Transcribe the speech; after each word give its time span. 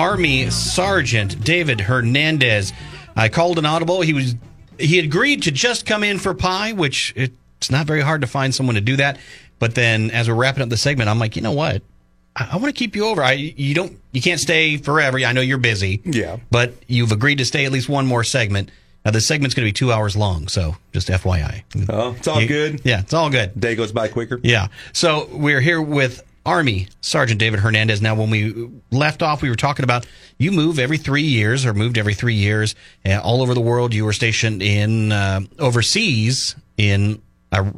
Army 0.00 0.48
Sergeant 0.48 1.44
David 1.44 1.78
Hernandez. 1.82 2.72
I 3.14 3.28
called 3.28 3.58
an 3.58 3.66
audible. 3.66 4.00
He 4.00 4.14
was 4.14 4.34
he 4.78 4.98
agreed 4.98 5.42
to 5.42 5.50
just 5.50 5.84
come 5.84 6.02
in 6.02 6.18
for 6.18 6.32
pie, 6.32 6.72
which 6.72 7.12
it's 7.16 7.70
not 7.70 7.86
very 7.86 8.00
hard 8.00 8.22
to 8.22 8.26
find 8.26 8.54
someone 8.54 8.76
to 8.76 8.80
do 8.80 8.96
that. 8.96 9.18
But 9.58 9.74
then 9.74 10.10
as 10.10 10.26
we're 10.26 10.36
wrapping 10.36 10.62
up 10.62 10.70
the 10.70 10.78
segment, 10.78 11.10
I'm 11.10 11.18
like, 11.18 11.36
you 11.36 11.42
know 11.42 11.52
what? 11.52 11.82
I, 12.34 12.48
I 12.52 12.56
want 12.56 12.74
to 12.74 12.78
keep 12.78 12.96
you 12.96 13.04
over. 13.08 13.22
I 13.22 13.32
you 13.32 13.74
don't 13.74 14.00
you 14.12 14.22
can't 14.22 14.40
stay 14.40 14.78
forever. 14.78 15.18
I 15.18 15.32
know 15.32 15.42
you're 15.42 15.58
busy. 15.58 16.00
Yeah. 16.06 16.38
But 16.50 16.72
you've 16.86 17.12
agreed 17.12 17.36
to 17.36 17.44
stay 17.44 17.66
at 17.66 17.72
least 17.72 17.90
one 17.90 18.06
more 18.06 18.24
segment. 18.24 18.70
Now 19.04 19.10
the 19.10 19.20
segment's 19.20 19.54
going 19.54 19.66
to 19.66 19.68
be 19.68 19.72
two 19.74 19.92
hours 19.92 20.16
long, 20.16 20.48
so 20.48 20.76
just 20.94 21.08
FYI. 21.08 21.62
Oh, 21.90 22.14
it's 22.16 22.26
all 22.26 22.40
You- 22.40 22.48
good. 22.48 22.80
Yeah, 22.84 23.00
it's 23.00 23.12
all 23.12 23.28
good. 23.28 23.58
Day 23.60 23.74
goes 23.74 23.92
by 23.92 24.08
quicker. 24.08 24.40
Yeah. 24.42 24.68
So 24.94 25.28
we're 25.30 25.60
here 25.60 25.82
with 25.82 26.22
Army 26.44 26.88
Sergeant 27.00 27.38
David 27.38 27.60
Hernandez. 27.60 28.00
Now, 28.00 28.14
when 28.14 28.30
we 28.30 28.70
left 28.90 29.22
off, 29.22 29.42
we 29.42 29.48
were 29.48 29.56
talking 29.56 29.84
about 29.84 30.06
you 30.38 30.52
move 30.52 30.78
every 30.78 30.98
three 30.98 31.22
years 31.22 31.66
or 31.66 31.74
moved 31.74 31.98
every 31.98 32.14
three 32.14 32.34
years 32.34 32.74
uh, 33.04 33.20
all 33.20 33.42
over 33.42 33.54
the 33.54 33.60
world. 33.60 33.92
You 33.92 34.04
were 34.04 34.12
stationed 34.12 34.62
in 34.62 35.12
uh, 35.12 35.40
overseas 35.58 36.56
in, 36.76 37.20
uh, 37.52 37.72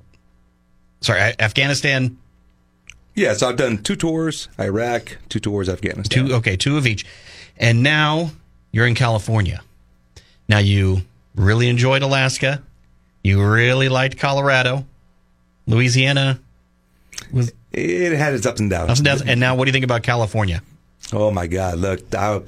sorry, 1.00 1.34
Afghanistan. 1.38 2.18
Yeah, 3.14 3.34
so 3.34 3.48
I've 3.48 3.56
done 3.56 3.82
two 3.82 3.96
tours, 3.96 4.48
Iraq, 4.58 5.18
two 5.28 5.40
tours, 5.40 5.68
Afghanistan. 5.68 6.28
Two, 6.28 6.34
okay, 6.36 6.56
two 6.56 6.76
of 6.78 6.86
each. 6.86 7.04
And 7.58 7.82
now 7.82 8.30
you're 8.70 8.86
in 8.86 8.94
California. 8.94 9.60
Now, 10.48 10.58
you 10.58 11.02
really 11.34 11.68
enjoyed 11.68 12.02
Alaska. 12.02 12.62
You 13.22 13.44
really 13.44 13.88
liked 13.88 14.18
Colorado. 14.18 14.86
Louisiana 15.66 16.40
was 17.32 17.52
It 17.72 18.12
had 18.16 18.34
its 18.34 18.46
ups 18.46 18.60
and 18.60 18.70
downs. 18.70 18.90
ups 18.90 19.00
and 19.00 19.06
downs. 19.06 19.22
And 19.22 19.40
now, 19.40 19.54
what 19.54 19.64
do 19.64 19.68
you 19.70 19.72
think 19.72 19.84
about 19.84 20.02
California? 20.02 20.62
Oh 21.12 21.30
my 21.30 21.46
God! 21.46 21.78
Look, 21.78 22.14
I, 22.14 22.40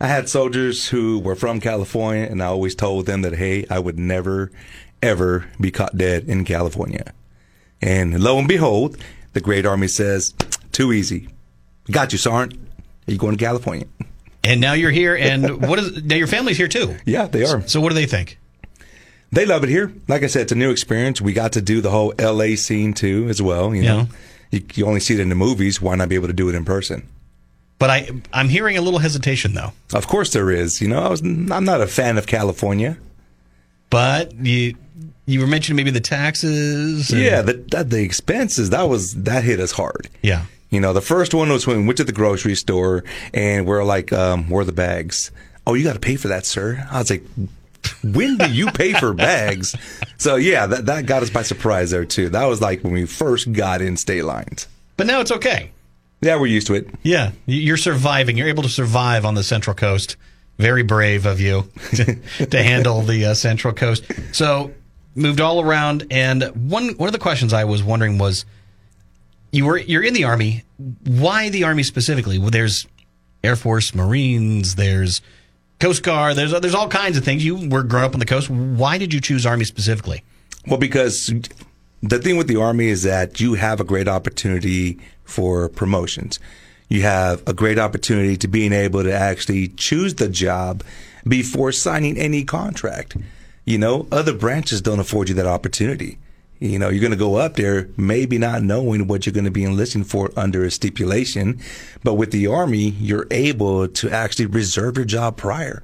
I 0.00 0.06
had 0.06 0.28
soldiers 0.28 0.88
who 0.88 1.18
were 1.18 1.34
from 1.36 1.60
California, 1.60 2.24
and 2.24 2.42
I 2.42 2.46
always 2.46 2.74
told 2.74 3.06
them 3.06 3.22
that 3.22 3.34
hey, 3.34 3.66
I 3.70 3.78
would 3.78 3.98
never, 3.98 4.50
ever 5.02 5.46
be 5.60 5.70
caught 5.70 5.96
dead 5.96 6.24
in 6.24 6.44
California. 6.44 7.12
And 7.82 8.20
lo 8.22 8.38
and 8.38 8.48
behold, 8.48 8.96
the 9.34 9.40
Great 9.40 9.66
Army 9.66 9.88
says, 9.88 10.34
"Too 10.72 10.92
easy. 10.92 11.28
Got 11.90 12.12
you, 12.12 12.18
Sergeant. 12.18 12.60
Are 13.08 13.12
you 13.12 13.18
going 13.18 13.36
to 13.36 13.44
California?" 13.44 13.86
And 14.42 14.60
now 14.60 14.72
you're 14.72 14.90
here, 14.90 15.14
and 15.14 15.60
what 15.60 15.78
is 15.78 16.02
now 16.02 16.16
your 16.16 16.26
family's 16.26 16.56
here 16.56 16.66
too? 16.68 16.96
Yeah, 17.04 17.26
they 17.26 17.44
are. 17.44 17.60
So 17.68 17.80
what 17.80 17.90
do 17.90 17.94
they 17.94 18.06
think? 18.06 18.38
They 19.32 19.46
love 19.46 19.62
it 19.62 19.68
here. 19.70 19.92
Like 20.08 20.22
I 20.22 20.26
said, 20.26 20.42
it's 20.42 20.52
a 20.52 20.56
new 20.56 20.70
experience. 20.70 21.20
We 21.20 21.32
got 21.32 21.52
to 21.52 21.60
do 21.62 21.80
the 21.80 21.90
whole 21.90 22.12
LA 22.18 22.56
scene 22.56 22.92
too, 22.94 23.28
as 23.28 23.40
well. 23.40 23.74
You 23.74 23.82
know, 23.84 23.96
Yeah. 23.98 24.06
you, 24.50 24.64
you 24.74 24.86
only 24.86 25.00
see 25.00 25.14
it 25.14 25.20
in 25.20 25.28
the 25.28 25.34
movies. 25.36 25.80
Why 25.80 25.94
not 25.94 26.08
be 26.08 26.16
able 26.16 26.26
to 26.26 26.32
do 26.32 26.48
it 26.48 26.54
in 26.54 26.64
person? 26.64 27.06
But 27.78 27.90
I 27.90 28.10
I'm 28.32 28.48
hearing 28.48 28.76
a 28.76 28.80
little 28.82 28.98
hesitation 28.98 29.54
though. 29.54 29.72
Of 29.94 30.06
course, 30.08 30.32
there 30.32 30.50
is. 30.50 30.80
You 30.82 30.88
know, 30.88 31.00
I 31.02 31.08
was. 31.08 31.20
I'm 31.22 31.64
not 31.64 31.80
a 31.80 31.86
fan 31.86 32.18
of 32.18 32.26
California. 32.26 32.98
But 33.88 34.34
you 34.34 34.74
you 35.26 35.40
were 35.40 35.46
mentioning 35.46 35.76
maybe 35.76 35.90
the 35.90 36.00
taxes. 36.00 37.10
and- 37.10 37.20
Yeah, 37.22 37.42
the, 37.42 37.54
that 37.70 37.90
the 37.90 38.02
expenses 38.02 38.70
that 38.70 38.82
was 38.88 39.14
that 39.14 39.44
hit 39.44 39.60
us 39.60 39.72
hard. 39.72 40.08
yeah. 40.22 40.44
You 40.70 40.78
know, 40.80 40.92
the 40.92 41.00
first 41.00 41.34
one 41.34 41.48
was 41.48 41.66
when 41.66 41.78
we 41.80 41.86
went 41.86 41.96
to 41.96 42.04
the 42.04 42.12
grocery 42.12 42.54
store 42.54 43.02
and 43.34 43.66
we're 43.66 43.82
like, 43.82 44.12
um, 44.12 44.48
where 44.48 44.60
are 44.62 44.64
the 44.64 44.70
bags? 44.70 45.32
Oh, 45.66 45.74
you 45.74 45.82
got 45.82 45.94
to 45.94 45.98
pay 46.00 46.14
for 46.14 46.28
that, 46.28 46.46
sir. 46.46 46.86
I 46.92 46.98
was 47.00 47.10
like, 47.10 47.24
when 48.02 48.36
do 48.36 48.50
you 48.52 48.70
pay 48.70 48.92
for 48.92 49.12
bags? 49.14 49.74
So 50.18 50.36
yeah, 50.36 50.66
that 50.66 50.86
that 50.86 51.06
got 51.06 51.22
us 51.22 51.30
by 51.30 51.42
surprise 51.42 51.90
there 51.90 52.04
too. 52.04 52.28
That 52.30 52.44
was 52.46 52.60
like 52.60 52.82
when 52.82 52.92
we 52.92 53.06
first 53.06 53.52
got 53.52 53.80
in 53.82 53.96
state 53.96 54.24
lines. 54.24 54.66
But 54.96 55.06
now 55.06 55.20
it's 55.20 55.32
okay. 55.32 55.70
Yeah, 56.20 56.38
we're 56.38 56.46
used 56.48 56.66
to 56.66 56.74
it. 56.74 56.88
Yeah, 57.02 57.32
You- 57.46 57.60
you're 57.60 57.76
surviving. 57.78 58.36
You're 58.36 58.48
able 58.48 58.62
to 58.64 58.68
survive 58.68 59.24
on 59.24 59.34
the 59.34 59.42
Central 59.42 59.74
Coast. 59.74 60.16
Very 60.58 60.82
brave 60.82 61.24
of 61.24 61.40
you 61.40 61.70
to, 61.94 62.16
to 62.46 62.62
handle 62.62 63.00
the 63.00 63.24
uh, 63.26 63.34
Central 63.34 63.72
Coast. 63.72 64.04
So 64.32 64.72
moved 65.14 65.40
all 65.40 65.62
around, 65.62 66.06
and 66.10 66.42
one 66.70 66.90
one 66.98 67.08
of 67.08 67.14
the 67.14 67.18
questions 67.18 67.54
I 67.54 67.64
was 67.64 67.82
wondering 67.82 68.18
was, 68.18 68.44
you 69.52 69.64
were 69.64 69.78
you're 69.78 70.02
in 70.02 70.12
the 70.12 70.24
army. 70.24 70.64
Why 71.06 71.48
the 71.48 71.64
army 71.64 71.82
specifically? 71.82 72.38
Well, 72.38 72.50
there's 72.50 72.86
Air 73.42 73.56
Force, 73.56 73.94
Marines. 73.94 74.74
There's 74.74 75.22
Coast 75.80 76.02
Guard. 76.02 76.36
There's 76.36 76.52
there's 76.60 76.74
all 76.74 76.88
kinds 76.88 77.16
of 77.16 77.24
things. 77.24 77.44
You 77.44 77.68
were 77.68 77.82
grown 77.82 78.04
up 78.04 78.12
on 78.14 78.20
the 78.20 78.26
coast. 78.26 78.50
Why 78.50 78.98
did 78.98 79.12
you 79.12 79.20
choose 79.20 79.46
Army 79.46 79.64
specifically? 79.64 80.22
Well, 80.66 80.78
because 80.78 81.32
the 82.02 82.18
thing 82.18 82.36
with 82.36 82.48
the 82.48 82.56
Army 82.56 82.88
is 82.88 83.02
that 83.02 83.40
you 83.40 83.54
have 83.54 83.80
a 83.80 83.84
great 83.84 84.06
opportunity 84.06 84.98
for 85.24 85.68
promotions. 85.68 86.38
You 86.88 87.02
have 87.02 87.42
a 87.46 87.54
great 87.54 87.78
opportunity 87.78 88.36
to 88.36 88.48
being 88.48 88.72
able 88.72 89.02
to 89.02 89.12
actually 89.12 89.68
choose 89.68 90.16
the 90.16 90.28
job 90.28 90.82
before 91.26 91.72
signing 91.72 92.18
any 92.18 92.44
contract. 92.44 93.16
You 93.64 93.78
know, 93.78 94.06
other 94.10 94.34
branches 94.34 94.82
don't 94.82 94.98
afford 94.98 95.28
you 95.28 95.34
that 95.36 95.46
opportunity. 95.46 96.18
You 96.60 96.78
know, 96.78 96.90
you're 96.90 97.00
going 97.00 97.10
to 97.12 97.16
go 97.16 97.36
up 97.36 97.56
there 97.56 97.88
maybe 97.96 98.36
not 98.38 98.62
knowing 98.62 99.06
what 99.06 99.24
you're 99.24 99.32
going 99.32 99.46
to 99.46 99.50
be 99.50 99.64
enlisting 99.64 100.04
for 100.04 100.30
under 100.36 100.62
a 100.64 100.70
stipulation, 100.70 101.58
but 102.04 102.14
with 102.14 102.32
the 102.32 102.46
Army, 102.46 102.90
you're 103.00 103.26
able 103.30 103.88
to 103.88 104.10
actually 104.10 104.44
reserve 104.46 104.96
your 104.96 105.06
job 105.06 105.38
prior. 105.38 105.82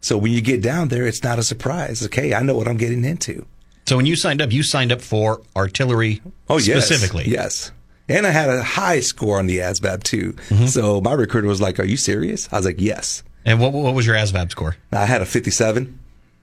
So 0.00 0.16
when 0.16 0.32
you 0.32 0.40
get 0.40 0.62
down 0.62 0.88
there, 0.88 1.06
it's 1.06 1.22
not 1.22 1.38
a 1.38 1.42
surprise. 1.42 2.02
Okay, 2.06 2.32
I 2.32 2.42
know 2.42 2.54
what 2.54 2.68
I'm 2.68 2.76
getting 2.78 3.04
into. 3.04 3.44
So 3.86 3.96
when 3.96 4.06
you 4.06 4.16
signed 4.16 4.40
up, 4.40 4.50
you 4.52 4.62
signed 4.62 4.92
up 4.92 5.00
for 5.02 5.42
artillery 5.54 6.22
Oh, 6.48 6.58
yes. 6.58 6.86
specifically. 6.86 7.24
Yes. 7.28 7.70
And 8.08 8.26
I 8.26 8.30
had 8.30 8.48
a 8.48 8.62
high 8.62 9.00
score 9.00 9.38
on 9.38 9.46
the 9.46 9.58
ASVAB 9.58 10.02
too. 10.04 10.32
Mm-hmm. 10.48 10.66
So 10.66 11.00
my 11.00 11.12
recruiter 11.12 11.48
was 11.48 11.60
like, 11.60 11.78
Are 11.80 11.84
you 11.84 11.96
serious? 11.96 12.48
I 12.52 12.56
was 12.56 12.64
like, 12.66 12.76
Yes. 12.80 13.22
And 13.44 13.60
what 13.60 13.72
what 13.72 13.94
was 13.94 14.06
your 14.06 14.16
ASVAB 14.16 14.50
score? 14.50 14.76
I 14.92 15.06
had 15.06 15.22
a 15.22 15.26
57. 15.26 15.98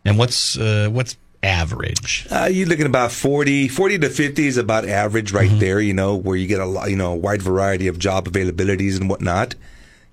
And 0.06 0.18
what's 0.18 0.58
uh, 0.58 0.90
what's 0.92 1.16
average? 1.44 2.26
Uh, 2.31 2.50
you're 2.52 2.68
looking 2.68 2.86
about 2.86 3.12
40, 3.12 3.68
40 3.68 4.00
to 4.00 4.09
50 4.09 4.48
is 4.48 4.58
about 4.58 4.88
average 4.88 5.31
right 5.31 5.50
Mm-hmm. 5.50 5.59
there, 5.59 5.80
you 5.80 5.94
know, 5.94 6.16
where 6.16 6.36
you 6.38 6.48
get 6.48 6.59
a 6.59 6.66
lot, 6.66 6.90
you 6.90 6.96
know, 6.96 7.14
a 7.14 7.16
wide 7.16 7.42
variety 7.42 7.88
of 7.88 8.00
job 8.00 8.28
availabilities 8.28 9.00
and 9.00 9.09
whatnot, 9.09 9.56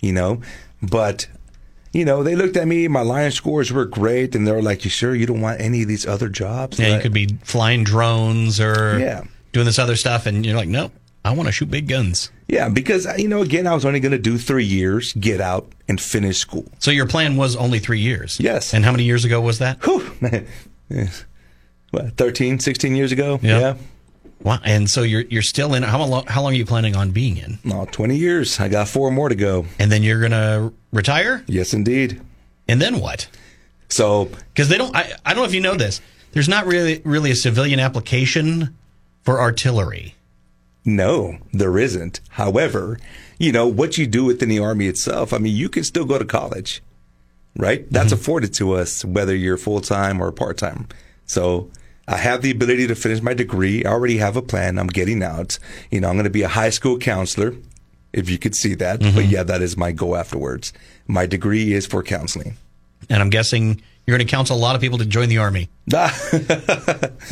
you 0.00 0.12
know. 0.12 0.40
But, 0.82 1.28
you 1.92 2.04
know, 2.04 2.22
they 2.22 2.34
looked 2.36 2.56
at 2.56 2.66
me, 2.66 2.88
my 2.88 3.02
line 3.02 3.30
scores 3.30 3.72
were 3.72 3.84
great, 3.84 4.34
and 4.34 4.46
they 4.46 4.52
were 4.52 4.62
like, 4.62 4.84
You 4.84 4.90
sure 4.90 5.14
you 5.14 5.26
don't 5.26 5.40
want 5.40 5.60
any 5.60 5.82
of 5.82 5.88
these 5.88 6.06
other 6.06 6.28
jobs? 6.28 6.78
Yeah, 6.78 6.96
you 6.96 7.00
could 7.02 7.12
be 7.12 7.28
flying 7.44 7.84
drones 7.84 8.60
or 8.60 8.98
Yeah. 8.98 9.22
doing 9.52 9.66
this 9.66 9.78
other 9.78 9.96
stuff, 9.96 10.26
and 10.26 10.44
you're 10.44 10.56
like, 10.56 10.68
nope, 10.68 10.92
I 11.24 11.32
want 11.34 11.46
to 11.48 11.52
shoot 11.52 11.70
big 11.70 11.86
guns. 11.88 12.30
Yeah, 12.48 12.68
because, 12.68 13.06
you 13.18 13.28
know, 13.28 13.42
again, 13.42 13.66
I 13.68 13.74
was 13.74 13.84
only 13.84 14.00
going 14.00 14.10
to 14.12 14.18
do 14.18 14.36
three 14.38 14.64
years, 14.64 15.12
get 15.12 15.40
out, 15.40 15.70
and 15.86 16.00
finish 16.00 16.38
school. 16.38 16.64
So 16.80 16.90
your 16.90 17.06
plan 17.06 17.36
was 17.36 17.54
only 17.56 17.78
three 17.78 18.00
years. 18.00 18.38
Yes. 18.40 18.72
And 18.74 18.84
how 18.84 18.90
many 18.90 19.04
years 19.04 19.24
ago 19.24 19.40
was 19.40 19.58
that? 19.60 19.78
Whew, 19.84 20.10
man. 20.20 20.46
What, 21.90 22.16
13, 22.16 22.58
16 22.58 22.94
years 22.94 23.12
ago? 23.12 23.40
Yeah. 23.42 23.76
Wow. 24.42 24.58
And 24.64 24.88
so 24.88 25.02
you're 25.02 25.22
you're 25.22 25.42
still 25.42 25.74
in. 25.74 25.82
How 25.82 26.02
long? 26.04 26.24
How 26.26 26.42
long 26.42 26.52
are 26.52 26.56
you 26.56 26.64
planning 26.64 26.96
on 26.96 27.10
being 27.10 27.36
in? 27.36 27.58
No, 27.62 27.86
20 27.90 28.16
years. 28.16 28.58
I 28.58 28.68
got 28.68 28.88
four 28.88 29.10
more 29.10 29.28
to 29.28 29.34
go. 29.34 29.66
And 29.78 29.92
then 29.92 30.02
you're 30.02 30.20
gonna 30.20 30.72
retire. 30.92 31.44
Yes, 31.46 31.74
indeed. 31.74 32.20
And 32.66 32.80
then 32.80 33.00
what? 33.00 33.28
So, 33.88 34.30
Because 34.54 34.68
they 34.68 34.78
don't. 34.78 34.94
I, 34.96 35.12
I 35.26 35.34
don't 35.34 35.42
know 35.42 35.48
if 35.48 35.54
you 35.54 35.60
know 35.60 35.74
this. 35.74 36.00
There's 36.32 36.48
not 36.48 36.66
really 36.66 37.02
really 37.04 37.32
a 37.32 37.36
civilian 37.36 37.80
application 37.80 38.76
for 39.22 39.40
artillery. 39.40 40.14
no, 40.84 41.38
there 41.52 41.76
isn't. 41.76 42.20
However, 42.30 42.98
you 43.38 43.52
know, 43.52 43.66
what 43.66 43.98
you 43.98 44.06
do 44.06 44.24
within 44.24 44.48
the 44.48 44.58
Army 44.58 44.86
itself, 44.86 45.32
I 45.34 45.38
mean, 45.38 45.54
you 45.54 45.68
can 45.68 45.84
still 45.84 46.06
go 46.06 46.18
to 46.18 46.24
college, 46.24 46.82
right? 47.56 47.86
That's 47.90 48.06
mm-hmm. 48.06 48.14
afforded 48.14 48.54
to 48.54 48.72
us, 48.72 49.04
whether 49.04 49.34
you're 49.34 49.58
full 49.58 49.80
time 49.82 50.22
or 50.22 50.32
part 50.32 50.56
time. 50.56 50.88
So, 51.26 51.70
I 52.08 52.16
have 52.16 52.42
the 52.42 52.50
ability 52.50 52.86
to 52.88 52.94
finish 52.94 53.22
my 53.22 53.34
degree. 53.34 53.84
I 53.84 53.90
already 53.90 54.18
have 54.18 54.36
a 54.36 54.42
plan. 54.42 54.78
I'm 54.78 54.88
getting 54.88 55.22
out. 55.22 55.58
You 55.90 56.00
know, 56.00 56.08
I'm 56.08 56.14
going 56.14 56.24
to 56.24 56.30
be 56.30 56.42
a 56.42 56.48
high 56.48 56.70
school 56.70 56.98
counselor, 56.98 57.54
if 58.12 58.28
you 58.28 58.38
could 58.38 58.54
see 58.54 58.74
that. 58.74 59.00
But 59.00 59.08
mm-hmm. 59.08 59.30
yeah, 59.30 59.42
that 59.44 59.62
is 59.62 59.76
my 59.76 59.92
goal 59.92 60.16
afterwards. 60.16 60.72
My 61.06 61.26
degree 61.26 61.72
is 61.72 61.86
for 61.86 62.02
counseling. 62.02 62.56
And 63.08 63.22
I'm 63.22 63.30
guessing 63.30 63.82
you're 64.06 64.16
going 64.16 64.26
to 64.26 64.30
counsel 64.30 64.56
a 64.56 64.58
lot 64.58 64.74
of 64.74 64.80
people 64.80 64.98
to 64.98 65.06
join 65.06 65.28
the 65.28 65.38
Army. 65.38 65.68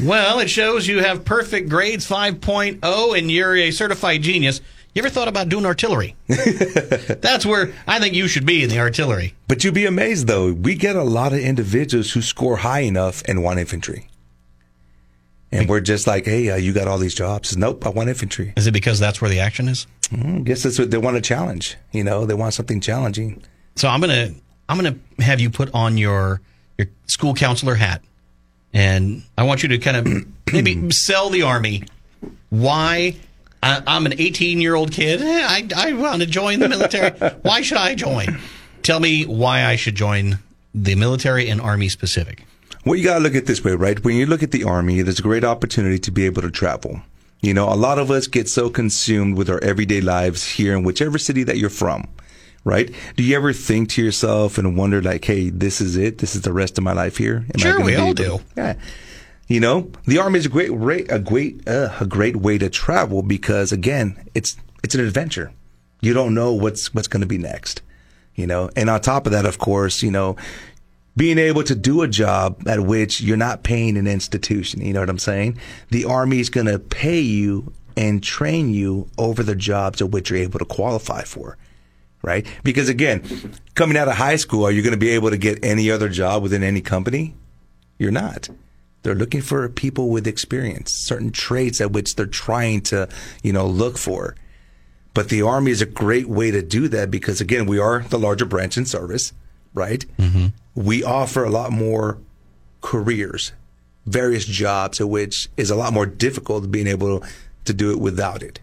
Well, 0.02 0.38
it 0.38 0.48
shows 0.48 0.86
you 0.86 1.02
have 1.02 1.24
perfect 1.24 1.68
grades 1.68 2.08
5.0 2.08 3.18
and 3.18 3.30
you're 3.30 3.56
a 3.56 3.70
certified 3.72 4.22
genius. 4.22 4.60
You 4.94 5.02
ever 5.02 5.10
thought 5.10 5.28
about 5.28 5.48
doing 5.48 5.66
artillery? 5.66 6.14
That's 6.26 7.44
where 7.44 7.72
I 7.86 7.98
think 7.98 8.14
you 8.14 8.28
should 8.28 8.46
be 8.46 8.62
in 8.62 8.70
the 8.70 8.78
artillery. 8.78 9.34
But 9.48 9.64
you'd 9.64 9.74
be 9.74 9.86
amazed 9.86 10.26
though. 10.26 10.52
We 10.52 10.74
get 10.74 10.96
a 10.96 11.02
lot 11.02 11.32
of 11.32 11.40
individuals 11.40 12.12
who 12.12 12.22
score 12.22 12.58
high 12.58 12.80
enough 12.80 13.22
and 13.26 13.42
want 13.42 13.58
infantry. 13.58 14.08
And 15.50 15.68
we're 15.68 15.80
just 15.80 16.06
like, 16.06 16.26
hey, 16.26 16.50
uh, 16.50 16.56
you 16.56 16.72
got 16.72 16.88
all 16.88 16.98
these 16.98 17.14
jobs. 17.14 17.56
Nope, 17.56 17.86
I 17.86 17.88
want 17.88 18.08
infantry. 18.08 18.52
Is 18.56 18.66
it 18.66 18.72
because 18.72 18.98
that's 18.98 19.20
where 19.20 19.30
the 19.30 19.40
action 19.40 19.68
is? 19.68 19.86
I 20.12 20.40
guess 20.40 20.62
that's 20.62 20.78
what 20.78 20.90
they 20.90 20.98
want 20.98 21.16
a 21.16 21.20
challenge. 21.20 21.76
You 21.92 22.04
know, 22.04 22.26
they 22.26 22.34
want 22.34 22.54
something 22.54 22.80
challenging. 22.80 23.42
So 23.76 23.88
I'm 23.88 24.00
gonna 24.00 24.30
I'm 24.68 24.76
gonna 24.76 24.96
have 25.20 25.40
you 25.40 25.50
put 25.50 25.72
on 25.74 25.96
your 25.96 26.40
your 26.76 26.88
school 27.06 27.34
counselor 27.34 27.74
hat, 27.74 28.02
and 28.72 29.22
I 29.36 29.44
want 29.44 29.62
you 29.62 29.68
to 29.70 29.78
kind 29.78 29.96
of 29.96 30.26
maybe 30.52 30.90
sell 30.90 31.30
the 31.30 31.42
army. 31.42 31.84
Why? 32.50 33.16
I, 33.62 33.82
I'm 33.86 34.06
an 34.06 34.14
18 34.18 34.60
year 34.60 34.74
old 34.74 34.92
kid. 34.92 35.20
Eh, 35.22 35.46
I 35.46 35.68
I 35.76 35.92
want 35.92 36.20
to 36.20 36.26
join 36.26 36.60
the 36.60 36.68
military. 36.68 37.10
why 37.42 37.62
should 37.62 37.78
I 37.78 37.94
join? 37.94 38.38
Tell 38.82 39.00
me 39.00 39.24
why 39.24 39.64
I 39.64 39.76
should 39.76 39.94
join 39.94 40.38
the 40.74 40.94
military 40.94 41.48
and 41.48 41.60
army 41.60 41.88
specific. 41.88 42.44
Well, 42.88 42.96
you 42.96 43.04
got 43.04 43.18
to 43.18 43.20
look 43.20 43.32
at 43.32 43.42
it 43.42 43.46
this 43.46 43.62
way, 43.62 43.72
right? 43.72 44.02
When 44.02 44.16
you 44.16 44.24
look 44.24 44.42
at 44.42 44.50
the 44.50 44.64
Army, 44.64 45.02
there's 45.02 45.18
a 45.18 45.22
great 45.22 45.44
opportunity 45.44 45.98
to 45.98 46.10
be 46.10 46.24
able 46.24 46.40
to 46.40 46.50
travel. 46.50 47.02
You 47.42 47.52
know, 47.52 47.70
a 47.70 47.76
lot 47.76 47.98
of 47.98 48.10
us 48.10 48.26
get 48.26 48.48
so 48.48 48.70
consumed 48.70 49.36
with 49.36 49.50
our 49.50 49.62
everyday 49.62 50.00
lives 50.00 50.52
here 50.52 50.74
in 50.74 50.84
whichever 50.84 51.18
city 51.18 51.42
that 51.42 51.58
you're 51.58 51.68
from, 51.68 52.08
right? 52.64 52.90
Do 53.14 53.24
you 53.24 53.36
ever 53.36 53.52
think 53.52 53.90
to 53.90 54.02
yourself 54.02 54.56
and 54.56 54.74
wonder, 54.74 55.02
like, 55.02 55.22
hey, 55.22 55.50
this 55.50 55.82
is 55.82 55.98
it? 55.98 56.16
This 56.16 56.34
is 56.34 56.40
the 56.40 56.52
rest 56.54 56.78
of 56.78 56.84
my 56.84 56.94
life 56.94 57.18
here? 57.18 57.44
Am 57.52 57.58
Sure, 57.58 57.84
we 57.84 57.94
all 57.94 58.14
do. 58.14 58.40
Yeah. 58.56 58.76
You 59.48 59.60
know, 59.60 59.90
the 60.06 60.16
Army 60.16 60.38
is 60.38 60.46
a 60.46 60.48
great, 60.48 61.12
a 61.12 61.18
great, 61.18 61.68
uh, 61.68 61.90
a 62.00 62.06
great 62.06 62.36
way 62.36 62.56
to 62.56 62.70
travel 62.70 63.22
because, 63.22 63.70
again, 63.70 64.30
it's 64.34 64.56
it's 64.82 64.94
an 64.94 65.02
adventure. 65.02 65.52
You 66.00 66.14
don't 66.14 66.32
know 66.32 66.54
what's 66.54 66.94
what's 66.94 67.08
going 67.08 67.20
to 67.20 67.26
be 67.26 67.36
next. 67.36 67.82
You 68.34 68.46
know, 68.46 68.70
and 68.76 68.88
on 68.88 69.00
top 69.02 69.26
of 69.26 69.32
that, 69.32 69.44
of 69.44 69.58
course, 69.58 70.02
you 70.02 70.10
know, 70.10 70.36
being 71.18 71.36
able 71.36 71.64
to 71.64 71.74
do 71.74 72.02
a 72.02 72.08
job 72.08 72.62
at 72.68 72.80
which 72.80 73.20
you're 73.20 73.36
not 73.36 73.64
paying 73.64 73.96
an 73.96 74.06
institution. 74.06 74.80
You 74.80 74.92
know 74.92 75.00
what 75.00 75.10
I'm 75.10 75.18
saying? 75.18 75.58
The 75.90 76.04
Army 76.04 76.38
is 76.38 76.48
going 76.48 76.68
to 76.68 76.78
pay 76.78 77.18
you 77.18 77.72
and 77.96 78.22
train 78.22 78.72
you 78.72 79.10
over 79.18 79.42
the 79.42 79.56
jobs 79.56 80.00
at 80.00 80.10
which 80.10 80.30
you're 80.30 80.38
able 80.38 80.60
to 80.60 80.64
qualify 80.64 81.24
for. 81.24 81.58
Right? 82.22 82.46
Because 82.62 82.88
again, 82.88 83.52
coming 83.74 83.96
out 83.96 84.08
of 84.08 84.14
high 84.14 84.36
school, 84.36 84.64
are 84.64 84.70
you 84.70 84.82
going 84.82 84.92
to 84.92 84.98
be 84.98 85.10
able 85.10 85.30
to 85.30 85.36
get 85.36 85.64
any 85.64 85.90
other 85.90 86.08
job 86.08 86.42
within 86.42 86.62
any 86.62 86.80
company? 86.80 87.34
You're 87.98 88.12
not. 88.12 88.48
They're 89.02 89.14
looking 89.14 89.42
for 89.42 89.68
people 89.68 90.10
with 90.10 90.26
experience, 90.26 90.92
certain 90.92 91.32
traits 91.32 91.80
at 91.80 91.92
which 91.92 92.14
they're 92.14 92.26
trying 92.26 92.82
to, 92.82 93.08
you 93.42 93.52
know, 93.52 93.66
look 93.66 93.98
for. 93.98 94.36
But 95.14 95.30
the 95.30 95.42
Army 95.42 95.72
is 95.72 95.82
a 95.82 95.86
great 95.86 96.28
way 96.28 96.52
to 96.52 96.62
do 96.62 96.86
that 96.88 97.10
because, 97.10 97.40
again, 97.40 97.66
we 97.66 97.78
are 97.78 98.02
the 98.02 98.18
larger 98.18 98.44
branch 98.44 98.76
in 98.76 98.86
service, 98.86 99.32
right? 99.78 100.04
Mm-hmm. 100.18 100.48
We 100.74 101.02
offer 101.02 101.44
a 101.44 101.50
lot 101.50 101.72
more 101.72 102.18
careers, 102.80 103.52
various 104.06 104.44
jobs, 104.44 105.00
which 105.00 105.48
is 105.56 105.70
a 105.70 105.76
lot 105.76 105.92
more 105.92 106.06
difficult 106.06 106.70
being 106.70 106.86
able 106.86 107.22
to 107.64 107.72
do 107.72 107.90
it 107.90 108.00
without 108.00 108.42
it. 108.42 108.60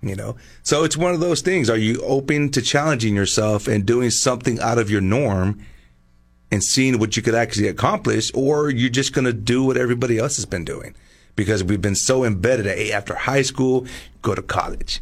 You 0.00 0.14
know, 0.14 0.36
so 0.62 0.84
it's 0.84 0.98
one 0.98 1.14
of 1.14 1.20
those 1.20 1.40
things. 1.40 1.70
Are 1.70 1.78
you 1.78 2.00
open 2.02 2.50
to 2.50 2.60
challenging 2.60 3.14
yourself 3.16 3.66
and 3.66 3.86
doing 3.86 4.10
something 4.10 4.60
out 4.60 4.78
of 4.78 4.90
your 4.90 5.00
norm 5.00 5.64
and 6.50 6.62
seeing 6.62 6.98
what 6.98 7.16
you 7.16 7.22
could 7.22 7.34
actually 7.34 7.68
accomplish, 7.68 8.30
or 8.34 8.68
you're 8.68 8.90
just 8.90 9.14
going 9.14 9.24
to 9.24 9.32
do 9.32 9.64
what 9.64 9.78
everybody 9.78 10.18
else 10.18 10.36
has 10.36 10.44
been 10.44 10.64
doing? 10.64 10.94
Because 11.36 11.64
we've 11.64 11.80
been 11.80 11.94
so 11.96 12.22
embedded 12.22 12.66
at 12.66 12.78
after 12.90 13.14
high 13.14 13.42
school, 13.42 13.86
go 14.20 14.34
to 14.34 14.42
college. 14.42 15.00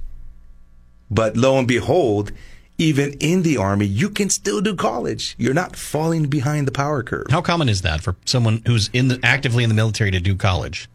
But 1.10 1.36
lo 1.36 1.58
and 1.58 1.66
behold, 1.66 2.30
even 2.78 3.12
in 3.14 3.42
the 3.42 3.56
army, 3.58 3.86
you 3.86 4.10
can 4.10 4.30
still 4.30 4.60
do 4.60 4.74
college. 4.74 5.34
You're 5.38 5.54
not 5.54 5.76
falling 5.76 6.24
behind 6.28 6.66
the 6.66 6.72
power 6.72 7.02
curve. 7.02 7.26
How 7.30 7.40
common 7.42 7.68
is 7.68 7.82
that 7.82 8.00
for 8.00 8.16
someone 8.24 8.62
who's 8.66 8.88
in 8.92 9.08
the, 9.08 9.20
actively 9.22 9.62
in 9.62 9.68
the 9.68 9.74
military 9.74 10.10
to 10.10 10.20
do 10.20 10.34
college? 10.34 10.88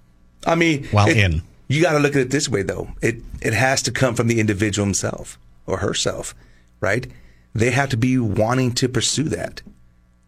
I 0.46 0.56
mean, 0.56 0.86
While 0.92 1.08
it- 1.10 1.18
in. 1.18 1.42
you 1.68 1.82
got 1.82 1.94
to 1.94 2.00
look 2.00 2.16
at 2.16 2.22
it 2.22 2.30
this 2.32 2.50
way, 2.50 2.62
though. 2.64 2.90
It 3.02 3.22
it 3.42 3.54
has 3.54 3.82
to 3.84 3.92
come 3.92 4.16
from 4.16 4.28
the 4.28 4.40
individual 4.40 4.86
himself 4.86 5.38
or 5.66 5.78
herself, 5.78 6.34
right? 6.82 7.08
They 7.54 7.72
have 7.72 7.90
to 7.90 7.98
be 7.98 8.18
wanting 8.18 8.74
to 8.74 8.90
pursue 8.90 9.24
that. 9.30 9.62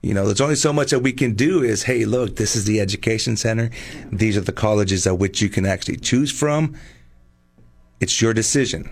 You 0.01 0.13
know, 0.13 0.25
there's 0.25 0.39
only 0.41 0.55
so 0.55 0.71
much 0.71 0.91
that 0.91 0.99
we 0.99 1.11
can 1.11 1.33
do. 1.33 1.61
Is 1.63 1.83
hey, 1.83 2.05
look, 2.05 2.37
this 2.37 2.55
is 2.55 2.65
the 2.65 2.79
education 2.79 3.35
center. 3.35 3.69
These 4.11 4.37
are 4.37 4.41
the 4.41 4.51
colleges 4.53 5.05
at 5.07 5.17
which 5.19 5.41
you 5.41 5.49
can 5.49 5.65
actually 5.65 5.97
choose 5.97 6.31
from. 6.31 6.75
It's 7.99 8.21
your 8.21 8.33
decision. 8.33 8.89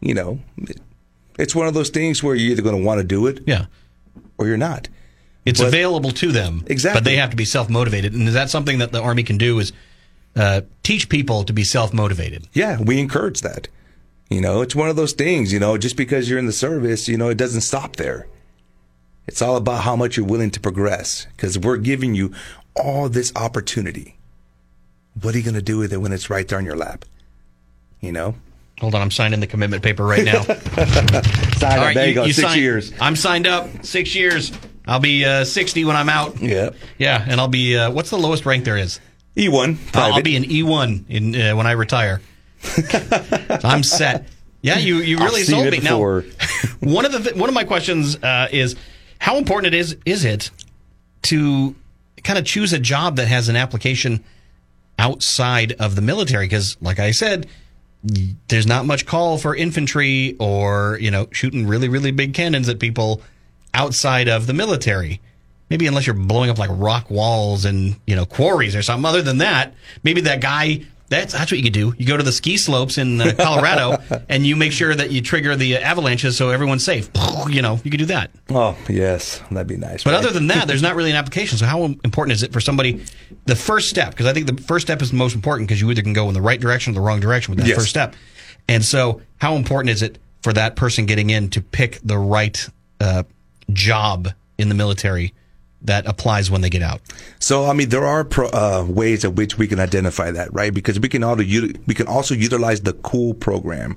You 0.00 0.14
know, 0.14 0.40
it's 1.38 1.54
one 1.54 1.66
of 1.68 1.74
those 1.74 1.90
things 1.90 2.22
where 2.22 2.34
you're 2.34 2.52
either 2.52 2.62
going 2.62 2.76
to 2.76 2.82
want 2.82 2.98
to 3.00 3.04
do 3.04 3.26
it 3.26 3.40
Yeah. 3.46 3.66
or 4.38 4.46
you're 4.46 4.56
not. 4.56 4.88
It's 5.44 5.60
But- 5.60 5.68
available 5.68 6.10
to 6.12 6.32
them. 6.32 6.64
Exactly. 6.66 6.98
But 7.00 7.04
they 7.04 7.16
have 7.16 7.30
to 7.30 7.36
be 7.36 7.44
self 7.44 7.68
motivated. 7.70 8.12
And 8.14 8.26
is 8.28 8.34
that 8.34 8.50
something 8.50 8.78
that 8.78 8.92
the 8.92 9.00
Army 9.00 9.22
can 9.22 9.38
do 9.38 9.58
is 9.58 9.72
uh, 10.34 10.62
teach 10.82 11.08
people 11.08 11.44
to 11.44 11.52
be 11.52 11.64
self 11.64 11.94
motivated? 11.94 12.48
Yeah, 12.52 12.80
we 12.80 12.98
encourage 12.98 13.40
that. 13.42 13.68
You 14.28 14.40
know, 14.40 14.60
it's 14.60 14.74
one 14.74 14.88
of 14.88 14.96
those 14.96 15.12
things, 15.12 15.52
you 15.52 15.60
know, 15.60 15.78
just 15.78 15.96
because 15.96 16.28
you're 16.28 16.38
in 16.40 16.46
the 16.46 16.52
service, 16.52 17.06
you 17.08 17.16
know, 17.16 17.28
it 17.28 17.36
doesn't 17.38 17.60
stop 17.60 17.94
there. 17.96 18.26
It's 19.28 19.40
all 19.40 19.56
about 19.56 19.82
how 19.84 19.94
much 19.96 20.16
you're 20.16 20.26
willing 20.26 20.50
to 20.50 20.60
progress 20.60 21.26
because 21.36 21.56
we're 21.58 21.76
giving 21.76 22.14
you 22.16 22.32
all 22.74 23.08
this 23.08 23.32
opportunity. 23.36 24.16
What 25.22 25.34
are 25.34 25.38
you 25.38 25.44
going 25.44 25.54
to 25.54 25.62
do 25.62 25.78
with 25.78 25.92
it 25.92 25.98
when 25.98 26.12
it's 26.12 26.28
right 26.28 26.46
there 26.46 26.58
on 26.58 26.64
your 26.64 26.76
lap? 26.76 27.04
You 28.00 28.12
know? 28.12 28.34
Hold 28.80 28.94
on, 28.94 29.00
I'm 29.00 29.10
signing 29.10 29.40
the 29.40 29.46
commitment 29.46 29.82
paper 29.82 30.04
right 30.04 30.24
now. 30.24 30.42
Sign 30.42 31.78
right, 31.80 31.94
there 31.94 32.08
you, 32.08 32.14
go, 32.14 32.24
six 32.26 32.36
sign- 32.36 32.58
years. 32.58 32.92
I'm 33.00 33.16
signed 33.16 33.46
up. 33.46 33.84
Six 33.84 34.14
years. 34.14 34.52
I'll 34.86 35.00
be 35.00 35.24
uh, 35.24 35.44
60 35.44 35.84
when 35.86 35.96
I'm 35.96 36.08
out. 36.10 36.40
Yeah. 36.40 36.70
Yeah, 36.98 37.24
and 37.26 37.40
I'll 37.40 37.48
be. 37.48 37.76
Uh, 37.76 37.90
what's 37.90 38.10
the 38.10 38.18
lowest 38.18 38.44
rank 38.44 38.64
there 38.64 38.76
is? 38.76 39.00
E1, 39.36 39.50
I'll- 39.68 39.92
private. 39.92 40.14
I'll 40.16 40.22
be 40.22 40.36
an 40.36 40.44
E1 40.44 41.04
in 41.08 41.34
uh, 41.34 41.56
when 41.56 41.66
I 41.66 41.72
retire. 41.72 42.20
So 42.60 42.82
I'm 43.64 43.82
set. 43.82 44.28
Yeah, 44.62 44.78
you 44.78 44.96
you 44.96 45.18
really 45.18 45.42
sold 45.42 45.64
me. 45.70 45.80
before. 45.80 46.22
Now, 46.22 46.68
one 46.92 47.04
of 47.04 47.12
the 47.12 47.20
th- 47.20 47.36
one 47.36 47.48
of 47.48 47.54
my 47.54 47.64
questions 47.64 48.16
uh, 48.16 48.48
is 48.50 48.76
how 49.18 49.36
important 49.38 49.72
it 49.74 49.78
is 49.78 49.96
is 50.04 50.24
it 50.24 50.50
to 51.22 51.74
kind 52.24 52.38
of 52.38 52.44
choose 52.44 52.72
a 52.72 52.78
job 52.78 53.16
that 53.16 53.28
has 53.28 53.48
an 53.48 53.56
application 53.56 54.22
outside 54.98 55.72
of 55.72 55.94
the 55.96 56.02
military? 56.02 56.46
Because, 56.46 56.76
like 56.80 56.98
I 56.98 57.10
said, 57.12 57.46
there's 58.48 58.66
not 58.66 58.86
much 58.86 59.06
call 59.06 59.38
for 59.38 59.54
infantry 59.54 60.36
or 60.38 60.98
you 61.00 61.10
know 61.10 61.28
shooting 61.32 61.66
really 61.66 61.88
really 61.88 62.10
big 62.10 62.34
cannons 62.34 62.68
at 62.68 62.78
people 62.78 63.22
outside 63.74 64.28
of 64.28 64.46
the 64.46 64.52
military. 64.52 65.20
Maybe 65.68 65.86
unless 65.86 66.06
you're 66.06 66.14
blowing 66.14 66.48
up 66.48 66.58
like 66.58 66.70
rock 66.72 67.10
walls 67.10 67.64
and 67.64 67.96
you 68.06 68.16
know 68.16 68.24
quarries 68.24 68.76
or 68.76 68.82
something. 68.82 69.04
Other 69.04 69.22
than 69.22 69.38
that, 69.38 69.74
maybe 70.02 70.22
that 70.22 70.40
guy. 70.40 70.84
That's 71.08 71.32
that's 71.32 71.50
what 71.52 71.58
you 71.58 71.62
could 71.62 71.72
do. 71.72 71.94
You 71.98 72.04
go 72.06 72.16
to 72.16 72.22
the 72.22 72.32
ski 72.32 72.56
slopes 72.56 72.98
in 72.98 73.20
uh, 73.20 73.32
Colorado 73.38 73.98
and 74.28 74.44
you 74.44 74.56
make 74.56 74.72
sure 74.72 74.92
that 74.94 75.10
you 75.12 75.20
trigger 75.22 75.54
the 75.54 75.76
avalanches 75.78 76.36
so 76.36 76.50
everyone's 76.50 76.84
safe. 76.84 77.10
You 77.48 77.62
know, 77.62 77.78
you 77.84 77.92
could 77.92 77.98
do 78.00 78.06
that. 78.06 78.32
oh, 78.50 78.76
yes. 78.88 79.40
That'd 79.52 79.68
be 79.68 79.76
nice. 79.76 80.02
But 80.02 80.14
right? 80.14 80.18
other 80.18 80.30
than 80.32 80.48
that, 80.48 80.66
there's 80.68 80.82
not 80.82 80.96
really 80.96 81.10
an 81.10 81.16
application. 81.16 81.58
So 81.58 81.64
how 81.66 81.84
important 81.84 82.32
is 82.32 82.42
it 82.42 82.52
for 82.52 82.60
somebody? 82.60 83.04
The 83.44 83.54
first 83.54 83.88
step, 83.88 84.10
because 84.10 84.26
I 84.26 84.32
think 84.32 84.46
the 84.48 84.60
first 84.64 84.84
step 84.84 85.00
is 85.00 85.10
the 85.12 85.16
most 85.16 85.36
important 85.36 85.68
because 85.68 85.80
you 85.80 85.88
either 85.92 86.02
can 86.02 86.12
go 86.12 86.26
in 86.26 86.34
the 86.34 86.40
right 86.42 86.60
direction 86.60 86.90
or 86.90 86.94
the 86.94 87.00
wrong 87.02 87.20
direction 87.20 87.52
with 87.52 87.60
that 87.60 87.68
Yes. 87.68 87.78
first 87.78 87.90
step. 87.90 88.16
And 88.68 88.84
so, 88.84 89.20
how 89.36 89.54
important 89.54 89.90
is 89.90 90.02
it 90.02 90.18
for 90.42 90.52
that 90.54 90.74
person 90.74 91.06
getting 91.06 91.30
in 91.30 91.50
to 91.50 91.60
pick 91.60 92.00
the 92.02 92.18
right 92.18 92.68
uh, 93.00 93.22
job 93.72 94.30
in 94.58 94.68
the 94.68 94.74
military 94.74 95.32
that 95.82 96.06
applies 96.06 96.50
when 96.50 96.60
they 96.60 96.70
get 96.70 96.82
out? 96.82 97.00
So, 97.38 97.66
I 97.66 97.72
mean, 97.72 97.88
there 97.90 98.04
are 98.04 98.24
pro, 98.24 98.48
uh, 98.48 98.84
ways 98.88 99.24
at 99.24 99.34
which 99.34 99.58
we 99.58 99.66
can 99.66 99.80
identify 99.80 100.30
that, 100.30 100.52
right? 100.52 100.72
Because 100.72 100.98
we 100.98 101.08
can 101.08 101.22
also 101.22 101.42
we 101.42 101.94
can 101.94 102.06
also 102.06 102.34
utilize 102.34 102.82
the 102.82 102.92
Cool 102.92 103.34
program. 103.34 103.96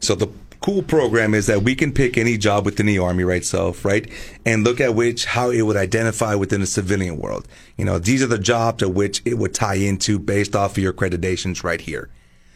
So 0.00 0.14
the 0.14 0.28
Cool 0.60 0.82
program 0.84 1.34
is 1.34 1.46
that 1.46 1.62
we 1.62 1.74
can 1.74 1.92
pick 1.92 2.16
any 2.16 2.38
job 2.38 2.64
within 2.64 2.86
the 2.86 2.98
Army, 2.98 3.24
right? 3.24 3.44
Self, 3.44 3.84
right, 3.84 4.08
and 4.46 4.62
look 4.62 4.80
at 4.80 4.94
which 4.94 5.24
how 5.24 5.50
it 5.50 5.62
would 5.62 5.76
identify 5.76 6.36
within 6.36 6.60
the 6.60 6.68
civilian 6.68 7.18
world. 7.18 7.48
You 7.76 7.84
know, 7.84 7.98
these 7.98 8.22
are 8.22 8.28
the 8.28 8.38
jobs 8.38 8.82
at 8.82 8.94
which 8.94 9.22
it 9.24 9.38
would 9.38 9.54
tie 9.54 9.74
into 9.74 10.20
based 10.20 10.54
off 10.54 10.72
of 10.72 10.78
your 10.78 10.92
accreditations 10.92 11.64
right 11.64 11.80
here. 11.80 12.10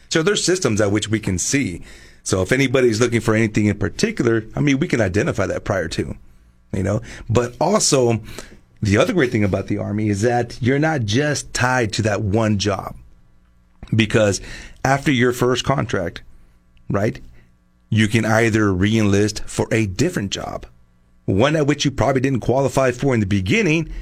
So 0.08 0.22
there's 0.22 0.44
systems 0.44 0.80
at 0.80 0.92
which 0.92 1.08
we 1.08 1.18
can 1.18 1.36
see. 1.38 1.82
So 2.22 2.42
if 2.42 2.52
anybody's 2.52 3.00
looking 3.00 3.20
for 3.20 3.34
anything 3.34 3.66
in 3.66 3.78
particular, 3.78 4.44
I 4.54 4.60
mean, 4.60 4.78
we 4.78 4.88
can 4.88 5.00
identify 5.00 5.46
that 5.46 5.64
prior 5.64 5.88
to, 5.88 6.16
you 6.72 6.82
know. 6.82 7.00
But 7.28 7.56
also, 7.60 8.20
the 8.82 8.98
other 8.98 9.12
great 9.12 9.32
thing 9.32 9.44
about 9.44 9.66
the 9.68 9.78
Army 9.78 10.08
is 10.08 10.22
that 10.22 10.58
you're 10.60 10.78
not 10.78 11.02
just 11.04 11.52
tied 11.54 11.92
to 11.94 12.02
that 12.02 12.22
one 12.22 12.58
job. 12.58 12.96
Because 13.94 14.40
after 14.84 15.12
your 15.12 15.32
first 15.32 15.64
contract, 15.64 16.22
right, 16.90 17.20
you 17.88 18.08
can 18.08 18.24
either 18.24 18.64
reenlist 18.64 19.40
for 19.48 19.68
a 19.72 19.86
different 19.86 20.30
job. 20.32 20.66
one 21.26 21.56
at 21.56 21.66
which 21.66 21.84
you 21.84 21.90
probably 21.90 22.20
didn't 22.20 22.40
qualify 22.40 22.92
for 22.92 23.12
in 23.12 23.20
the 23.20 23.26
beginning, 23.26 23.92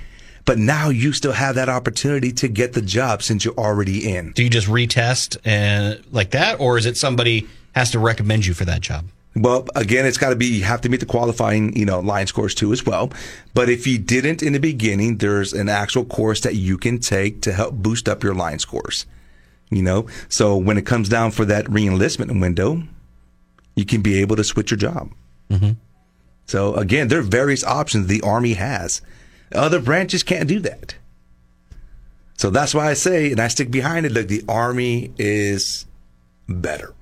but 0.45 0.59
now 0.59 0.91
you 0.91 1.13
still 1.13 1.33
have 1.33 1.55
that 1.55 1.69
opportunity 1.69 2.31
to 2.33 2.49
get 2.49 2.75
the 2.75 2.83
job 2.83 3.23
since 3.23 3.45
you're 3.45 3.55
already 3.55 4.15
in. 4.15 4.33
Do 4.33 4.45
you 4.45 4.51
just 4.51 4.69
retest 4.69 5.39
and 5.45 6.05
like 6.13 6.31
that, 6.31 6.61
or 6.61 6.79
is 6.79 6.87
it 6.87 6.97
somebody 6.97 7.49
has 7.75 7.91
to 7.93 7.99
recommend 7.99 8.47
you 8.47 8.55
for 8.55 8.67
that 8.67 8.83
job? 8.83 9.07
Well, 9.37 9.67
again, 9.75 10.07
it's 10.07 10.19
got 10.19 10.31
to 10.31 10.37
be, 10.37 10.47
you 10.47 10.63
have 10.65 10.81
to 10.83 10.89
meet 10.89 11.01
the 11.01 11.07
qualifying, 11.07 11.77
you 11.77 11.85
know, 11.85 11.99
line 11.99 12.27
scores 12.29 12.55
too 12.55 12.73
as 12.73 12.87
well. 12.87 13.11
But 13.53 13.69
if 13.69 13.87
you 13.87 13.99
didn't 13.99 14.43
in 14.43 14.53
the 14.53 14.61
beginning, 14.61 15.19
there's 15.19 15.53
an 15.53 15.69
actual 15.69 16.05
course 16.05 16.41
that 16.43 16.55
you 16.55 16.79
can 16.79 17.01
take 17.01 17.43
to 17.43 17.53
help 17.53 17.75
boost 17.75 18.09
up 18.09 18.23
your 18.23 18.35
line 18.35 18.61
scores. 18.61 19.07
You 19.71 19.83
know, 19.83 20.07
so 20.29 20.57
when 20.57 20.79
it 20.79 20.87
comes 20.87 21.09
down 21.09 21.33
for 21.33 21.45
that 21.47 21.65
reenlistment 21.65 22.41
window, 22.41 22.85
you 23.75 23.85
can 23.85 24.03
be 24.03 24.21
able 24.21 24.37
to 24.37 24.45
switch 24.45 24.71
your 24.71 24.79
job. 24.79 25.11
Mm-hmm. 25.51 25.73
So 26.47 26.75
again, 26.75 27.09
there 27.09 27.19
are 27.19 27.23
various 27.23 27.65
options 27.65 28.07
the 28.07 28.21
Army 28.21 28.53
has. 28.55 29.03
Other 29.53 29.81
branches 29.81 30.23
can't 30.23 30.49
do 30.49 30.61
that. 30.61 30.95
So 32.37 32.51
that's 32.51 32.75
why 32.75 32.91
I 32.91 32.95
say, 32.95 33.33
and 33.33 33.41
I 33.41 33.49
stick 33.49 33.71
behind 33.71 34.07
it, 34.07 34.13
look, 34.13 34.29
the 34.29 34.45
Army 34.49 35.13
is 35.19 35.87
better. 36.49 36.95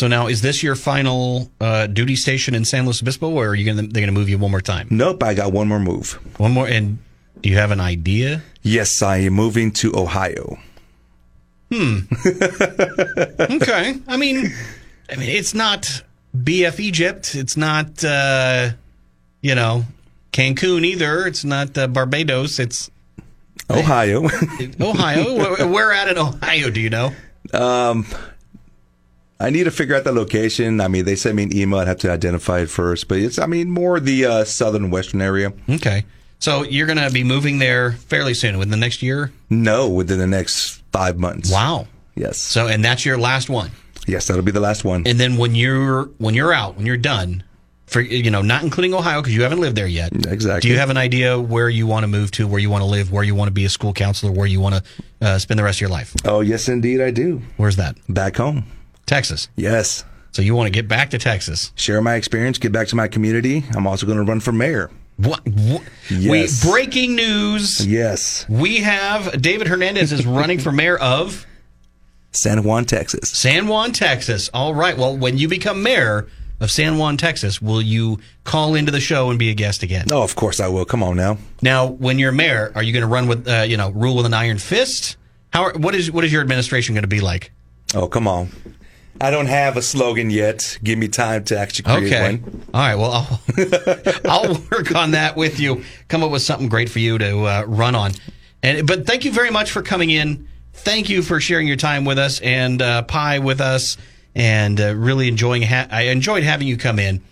So 0.00 0.08
now, 0.08 0.28
is 0.28 0.40
this 0.40 0.62
your 0.62 0.76
final 0.76 1.50
uh, 1.60 1.86
duty 1.86 2.16
station 2.16 2.54
in 2.54 2.64
San 2.64 2.86
Luis 2.86 3.02
Obispo, 3.02 3.28
or 3.28 3.48
are 3.48 3.54
you 3.54 3.66
gonna 3.66 3.86
they're 3.86 4.00
gonna 4.00 4.18
move 4.18 4.30
you 4.30 4.38
one 4.38 4.50
more 4.50 4.62
time? 4.62 4.88
Nope, 4.88 5.22
I 5.22 5.34
got 5.34 5.52
one 5.52 5.68
more 5.68 5.78
move. 5.78 6.12
One 6.38 6.52
more, 6.52 6.66
and 6.66 6.96
do 7.42 7.50
you 7.50 7.58
have 7.58 7.70
an 7.70 7.80
idea? 7.80 8.40
Yes, 8.62 9.02
I 9.02 9.18
am 9.18 9.34
moving 9.34 9.72
to 9.72 9.94
Ohio. 9.94 10.56
Hmm. 11.70 11.98
okay, 13.40 13.96
I 14.08 14.16
mean, 14.16 14.50
I 15.10 15.16
mean, 15.16 15.28
it's 15.28 15.52
not 15.52 16.02
BF 16.34 16.80
Egypt. 16.80 17.34
It's 17.34 17.58
not 17.58 18.02
uh, 18.02 18.70
you 19.42 19.54
know 19.54 19.84
Cancun 20.32 20.82
either. 20.82 21.26
It's 21.26 21.44
not 21.44 21.76
uh, 21.76 21.88
Barbados. 21.88 22.58
It's 22.58 22.90
Ohio. 23.68 24.30
Ohio. 24.80 25.36
where, 25.36 25.68
where 25.68 25.92
at 25.92 26.08
in 26.08 26.16
Ohio? 26.16 26.70
Do 26.70 26.80
you 26.80 26.88
know? 26.88 27.12
I 29.40 29.48
need 29.50 29.64
to 29.64 29.70
figure 29.70 29.96
out 29.96 30.04
the 30.04 30.12
location. 30.12 30.80
I 30.80 30.88
mean, 30.88 31.06
they 31.06 31.16
sent 31.16 31.34
me 31.34 31.44
an 31.44 31.56
email. 31.56 31.80
I'd 31.80 31.88
have 31.88 31.98
to 32.00 32.10
identify 32.12 32.60
it 32.60 32.70
first, 32.70 33.08
but 33.08 33.18
it's, 33.18 33.38
I 33.38 33.46
mean, 33.46 33.70
more 33.70 33.98
the 33.98 34.26
uh, 34.26 34.44
southern 34.44 34.90
western 34.90 35.22
area. 35.22 35.52
Okay, 35.68 36.04
so 36.38 36.62
you're 36.62 36.86
gonna 36.86 37.10
be 37.10 37.24
moving 37.24 37.58
there 37.58 37.92
fairly 37.92 38.34
soon, 38.34 38.58
within 38.58 38.70
the 38.70 38.76
next 38.76 39.02
year. 39.02 39.32
No, 39.48 39.88
within 39.88 40.18
the 40.18 40.26
next 40.26 40.82
five 40.92 41.18
months. 41.18 41.50
Wow. 41.50 41.86
Yes. 42.14 42.36
So, 42.36 42.66
and 42.68 42.84
that's 42.84 43.06
your 43.06 43.16
last 43.16 43.48
one. 43.48 43.70
yes, 44.06 44.26
that'll 44.26 44.42
be 44.42 44.50
the 44.50 44.60
last 44.60 44.84
one. 44.84 45.06
And 45.06 45.18
then 45.18 45.36
when 45.38 45.54
you're 45.54 46.04
when 46.18 46.34
you're 46.34 46.52
out, 46.52 46.76
when 46.76 46.84
you're 46.84 46.98
done, 46.98 47.42
for 47.86 48.00
you 48.00 48.30
know, 48.30 48.42
not 48.42 48.62
including 48.62 48.92
Ohio 48.94 49.20
because 49.22 49.34
you 49.34 49.42
haven't 49.42 49.60
lived 49.60 49.76
there 49.76 49.86
yet. 49.86 50.12
Exactly. 50.12 50.68
Do 50.68 50.68
you 50.68 50.78
have 50.78 50.90
an 50.90 50.96
idea 50.98 51.40
where 51.40 51.68
you 51.68 51.86
want 51.86 52.04
to 52.04 52.08
move 52.08 52.30
to, 52.32 52.46
where 52.46 52.60
you 52.60 52.68
want 52.68 52.82
to 52.82 52.86
live, 52.86 53.10
where 53.10 53.24
you 53.24 53.34
want 53.34 53.48
to 53.48 53.52
be 53.52 53.64
a 53.64 53.68
school 53.70 53.92
counselor, 53.94 54.32
where 54.32 54.46
you 54.46 54.60
want 54.60 54.74
to 54.76 54.82
uh, 55.22 55.38
spend 55.38 55.58
the 55.58 55.64
rest 55.64 55.78
of 55.78 55.80
your 55.82 55.90
life? 55.90 56.14
oh, 56.24 56.40
yes, 56.40 56.68
indeed, 56.68 57.00
I 57.00 57.10
do. 57.10 57.40
Where's 57.56 57.76
that? 57.76 57.96
Back 58.08 58.36
home. 58.36 58.64
Texas. 59.10 59.48
Yes. 59.56 60.04
So 60.30 60.40
you 60.40 60.54
want 60.54 60.68
to 60.68 60.70
get 60.70 60.86
back 60.86 61.10
to 61.10 61.18
Texas? 61.18 61.72
Share 61.74 62.00
my 62.00 62.14
experience, 62.14 62.58
get 62.58 62.70
back 62.70 62.86
to 62.88 62.96
my 62.96 63.08
community. 63.08 63.64
I'm 63.74 63.84
also 63.84 64.06
going 64.06 64.18
to 64.18 64.24
run 64.24 64.38
for 64.38 64.52
mayor. 64.52 64.88
What? 65.16 65.44
what 65.46 65.82
Yes. 66.08 66.64
We 66.64 66.70
breaking 66.70 67.16
news. 67.16 67.84
Yes. 67.84 68.46
We 68.48 68.78
have 68.78 69.42
David 69.42 69.66
Hernandez 69.66 70.12
is 70.12 70.24
running 70.24 70.60
for 70.60 70.70
mayor 70.70 70.96
of 70.96 71.44
San 72.30 72.62
Juan, 72.62 72.84
Texas. 72.84 73.30
San 73.30 73.66
Juan, 73.66 73.90
Texas. 73.90 74.48
All 74.54 74.76
right. 74.76 74.96
Well, 74.96 75.16
when 75.16 75.36
you 75.36 75.48
become 75.48 75.82
mayor 75.82 76.28
of 76.60 76.70
San 76.70 76.96
Juan, 76.96 77.16
Texas, 77.16 77.60
will 77.60 77.82
you 77.82 78.20
call 78.44 78.76
into 78.76 78.92
the 78.92 79.00
show 79.00 79.28
and 79.30 79.40
be 79.40 79.50
a 79.50 79.54
guest 79.54 79.82
again? 79.82 80.06
Oh, 80.12 80.22
of 80.22 80.36
course 80.36 80.60
I 80.60 80.68
will. 80.68 80.84
Come 80.84 81.02
on 81.02 81.16
now. 81.16 81.36
Now, 81.62 81.86
when 81.86 82.20
you're 82.20 82.30
mayor, 82.30 82.70
are 82.76 82.82
you 82.84 82.92
going 82.92 83.02
to 83.02 83.08
run 83.08 83.26
with, 83.26 83.48
uh, 83.48 83.62
you 83.62 83.76
know, 83.76 83.90
rule 83.90 84.14
with 84.14 84.26
an 84.26 84.34
iron 84.34 84.58
fist? 84.58 85.16
How? 85.52 85.64
Are, 85.64 85.72
what 85.72 85.96
is 85.96 86.12
what 86.12 86.24
is 86.24 86.32
your 86.32 86.42
administration 86.42 86.94
going 86.94 87.02
to 87.02 87.08
be 87.08 87.20
like? 87.20 87.50
Oh, 87.92 88.06
come 88.06 88.28
on. 88.28 88.50
I 89.20 89.30
don't 89.30 89.46
have 89.46 89.76
a 89.76 89.82
slogan 89.82 90.30
yet. 90.30 90.78
Give 90.82 90.98
me 90.98 91.08
time 91.08 91.44
to 91.44 91.58
actually 91.58 91.84
create 91.84 92.12
Okay. 92.12 92.22
one. 92.38 92.62
All 92.72 92.80
right. 92.80 92.94
Well, 92.96 93.12
I'll, 93.12 94.20
I'll 94.30 94.54
work 94.70 94.94
on 94.94 95.10
that 95.12 95.36
with 95.36 95.60
you. 95.60 95.84
Come 96.08 96.22
up 96.22 96.30
with 96.30 96.42
something 96.42 96.68
great 96.68 96.88
for 96.88 96.98
you 97.00 97.18
to 97.18 97.40
uh, 97.44 97.64
run 97.66 97.94
on. 97.94 98.12
And 98.62 98.86
but 98.86 99.06
thank 99.06 99.24
you 99.24 99.32
very 99.32 99.50
much 99.50 99.70
for 99.70 99.82
coming 99.82 100.10
in. 100.10 100.48
Thank 100.72 101.08
you 101.10 101.22
for 101.22 101.40
sharing 101.40 101.66
your 101.66 101.76
time 101.76 102.04
with 102.04 102.18
us 102.18 102.40
and 102.40 102.80
uh, 102.80 103.02
pie 103.02 103.38
with 103.40 103.60
us, 103.60 103.96
and 104.34 104.80
uh, 104.80 104.94
really 104.94 105.28
enjoying. 105.28 105.62
Ha- 105.62 105.88
I 105.90 106.02
enjoyed 106.02 106.42
having 106.42 106.68
you 106.68 106.76
come 106.76 106.98
in, 106.98 107.22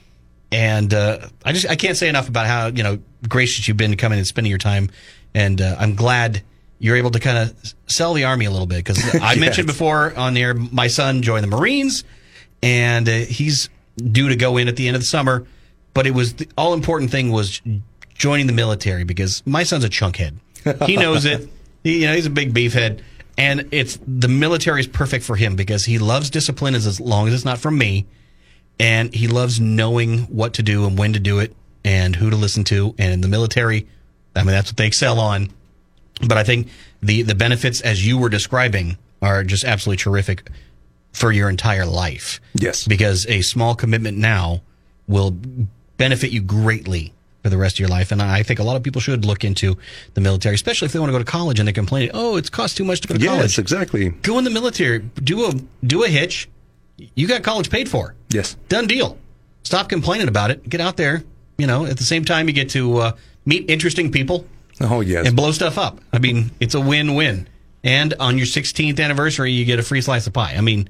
and 0.52 0.92
uh, 0.92 1.28
I 1.44 1.52
just 1.52 1.68
I 1.68 1.76
can't 1.76 1.96
say 1.96 2.08
enough 2.08 2.28
about 2.28 2.46
how 2.46 2.66
you 2.66 2.82
know 2.82 2.98
gracious 3.28 3.68
you've 3.68 3.76
been 3.76 3.90
to 3.92 3.96
come 3.96 4.12
in 4.12 4.18
and 4.18 4.26
spending 4.26 4.50
your 4.50 4.58
time. 4.58 4.90
And 5.34 5.60
uh, 5.60 5.76
I'm 5.78 5.94
glad 5.94 6.42
you're 6.78 6.96
able 6.96 7.10
to 7.10 7.20
kind 7.20 7.38
of 7.38 7.74
sell 7.86 8.14
the 8.14 8.24
army 8.24 8.44
a 8.44 8.50
little 8.50 8.66
bit 8.66 8.84
because 8.84 9.14
I 9.20 9.34
mentioned 9.38 9.66
before 9.66 10.14
on 10.16 10.34
the 10.34 10.42
air 10.42 10.54
my 10.54 10.88
son 10.88 11.22
joined 11.22 11.44
the 11.44 11.48
Marines, 11.48 12.04
and 12.62 13.08
uh, 13.08 13.12
he's 13.12 13.68
due 13.96 14.28
to 14.28 14.36
go 14.36 14.56
in 14.56 14.68
at 14.68 14.76
the 14.76 14.86
end 14.86 14.96
of 14.96 15.02
the 15.02 15.06
summer. 15.06 15.46
But 15.94 16.06
it 16.06 16.12
was 16.12 16.34
the 16.34 16.48
all 16.56 16.74
important 16.74 17.10
thing 17.10 17.32
was 17.32 17.60
joining 18.14 18.46
the 18.46 18.52
military 18.52 19.04
because 19.04 19.42
my 19.46 19.62
son's 19.64 19.84
a 19.84 19.88
chunkhead. 19.88 20.36
He 20.86 20.96
knows 20.96 21.24
it. 21.24 21.48
He, 21.84 22.00
you 22.00 22.06
know, 22.08 22.14
he's 22.14 22.26
a 22.26 22.30
big 22.30 22.52
beefhead, 22.52 23.02
and 23.38 23.68
it's 23.70 24.00
the 24.04 24.26
military 24.26 24.80
is 24.80 24.88
perfect 24.88 25.24
for 25.24 25.36
him 25.36 25.54
because 25.54 25.84
he 25.84 26.00
loves 26.00 26.28
discipline 26.28 26.74
as, 26.74 26.88
as 26.88 27.00
long 27.00 27.28
as 27.28 27.34
it's 27.34 27.44
not 27.44 27.58
from 27.58 27.78
me, 27.78 28.04
and 28.80 29.14
he 29.14 29.28
loves 29.28 29.60
knowing 29.60 30.22
what 30.22 30.54
to 30.54 30.62
do 30.64 30.86
and 30.86 30.98
when 30.98 31.12
to 31.12 31.20
do 31.20 31.38
it 31.38 31.54
and 31.84 32.16
who 32.16 32.30
to 32.30 32.36
listen 32.36 32.64
to. 32.64 32.96
And 32.98 33.12
in 33.12 33.20
the 33.20 33.28
military, 33.28 33.86
I 34.34 34.40
mean, 34.40 34.48
that's 34.48 34.70
what 34.70 34.76
they 34.76 34.88
excel 34.88 35.20
on. 35.20 35.50
But 36.26 36.38
I 36.38 36.44
think 36.44 36.68
the 37.02 37.22
the 37.22 37.34
benefits, 37.34 37.80
as 37.80 38.06
you 38.06 38.18
were 38.18 38.28
describing, 38.28 38.98
are 39.22 39.44
just 39.44 39.64
absolutely 39.64 40.02
terrific 40.02 40.50
for 41.12 41.32
your 41.32 41.48
entire 41.48 41.86
life. 41.86 42.40
Yes. 42.54 42.86
because 42.86 43.26
a 43.26 43.40
small 43.42 43.74
commitment 43.74 44.18
now 44.18 44.62
will 45.06 45.34
benefit 45.96 46.30
you 46.30 46.40
greatly 46.42 47.12
for 47.42 47.50
the 47.50 47.56
rest 47.56 47.76
of 47.76 47.80
your 47.80 47.88
life. 47.88 48.12
And 48.12 48.20
I 48.20 48.42
think 48.42 48.58
a 48.60 48.62
lot 48.62 48.76
of 48.76 48.82
people 48.82 49.00
should 49.00 49.24
look 49.24 49.42
into 49.44 49.76
the 50.14 50.20
military, 50.20 50.54
especially 50.54 50.86
if 50.86 50.92
they 50.92 50.98
want 50.98 51.08
to 51.08 51.12
go 51.12 51.18
to 51.18 51.24
college 51.24 51.58
and 51.58 51.66
they 51.68 51.72
complain, 51.72 52.10
"Oh, 52.14 52.36
it's 52.36 52.50
cost 52.50 52.76
too 52.76 52.84
much 52.84 53.00
to 53.02 53.08
go 53.08 53.14
to 53.14 53.20
college. 53.20 53.42
Yes, 53.42 53.54
college." 53.54 53.58
exactly. 53.58 54.08
Go 54.22 54.38
in 54.38 54.44
the 54.44 54.50
military. 54.50 54.98
Do 55.22 55.46
a 55.46 55.52
do 55.86 56.04
a 56.04 56.08
hitch. 56.08 56.48
You 57.14 57.26
got 57.28 57.42
college 57.42 57.70
paid 57.70 57.88
for. 57.88 58.14
Yes. 58.30 58.56
Done 58.68 58.86
deal. 58.86 59.16
Stop 59.62 59.88
complaining 59.88 60.28
about 60.28 60.50
it. 60.50 60.68
Get 60.68 60.80
out 60.80 60.96
there. 60.96 61.22
You 61.58 61.66
know, 61.66 61.86
at 61.86 61.96
the 61.96 62.04
same 62.04 62.24
time, 62.24 62.48
you 62.48 62.54
get 62.54 62.70
to 62.70 62.98
uh, 62.98 63.12
meet 63.44 63.68
interesting 63.70 64.10
people 64.12 64.44
Oh, 64.80 65.00
yes. 65.00 65.26
and 65.26 65.36
blow 65.36 65.52
stuff 65.52 65.78
up. 65.78 66.00
I 66.12 66.18
mean, 66.18 66.50
it's 66.60 66.74
a 66.74 66.80
win-win. 66.80 67.48
And 67.84 68.14
on 68.20 68.38
your 68.38 68.46
16th 68.46 69.00
anniversary, 69.00 69.52
you 69.52 69.64
get 69.64 69.78
a 69.78 69.82
free 69.82 70.00
slice 70.00 70.26
of 70.26 70.32
pie. 70.32 70.54
I 70.56 70.60
mean, 70.60 70.88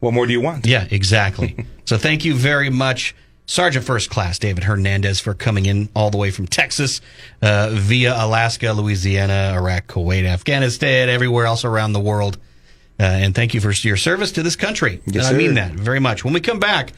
what 0.00 0.14
more 0.14 0.26
do 0.26 0.32
you 0.32 0.40
want? 0.40 0.66
yeah, 0.66 0.86
exactly. 0.90 1.66
so 1.84 1.98
thank 1.98 2.24
you 2.24 2.34
very 2.34 2.70
much, 2.70 3.14
Sergeant 3.46 3.84
First 3.84 4.10
Class 4.10 4.38
David 4.38 4.64
Hernandez, 4.64 5.20
for 5.20 5.34
coming 5.34 5.66
in 5.66 5.88
all 5.94 6.10
the 6.10 6.18
way 6.18 6.30
from 6.30 6.46
Texas 6.46 7.00
uh, 7.42 7.70
via 7.72 8.14
Alaska, 8.14 8.72
Louisiana, 8.72 9.52
Iraq, 9.54 9.86
Kuwait, 9.86 10.24
Afghanistan, 10.24 11.08
everywhere 11.08 11.46
else 11.46 11.64
around 11.64 11.92
the 11.92 12.00
world. 12.00 12.38
Uh, 13.00 13.04
and 13.04 13.34
thank 13.34 13.54
you 13.54 13.60
for 13.60 13.70
your 13.70 13.96
service 13.96 14.32
to 14.32 14.42
this 14.42 14.56
country. 14.56 15.00
Yes, 15.06 15.30
I 15.30 15.32
mean 15.32 15.54
that 15.54 15.72
very 15.72 16.00
much. 16.00 16.24
When 16.24 16.34
we 16.34 16.40
come 16.40 16.58
back, 16.58 16.92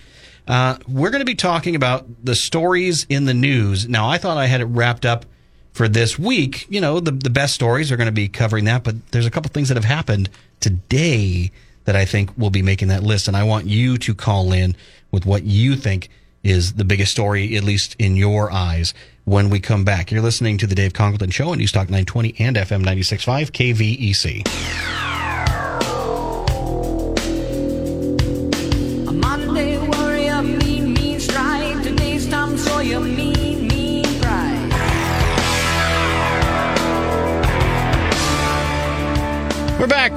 uh, 0.49 0.79
we're 0.89 1.11
going 1.11 1.21
to 1.21 1.27
be 1.27 1.35
talking 1.35 1.77
about 1.77 2.07
the 2.25 2.35
stories 2.35 3.07
in 3.09 3.27
the 3.27 3.35
news. 3.35 3.89
Now, 3.89 4.09
I 4.09 4.19
thought 4.19 4.39
I 4.39 4.47
had 4.47 4.61
it 4.61 4.65
wrapped 4.65 5.05
up 5.05 5.27
for 5.73 5.89
this 5.89 6.19
week. 6.19 6.67
You 6.69 6.81
know, 6.81 7.01
the, 7.01 7.13
the 7.13 7.31
best 7.31 7.55
stories 7.55 7.91
are 7.91 7.97
going 7.97 8.07
to 8.07 8.13
be 8.13 8.29
covering 8.29 8.65
that, 8.65 8.85
but 8.85 9.11
there's 9.13 9.27
a 9.27 9.31
couple 9.31 9.51
things 9.51 9.69
that 9.69 9.77
have 9.77 9.85
happened 9.85 10.31
today 10.61 11.51
that 11.85 11.97
I 11.97 12.05
think 12.05 12.37
will 12.37 12.51
be 12.51 12.63
making 12.63 12.89
that 12.89 13.03
list. 13.03 13.29
And 13.29 13.37
I 13.37 13.45
want 13.45 13.67
you 13.67 13.99
to 13.99 14.15
call 14.15 14.53
in 14.53 14.77
with 15.11 15.27
what 15.27 15.45
you 15.45 15.77
think 15.77 16.09
is 16.43 16.75
the 16.75 16.85
biggest 16.85 17.13
story, 17.13 17.57
at 17.57 17.65
least 17.65 17.97
in 17.99 18.17
your 18.17 18.51
eyes, 18.51 18.95
when 19.25 19.51
we 19.51 19.61
come 19.61 19.85
back. 19.85 20.11
You're 20.11 20.23
listening 20.23 20.59
to 20.59 20.67
the 20.67 20.75
Dave 20.75 20.93
Congalton 20.93 21.33
Show 21.33 21.51
on 21.51 21.59
News 21.59 21.73
Talk 21.73 21.89
920 21.89 22.35
and 22.39 22.57
FM 22.57 22.83
96.5 22.85 23.51
KVEC. 23.51 25.30
We're 39.81 39.87
back. 39.87 40.13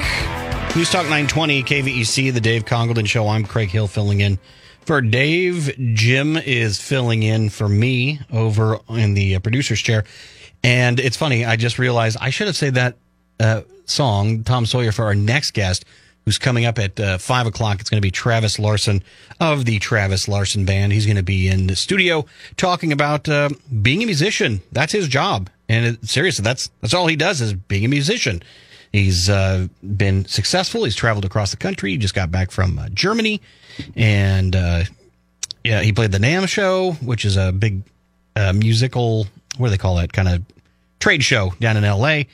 News 0.75 0.91
Talk 0.91 1.03
920 1.03 1.63
KVEC, 1.63 2.34
the 2.34 2.41
Dave 2.41 2.65
Congalton 2.65 3.08
Show. 3.08 3.29
I'm 3.29 3.46
Craig 3.46 3.70
Hill 3.70 3.88
filling 3.88 4.20
in 4.20 4.38
for 4.82 5.00
Dave. 5.00 5.74
Jim 5.93 6.36
is 6.36 6.82
filling 6.82 7.24
in 7.24 7.50
for 7.50 7.70
me 7.70 8.20
over 8.29 8.79
in 8.89 9.13
the 9.13 9.38
uh, 9.38 9.39
producer's 9.39 9.79
chair. 9.79 10.03
And 10.65 11.00
it's 11.00 11.15
funny, 11.15 11.46
I 11.46 11.55
just 11.55 11.79
realized 11.79 12.17
I 12.20 12.29
should 12.29 12.48
have 12.48 12.58
said 12.58 12.74
that 12.74 12.98
uh, 13.39 13.62
song, 13.86 14.43
Tom 14.43 14.65
Sawyer, 14.65 14.91
for 14.91 15.05
our 15.05 15.15
next 15.15 15.51
guest. 15.51 15.86
who's 16.25 16.38
coming 16.38 16.65
up 16.65 16.77
at 16.77 17.00
uh, 17.00 17.17
five 17.17 17.48
o'clock. 17.48 17.79
It's 17.79 17.89
going 17.89 18.01
to 18.01 18.05
be 18.05 18.12
Travis 18.12 18.60
Larson 18.60 19.01
of 19.39 19.63
the 19.63 19.79
Travis 19.79 20.27
Larson 20.27 20.65
Band. 20.65 20.91
He's 20.91 21.05
going 21.05 21.15
to 21.15 21.24
be 21.24 21.48
in 21.48 21.67
the 21.67 21.77
studio 21.77 22.25
talking 22.58 22.91
about 22.91 23.29
uh, 23.29 23.48
being 23.82 24.03
a 24.03 24.05
musician. 24.08 24.62
That's 24.74 24.91
his 24.91 25.08
job, 25.08 25.50
and 25.70 25.86
it, 25.86 26.05
seriously, 26.05 26.43
that's 26.43 26.70
that's 26.82 26.93
all 26.93 27.08
he 27.08 27.15
does 27.15 27.39
is 27.39 27.53
being 27.53 27.86
a 27.86 27.88
musician. 27.88 28.43
He's 28.94 29.28
uh, 29.28 29.68
been 29.82 30.26
successful. 30.26 30.84
He's 30.84 30.96
traveled 30.96 31.26
across 31.26 31.50
the 31.50 31.58
country. 31.58 31.92
He 31.92 31.98
just 31.98 32.14
got 32.14 32.30
back 32.32 32.52
from 32.52 32.78
uh, 32.78 32.90
Germany, 32.90 33.42
and 33.96 34.56
uh, 34.56 34.84
yeah, 35.64 35.82
he 35.82 35.92
played 35.92 36.12
the 36.12 36.20
NAMM 36.20 36.48
show, 36.48 36.92
which 37.02 37.26
is 37.26 37.36
a 37.36 37.52
big 37.52 37.82
uh, 38.36 38.54
musical. 38.54 39.26
What 39.58 39.68
do 39.68 39.72
they 39.72 39.80
call 39.80 39.98
it? 39.98 40.14
Kind 40.14 40.28
of 40.28 40.44
trade 41.00 41.24
show 41.24 41.54
down 41.60 41.76
in 41.76 41.84
L.A. 41.84 42.28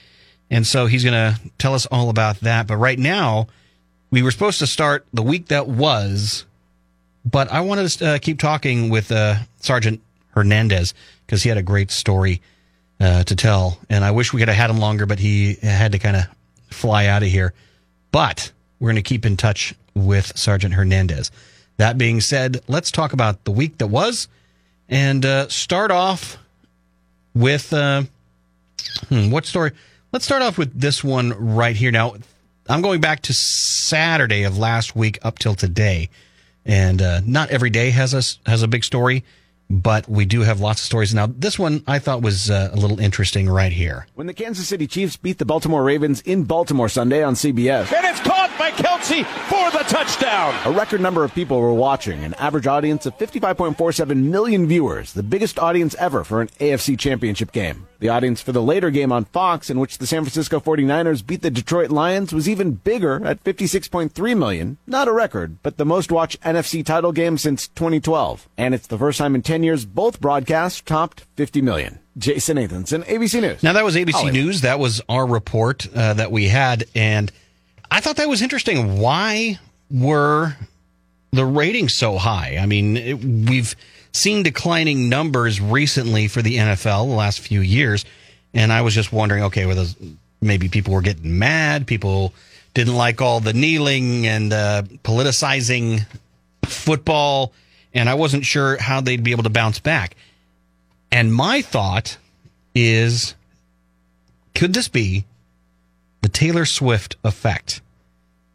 And 0.52 0.68
so 0.68 0.86
he's 0.86 1.06
going 1.06 1.14
to 1.14 1.40
tell 1.60 1.74
us 1.76 1.86
all 1.86 2.10
about 2.10 2.42
that. 2.42 2.68
But 2.68 2.76
right 2.76 3.00
now, 3.00 3.48
we 4.12 4.22
were 4.22 4.32
supposed 4.32 4.60
to 4.60 4.68
start 4.68 5.08
the 5.14 5.24
week 5.24 5.48
that 5.48 5.68
was, 5.68 6.46
but 7.24 7.50
I 7.54 7.62
wanted 7.62 7.88
to 7.90 8.06
uh, 8.06 8.18
keep 8.18 8.38
talking 8.38 8.90
with 8.90 9.14
uh, 9.14 9.36
Sergeant 9.62 10.02
Hernandez 10.32 10.94
because 11.26 11.42
he 11.42 11.48
had 11.48 11.58
a 11.58 11.64
great 11.64 11.90
story 11.90 12.42
to 13.00 13.24
tell. 13.24 13.80
And 13.90 14.04
I 14.04 14.12
wish 14.12 14.34
we 14.34 14.42
could 14.42 14.50
have 14.50 14.58
had 14.58 14.70
him 14.70 14.80
longer, 14.80 15.06
but 15.06 15.20
he 15.20 15.54
had 15.62 15.94
to 15.94 16.00
kind 16.00 16.18
of 16.18 16.26
fly 16.70 17.06
out 17.08 17.24
of 17.24 17.30
here. 17.30 17.54
But 18.12 18.52
we're 18.80 18.88
going 18.88 18.96
to 18.96 19.02
keep 19.02 19.26
in 19.26 19.38
touch 19.38 19.76
with 19.94 20.38
Sergeant 20.38 20.74
Hernandez. 20.74 21.32
That 21.78 21.98
being 21.98 22.22
said, 22.22 22.62
let's 22.68 22.92
talk 22.92 23.14
about 23.14 23.44
the 23.46 23.52
week 23.52 23.78
that 23.78 23.88
was 23.88 24.28
and 24.90 25.26
uh, 25.26 25.48
start 25.48 25.92
off 25.92 26.38
with 27.34 27.72
uh, 27.72 28.04
hmm, 29.08 29.32
what 29.32 29.46
story? 29.46 29.72
Let's 30.12 30.26
start 30.26 30.42
off 30.42 30.58
with 30.58 30.80
this 30.80 31.04
one 31.04 31.56
right 31.56 31.76
here. 31.76 31.92
Now, 31.92 32.16
I'm 32.68 32.82
going 32.82 33.02
back 33.02 33.22
to 33.24 33.34
Saturday 33.34 34.44
of 34.44 34.58
last 34.58 34.96
week 34.96 35.20
up 35.22 35.40
till 35.40 35.56
today, 35.56 36.10
and 36.66 37.02
uh, 37.02 37.22
not 37.26 37.50
every 37.50 37.70
day 37.70 37.92
has 37.92 38.14
a 38.14 38.50
has 38.50 38.64
a 38.64 38.68
big 38.68 38.84
story, 38.84 39.24
but 39.70 40.10
we 40.10 40.26
do 40.26 40.42
have 40.42 40.60
lots 40.60 40.82
of 40.82 40.86
stories. 40.86 41.14
Now, 41.14 41.28
this 41.28 41.60
one 41.60 41.84
I 41.88 42.00
thought 42.00 42.22
was 42.22 42.50
uh, 42.50 42.70
a 42.72 42.76
little 42.76 43.00
interesting 43.00 43.50
right 43.50 43.72
here. 43.72 44.08
When 44.16 44.28
the 44.28 44.34
Kansas 44.34 44.68
City 44.68 44.88
Chiefs 44.88 45.18
beat 45.18 45.38
the 45.38 45.46
Baltimore 45.46 45.84
Ravens 45.84 46.22
in 46.22 46.44
Baltimore 46.44 46.90
Sunday 46.90 47.24
on 47.24 47.36
CBS, 47.36 47.94
And 47.94 48.06
it's 48.06 48.20
caught 48.50 48.58
by 48.58 48.72
Kelce 48.72 49.26
for 49.48 49.72
the 49.78 49.84
touchdown. 49.86 50.56
a 50.66 50.72
record 50.72 51.02
number 51.02 51.24
of 51.24 51.34
people 51.34 51.60
were 51.60 51.74
watching, 51.74 52.24
an 52.24 52.34
average 52.36 52.68
audience 52.68 53.06
of 53.06 53.18
55.47 53.18 54.24
million 54.24 54.68
viewers, 54.68 55.14
the 55.14 55.24
biggest 55.24 55.60
audience 55.60 55.96
ever 55.96 56.24
for 56.24 56.42
an 56.42 56.48
AFC 56.60 56.98
championship 56.98 57.52
game. 57.52 57.88
The 58.00 58.10
audience 58.10 58.42
for 58.42 58.52
the 58.54 58.62
later 58.62 58.92
game 58.92 59.12
on 59.12 59.26
Fox, 59.26 59.70
in 59.70 59.80
which 59.80 59.98
the 59.98 60.08
San 60.08 60.24
Francisco 60.24 60.60
49ers 60.60 61.26
beat 61.26 61.42
the 61.42 61.52
Detroit 61.52 61.90
Lions, 61.90 62.34
was 62.34 62.48
even 62.48 62.72
bigger 62.72 63.26
at 63.26 63.44
56.3 63.44 64.38
million. 64.38 64.78
Not 64.88 65.08
a 65.10 65.14
record, 65.14 65.58
but 65.64 65.78
the 65.78 65.86
most 65.86 66.12
watched 66.12 66.42
NFC 66.42 66.86
title 66.86 67.12
game 67.12 67.38
since 67.38 67.68
2012. 67.68 68.48
And 68.58 68.74
it's 68.74 68.88
the 68.88 68.98
first 68.98 69.18
time 69.18 69.36
in 69.36 69.42
10 69.42 69.64
years 69.64 69.86
both 69.86 70.22
broadcasts 70.22 70.82
topped 70.82 71.26
50 71.36 71.62
million. 71.62 72.00
Jason 72.18 72.58
Nathanson, 72.58 73.06
ABC 73.06 73.42
News. 73.42 73.64
Now 73.64 73.74
that 73.74 73.86
was 73.86 73.96
ABC 73.96 74.12
Hollywood. 74.12 74.34
News. 74.34 74.62
That 74.62 74.80
was 74.80 75.02
our 75.08 75.26
report 75.26 75.88
uh, 75.96 76.14
that 76.16 76.32
we 76.32 76.50
had, 76.50 76.86
and 76.94 77.32
I 77.92 78.02
thought 78.02 78.18
that 78.18 78.30
was 78.30 78.42
interesting. 78.42 79.00
Why 79.00 79.60
were 79.90 80.56
the 81.32 81.46
ratings 81.46 81.94
so 81.94 82.18
high? 82.18 82.58
I 82.60 82.66
mean, 82.66 82.98
it, 82.98 83.14
we've 83.14 83.76
seen 84.12 84.44
declining 84.44 85.10
numbers 85.10 85.60
recently 85.60 86.28
for 86.28 86.42
the 86.42 86.58
NFL 86.58 87.08
the 87.08 87.16
last 87.16 87.40
few 87.40 87.62
years, 87.62 88.06
and 88.54 88.72
I 88.72 88.82
was 88.82 88.94
just 88.94 89.12
wondering, 89.12 89.44
okay, 89.46 89.66
were 89.66 89.76
those 89.76 89.96
maybe 90.42 90.70
people 90.70 90.94
were 90.94 91.02
getting 91.02 91.38
mad, 91.38 91.88
people 91.88 92.34
didn't 92.74 92.96
like 92.96 93.22
all 93.22 93.40
the 93.40 93.54
kneeling 93.54 94.26
and 94.26 94.54
uh, 94.54 94.84
politicizing 95.04 96.06
football, 96.66 97.52
and 97.94 98.08
I 98.08 98.14
wasn't 98.14 98.46
sure 98.46 98.78
how 98.80 99.02
they'd 99.02 99.24
be 99.24 99.32
able 99.32 99.44
to 99.44 99.50
bounce 99.50 99.80
back. 99.80 100.16
And 101.12 101.34
my 101.34 101.62
thought 101.62 102.18
is 102.76 103.34
could 104.54 104.74
this 104.74 104.88
be 104.88 105.26
the 106.30 106.38
Taylor 106.38 106.66
Swift 106.66 107.16
effect? 107.24 107.82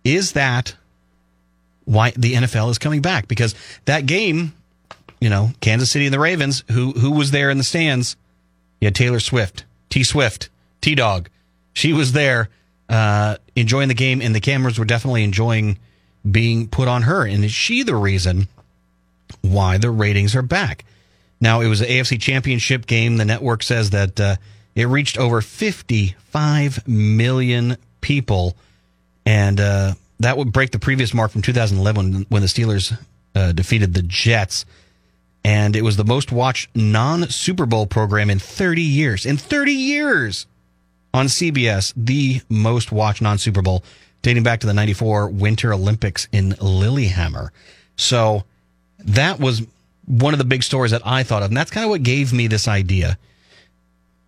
Is 0.04 0.32
that 0.32 0.76
why 1.84 2.12
the 2.12 2.34
NFL 2.34 2.70
is 2.70 2.78
coming 2.78 3.02
back? 3.02 3.26
Because 3.26 3.54
that 3.86 4.06
game, 4.06 4.54
you 5.20 5.28
know, 5.28 5.50
Kansas 5.60 5.90
City 5.90 6.06
and 6.06 6.14
the 6.14 6.20
Ravens, 6.20 6.62
who 6.70 6.92
who 6.92 7.10
was 7.10 7.32
there 7.32 7.50
in 7.50 7.58
the 7.58 7.64
stands? 7.64 8.16
Had 8.80 8.94
Taylor 8.94 9.18
Swift, 9.20 9.64
T 9.88 10.04
Swift, 10.04 10.50
T 10.82 10.94
Dog. 10.94 11.30
She 11.72 11.94
was 11.94 12.12
there 12.12 12.50
uh, 12.88 13.38
enjoying 13.56 13.88
the 13.88 13.94
game, 13.94 14.20
and 14.20 14.34
the 14.34 14.40
cameras 14.40 14.78
were 14.78 14.84
definitely 14.84 15.24
enjoying 15.24 15.78
being 16.30 16.68
put 16.68 16.86
on 16.86 17.02
her. 17.02 17.26
And 17.26 17.44
is 17.44 17.52
she 17.52 17.82
the 17.82 17.96
reason 17.96 18.46
why 19.40 19.78
the 19.78 19.90
ratings 19.90 20.36
are 20.36 20.42
back? 20.42 20.84
Now, 21.40 21.62
it 21.62 21.68
was 21.68 21.80
an 21.80 21.88
AFC 21.88 22.20
championship 22.20 22.86
game. 22.86 23.16
The 23.16 23.24
network 23.24 23.62
says 23.62 23.90
that 23.90 24.20
uh, 24.20 24.36
it 24.74 24.86
reached 24.86 25.18
over 25.18 25.40
55 25.40 26.88
million 26.88 27.76
people. 28.00 28.56
And 29.24 29.60
uh, 29.60 29.94
that 30.20 30.36
would 30.36 30.52
break 30.52 30.70
the 30.72 30.78
previous 30.78 31.14
mark 31.14 31.30
from 31.30 31.42
2011 31.42 32.26
when, 32.28 32.42
the 32.42 32.48
Steelers 32.48 32.96
uh, 33.34 33.52
defeated 33.52 33.94
the 33.94 34.02
Jets. 34.02 34.64
And 35.44 35.76
it 35.76 35.82
was 35.82 35.96
the 35.96 36.04
most 36.04 36.32
watched 36.32 36.74
non 36.74 37.28
Super 37.28 37.66
Bowl 37.66 37.86
program 37.86 38.30
in 38.30 38.38
30 38.38 38.82
years. 38.82 39.26
In 39.26 39.36
30 39.36 39.72
years 39.72 40.46
on 41.12 41.26
CBS, 41.26 41.92
the 41.96 42.40
most 42.48 42.90
watched 42.90 43.20
non 43.22 43.38
Super 43.38 43.62
Bowl 43.62 43.84
dating 44.22 44.42
back 44.42 44.60
to 44.60 44.66
the 44.66 44.74
94 44.74 45.28
Winter 45.28 45.72
Olympics 45.74 46.28
in 46.32 46.54
Lillehammer. 46.60 47.52
So 47.96 48.44
that 48.98 49.38
was 49.38 49.62
one 50.06 50.32
of 50.32 50.38
the 50.38 50.44
big 50.44 50.62
stories 50.62 50.92
that 50.92 51.02
I 51.06 51.22
thought 51.22 51.42
of. 51.42 51.50
And 51.50 51.56
that's 51.56 51.70
kind 51.70 51.84
of 51.84 51.90
what 51.90 52.02
gave 52.02 52.32
me 52.32 52.46
this 52.46 52.66
idea 52.66 53.18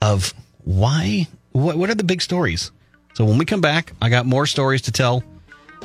of 0.01 0.35
why, 0.65 1.27
what, 1.53 1.77
what 1.77 1.91
are 1.91 1.95
the 1.95 2.05
big 2.05 2.23
stories? 2.23 2.71
So 3.15 3.25
when 3.25 3.39
we 3.39 3.45
come 3.45 3.61
back, 3.61 3.93
I 4.03 4.09
got 4.09 4.27
more 4.27 4.47
stories 4.47 4.83
to 4.83 4.93
tell. 4.93 5.25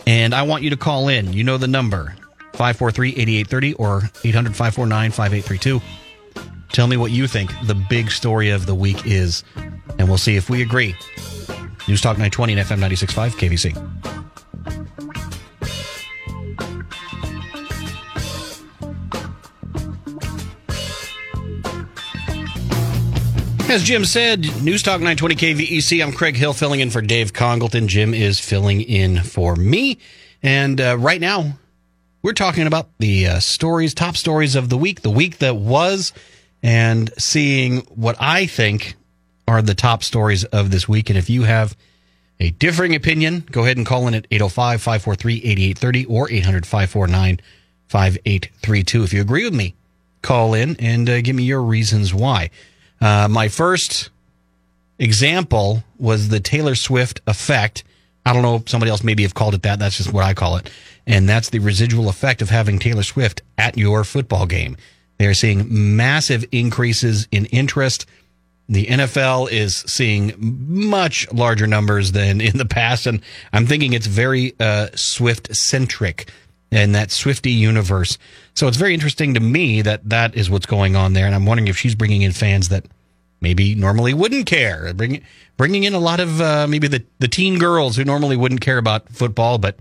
And 0.07 0.33
I 0.33 0.43
want 0.43 0.63
you 0.63 0.71
to 0.71 0.77
call 0.77 1.07
in. 1.07 1.33
You 1.33 1.43
know 1.43 1.57
the 1.57 1.67
number 1.67 2.15
543 2.53 3.09
8830 3.09 3.73
or 3.75 4.01
800 4.23 4.55
549 4.55 5.11
5832. 5.11 5.81
Tell 6.71 6.87
me 6.87 6.97
what 6.97 7.11
you 7.11 7.27
think 7.27 7.51
the 7.65 7.75
big 7.75 8.11
story 8.11 8.49
of 8.49 8.65
the 8.65 8.75
week 8.75 9.05
is, 9.05 9.43
and 9.99 10.07
we'll 10.07 10.17
see 10.17 10.37
if 10.37 10.49
we 10.49 10.61
agree. 10.61 10.95
News 11.87 12.01
Talk 12.01 12.17
920 12.17 12.53
and 12.53 12.61
FM 12.67 12.79
96.5 12.79 13.31
KVEC. 13.31 15.10
As 23.71 23.83
Jim 23.83 24.03
said, 24.03 24.41
News 24.61 24.83
Talk 24.83 24.99
920 24.99 25.35
KVEC. 25.35 26.03
I'm 26.03 26.11
Craig 26.11 26.35
Hill 26.35 26.51
filling 26.51 26.81
in 26.81 26.89
for 26.89 27.01
Dave 27.01 27.31
Congalton. 27.31 27.87
Jim 27.87 28.13
is 28.13 28.37
filling 28.37 28.81
in 28.81 29.23
for 29.23 29.55
me. 29.55 29.97
And 30.43 30.81
uh, 30.81 30.97
right 30.97 31.21
now, 31.21 31.57
we're 32.21 32.33
talking 32.33 32.67
about 32.67 32.89
the 32.99 33.27
uh, 33.27 33.39
stories, 33.39 33.93
top 33.93 34.17
stories 34.17 34.57
of 34.57 34.67
the 34.67 34.77
week, 34.77 35.03
the 35.03 35.09
week 35.09 35.37
that 35.37 35.55
was, 35.55 36.11
and 36.61 37.13
seeing 37.17 37.77
what 37.95 38.17
I 38.19 38.45
think 38.45 38.95
are 39.47 39.61
the 39.61 39.73
top 39.73 40.03
stories 40.03 40.43
of 40.43 40.69
this 40.69 40.89
week. 40.89 41.09
And 41.09 41.17
if 41.17 41.29
you 41.29 41.43
have 41.43 41.77
a 42.41 42.49
differing 42.49 42.93
opinion, 42.93 43.45
go 43.51 43.63
ahead 43.63 43.77
and 43.77 43.85
call 43.85 44.05
in 44.09 44.15
at 44.15 44.27
805 44.29 44.81
543 44.81 45.35
8830 45.45 46.05
or 46.07 46.29
800 46.29 46.65
549 46.65 47.39
5832. 47.87 49.03
If 49.03 49.13
you 49.13 49.21
agree 49.21 49.45
with 49.45 49.55
me, 49.55 49.75
call 50.21 50.55
in 50.55 50.75
and 50.75 51.09
uh, 51.09 51.21
give 51.21 51.37
me 51.37 51.43
your 51.43 51.61
reasons 51.61 52.13
why. 52.13 52.49
Uh, 53.01 53.27
my 53.29 53.47
first 53.47 54.09
example 54.99 55.83
was 55.97 56.29
the 56.29 56.39
Taylor 56.39 56.75
Swift 56.75 57.19
effect. 57.27 57.83
I 58.25 58.33
don't 58.33 58.43
know 58.43 58.57
if 58.57 58.69
somebody 58.69 58.91
else 58.91 59.03
maybe 59.03 59.23
have 59.23 59.33
called 59.33 59.55
it 59.55 59.63
that. 59.63 59.79
That's 59.79 59.97
just 59.97 60.13
what 60.13 60.23
I 60.23 60.33
call 60.33 60.57
it. 60.57 60.69
And 61.07 61.27
that's 61.27 61.49
the 61.49 61.59
residual 61.59 62.07
effect 62.07 62.41
of 62.43 62.49
having 62.49 62.77
Taylor 62.77 63.03
Swift 63.03 63.41
at 63.57 63.77
your 63.77 64.03
football 64.03 64.45
game. 64.45 64.77
They're 65.17 65.33
seeing 65.33 65.95
massive 65.97 66.45
increases 66.51 67.27
in 67.31 67.45
interest. 67.47 68.05
The 68.69 68.85
NFL 68.85 69.51
is 69.51 69.77
seeing 69.87 70.33
much 70.37 71.31
larger 71.33 71.67
numbers 71.67 72.11
than 72.11 72.39
in 72.39 72.57
the 72.57 72.65
past. 72.65 73.07
And 73.07 73.21
I'm 73.51 73.65
thinking 73.65 73.93
it's 73.93 74.07
very 74.07 74.53
uh, 74.59 74.87
Swift 74.95 75.55
centric 75.55 76.29
in 76.71 76.93
that 76.93 77.11
Swifty 77.11 77.51
universe. 77.51 78.17
So 78.53 78.67
it's 78.67 78.77
very 78.77 78.93
interesting 78.93 79.33
to 79.33 79.39
me 79.39 79.81
that 79.81 80.09
that 80.09 80.35
is 80.35 80.49
what's 80.49 80.65
going 80.65 80.95
on 80.95 81.13
there. 81.13 81.25
And 81.25 81.35
I'm 81.35 81.45
wondering 81.45 81.67
if 81.67 81.77
she's 81.77 81.95
bringing 81.95 82.21
in 82.21 82.31
fans 82.31 82.69
that 82.69 82.85
maybe 83.41 83.75
normally 83.75 84.13
wouldn't 84.13 84.45
care. 84.45 84.93
Bring, 84.93 85.21
bringing 85.57 85.83
in 85.83 85.93
a 85.93 85.99
lot 85.99 86.19
of 86.19 86.39
uh, 86.39 86.67
maybe 86.67 86.87
the, 86.87 87.03
the 87.19 87.27
teen 87.27 87.59
girls 87.59 87.97
who 87.97 88.05
normally 88.05 88.37
wouldn't 88.37 88.61
care 88.61 88.77
about 88.77 89.09
football, 89.09 89.57
but 89.57 89.75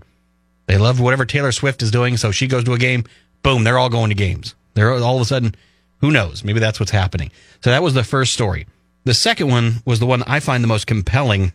they 0.65 0.77
love 0.77 0.99
whatever 0.99 1.25
Taylor 1.25 1.51
Swift 1.51 1.81
is 1.81 1.91
doing. 1.91 2.17
So 2.17 2.31
she 2.31 2.47
goes 2.47 2.65
to 2.65 2.73
a 2.73 2.77
game, 2.77 3.05
boom, 3.41 3.63
they're 3.63 3.79
all 3.79 3.89
going 3.89 4.09
to 4.09 4.15
games. 4.15 4.55
They're 4.73 4.93
all 4.93 5.15
of 5.15 5.21
a 5.21 5.25
sudden, 5.25 5.55
who 5.99 6.11
knows? 6.11 6.43
Maybe 6.43 6.59
that's 6.59 6.79
what's 6.79 6.91
happening. 6.91 7.31
So 7.63 7.69
that 7.69 7.83
was 7.83 7.93
the 7.93 8.03
first 8.03 8.33
story. 8.33 8.67
The 9.03 9.13
second 9.13 9.49
one 9.49 9.75
was 9.85 9.99
the 9.99 10.05
one 10.05 10.23
I 10.27 10.39
find 10.39 10.63
the 10.63 10.67
most 10.67 10.87
compelling, 10.87 11.53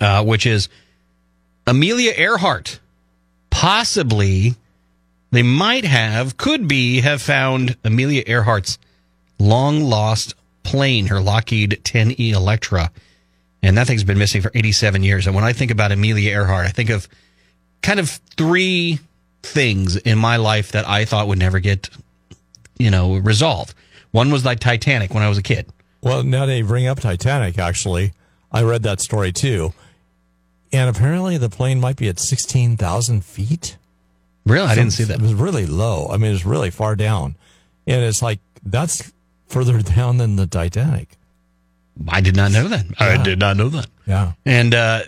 uh, 0.00 0.24
which 0.24 0.46
is 0.46 0.68
Amelia 1.66 2.12
Earhart. 2.16 2.80
Possibly, 3.62 4.56
they 5.30 5.44
might 5.44 5.84
have, 5.84 6.36
could 6.36 6.66
be, 6.66 7.00
have 7.02 7.22
found 7.22 7.76
Amelia 7.84 8.24
Earhart's 8.24 8.76
long 9.38 9.82
lost 9.82 10.34
plane, 10.64 11.06
her 11.06 11.20
Lockheed 11.20 11.80
10E 11.84 12.32
Electra. 12.32 12.90
And 13.62 13.78
that 13.78 13.86
thing's 13.86 14.02
been 14.02 14.18
missing 14.18 14.42
for 14.42 14.50
87 14.52 15.04
years. 15.04 15.28
And 15.28 15.36
when 15.36 15.44
I 15.44 15.52
think 15.52 15.70
about 15.70 15.92
Amelia 15.92 16.32
Earhart, 16.32 16.66
I 16.66 16.70
think 16.70 16.90
of 16.90 17.06
kind 17.82 18.00
of 18.00 18.10
three 18.36 18.98
things 19.44 19.94
in 19.94 20.18
my 20.18 20.38
life 20.38 20.72
that 20.72 20.88
I 20.88 21.04
thought 21.04 21.28
would 21.28 21.38
never 21.38 21.60
get, 21.60 21.88
you 22.78 22.90
know, 22.90 23.14
resolved. 23.14 23.74
One 24.10 24.32
was 24.32 24.44
like 24.44 24.58
Titanic 24.58 25.14
when 25.14 25.22
I 25.22 25.28
was 25.28 25.38
a 25.38 25.42
kid. 25.42 25.68
Well, 26.00 26.24
now 26.24 26.46
they 26.46 26.62
bring 26.62 26.88
up 26.88 26.98
Titanic, 26.98 27.60
actually. 27.60 28.12
I 28.50 28.64
read 28.64 28.82
that 28.82 29.00
story 29.00 29.30
too. 29.30 29.72
And 30.72 30.88
apparently 30.88 31.36
the 31.36 31.50
plane 31.50 31.80
might 31.80 31.96
be 31.96 32.08
at 32.08 32.18
16,000 32.18 33.24
feet. 33.24 33.76
Really? 34.46 34.66
I 34.66 34.74
didn't 34.74 34.92
see 34.92 35.04
that. 35.04 35.16
It 35.16 35.22
was 35.22 35.34
really 35.34 35.66
low. 35.66 36.08
I 36.10 36.16
mean, 36.16 36.30
it 36.30 36.32
was 36.32 36.46
really 36.46 36.70
far 36.70 36.96
down. 36.96 37.36
And 37.86 38.02
it's 38.02 38.22
like, 38.22 38.40
that's 38.64 39.12
further 39.48 39.80
down 39.82 40.16
than 40.18 40.36
the 40.36 40.46
Titanic. 40.46 41.16
I 42.08 42.20
did 42.22 42.34
not 42.36 42.52
know 42.52 42.68
that. 42.68 42.86
I 42.98 43.22
did 43.22 43.38
not 43.38 43.56
know 43.56 43.68
that. 43.68 43.86
Yeah. 44.06 44.32
And 44.46 44.74
uh, 44.74 45.02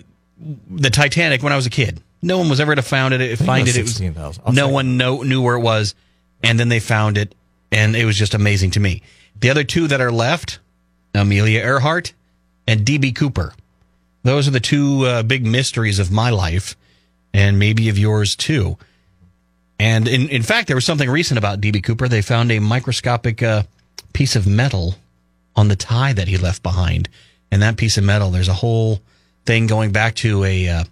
the 0.70 0.90
Titanic, 0.90 1.42
when 1.42 1.52
I 1.52 1.56
was 1.56 1.66
a 1.66 1.70
kid, 1.70 2.00
no 2.20 2.38
one 2.38 2.48
was 2.48 2.60
ever 2.60 2.74
to 2.74 2.82
found 2.82 3.14
it. 3.14 3.18
think 3.38 3.46
Find 3.46 3.66
it 3.66 3.76
it. 3.76 3.82
was 3.82 3.92
It 3.92 3.94
16,000. 3.94 4.44
Was, 4.44 4.54
no 4.54 4.68
one 4.68 4.96
know, 4.96 5.22
knew 5.22 5.40
where 5.42 5.56
it 5.56 5.60
was, 5.60 5.94
and 6.42 6.60
then 6.60 6.68
they 6.68 6.80
found 6.80 7.16
it, 7.16 7.34
and 7.72 7.96
it 7.96 8.04
was 8.04 8.16
just 8.18 8.34
amazing 8.34 8.72
to 8.72 8.80
me. 8.80 9.02
The 9.40 9.50
other 9.50 9.64
two 9.64 9.88
that 9.88 10.00
are 10.00 10.12
left, 10.12 10.58
Amelia 11.14 11.60
Earhart 11.60 12.12
and 12.66 12.80
DB 12.82 13.14
Cooper. 13.14 13.54
Those 14.24 14.48
are 14.48 14.50
the 14.50 14.60
two 14.60 15.06
uh, 15.06 15.22
big 15.22 15.46
mysteries 15.46 15.98
of 15.98 16.10
my 16.10 16.30
life, 16.30 16.76
and 17.32 17.58
maybe 17.58 17.88
of 17.88 17.98
yours 17.98 18.34
too. 18.34 18.76
And 19.78 20.08
in 20.08 20.28
in 20.28 20.42
fact, 20.42 20.66
there 20.66 20.76
was 20.76 20.84
something 20.84 21.08
recent 21.08 21.38
about 21.38 21.60
DB 21.60 21.82
Cooper. 21.84 22.08
They 22.08 22.22
found 22.22 22.50
a 22.50 22.58
microscopic 22.58 23.42
uh, 23.42 23.62
piece 24.12 24.34
of 24.34 24.46
metal 24.46 24.96
on 25.54 25.68
the 25.68 25.76
tie 25.76 26.12
that 26.14 26.26
he 26.26 26.36
left 26.36 26.62
behind, 26.62 27.08
and 27.50 27.62
that 27.62 27.76
piece 27.76 27.96
of 27.96 28.04
metal. 28.04 28.30
There's 28.30 28.48
a 28.48 28.54
whole 28.54 29.00
thing 29.44 29.66
going 29.66 29.92
back 29.92 30.14
to 30.16 30.42
a 30.44 30.68
uh, 30.68 30.84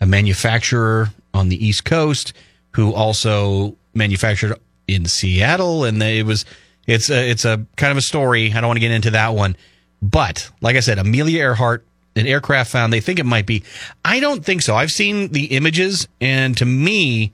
a 0.00 0.06
manufacturer 0.06 1.10
on 1.34 1.48
the 1.48 1.66
East 1.66 1.84
Coast 1.84 2.32
who 2.72 2.92
also 2.94 3.76
manufactured 3.94 4.58
in 4.86 5.06
Seattle, 5.06 5.84
and 5.84 6.00
they, 6.00 6.18
it 6.18 6.26
was 6.26 6.44
it's 6.86 7.10
a, 7.10 7.30
it's 7.30 7.44
a 7.44 7.66
kind 7.76 7.90
of 7.90 7.96
a 7.96 8.02
story. 8.02 8.52
I 8.52 8.60
don't 8.60 8.68
want 8.68 8.76
to 8.76 8.80
get 8.80 8.92
into 8.92 9.10
that 9.10 9.34
one, 9.34 9.56
but 10.00 10.50
like 10.60 10.76
I 10.76 10.80
said, 10.80 10.98
Amelia 10.98 11.40
Earhart, 11.40 11.84
an 12.16 12.26
aircraft 12.26 12.70
found. 12.72 12.92
They 12.92 13.00
think 13.00 13.18
it 13.20 13.26
might 13.26 13.46
be. 13.46 13.62
I 14.04 14.18
don't 14.20 14.44
think 14.44 14.62
so. 14.62 14.74
I've 14.74 14.90
seen 14.92 15.28
the 15.28 15.44
images, 15.56 16.08
and 16.20 16.56
to 16.56 16.64
me, 16.64 17.32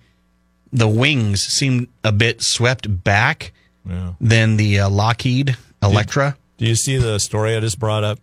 the 0.72 0.88
wings 0.88 1.42
seem 1.42 1.88
a 2.04 2.12
bit 2.12 2.42
swept 2.42 3.02
back 3.04 3.52
Yeah. 3.88 4.12
than 4.20 4.56
the 4.58 4.80
uh, 4.80 4.90
Lockheed 4.90 5.56
Electra. 5.82 6.36
Do 6.58 6.66
you 6.66 6.74
see 6.74 6.96
the 6.98 7.18
story 7.18 7.56
I 7.56 7.60
just 7.60 7.78
brought 7.78 8.04
up? 8.04 8.18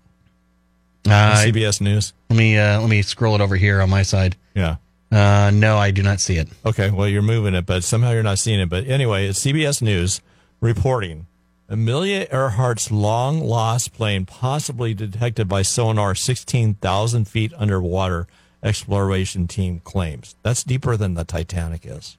on 1.05 1.11
Uh, 1.13 1.35
CBS 1.45 1.79
News. 1.81 2.13
let 2.29 2.37
me 2.37 2.57
uh, 2.57 2.79
let 2.81 2.89
me 2.89 3.01
scroll 3.01 3.33
it 3.35 3.41
over 3.41 3.55
here 3.55 3.81
on 3.81 3.89
my 3.89 4.03
side. 4.03 4.35
Yeah. 4.53 4.75
Uh, 5.11 5.49
no, 5.53 5.77
I 5.77 5.89
do 5.91 6.03
not 6.03 6.19
see 6.19 6.35
it. 6.37 6.49
Okay, 6.65 6.91
well, 6.91 7.07
you're 7.07 7.21
moving 7.23 7.55
it, 7.55 7.65
but 7.65 7.83
somehow 7.83 8.11
you're 8.11 8.21
not 8.21 8.37
seeing 8.37 8.59
it. 8.59 8.69
But 8.69 8.85
anyway, 8.87 9.27
it's 9.27 9.39
CBS 9.43 9.81
News 9.81 10.21
reporting 10.61 11.25
Amelia 11.69 12.25
Earhart's 12.32 12.91
long 12.91 13.39
lost 13.41 13.93
plane 13.93 14.25
possibly 14.25 14.93
detected 14.93 15.47
by 15.47 15.62
sonar 15.62 16.15
16,000 16.15 17.27
feet 17.27 17.53
underwater, 17.58 18.27
exploration 18.63 19.47
team 19.47 19.79
claims. 19.84 20.36
That's 20.43 20.63
deeper 20.63 20.97
than 20.97 21.13
the 21.13 21.23
Titanic 21.23 21.86
is. 21.86 22.17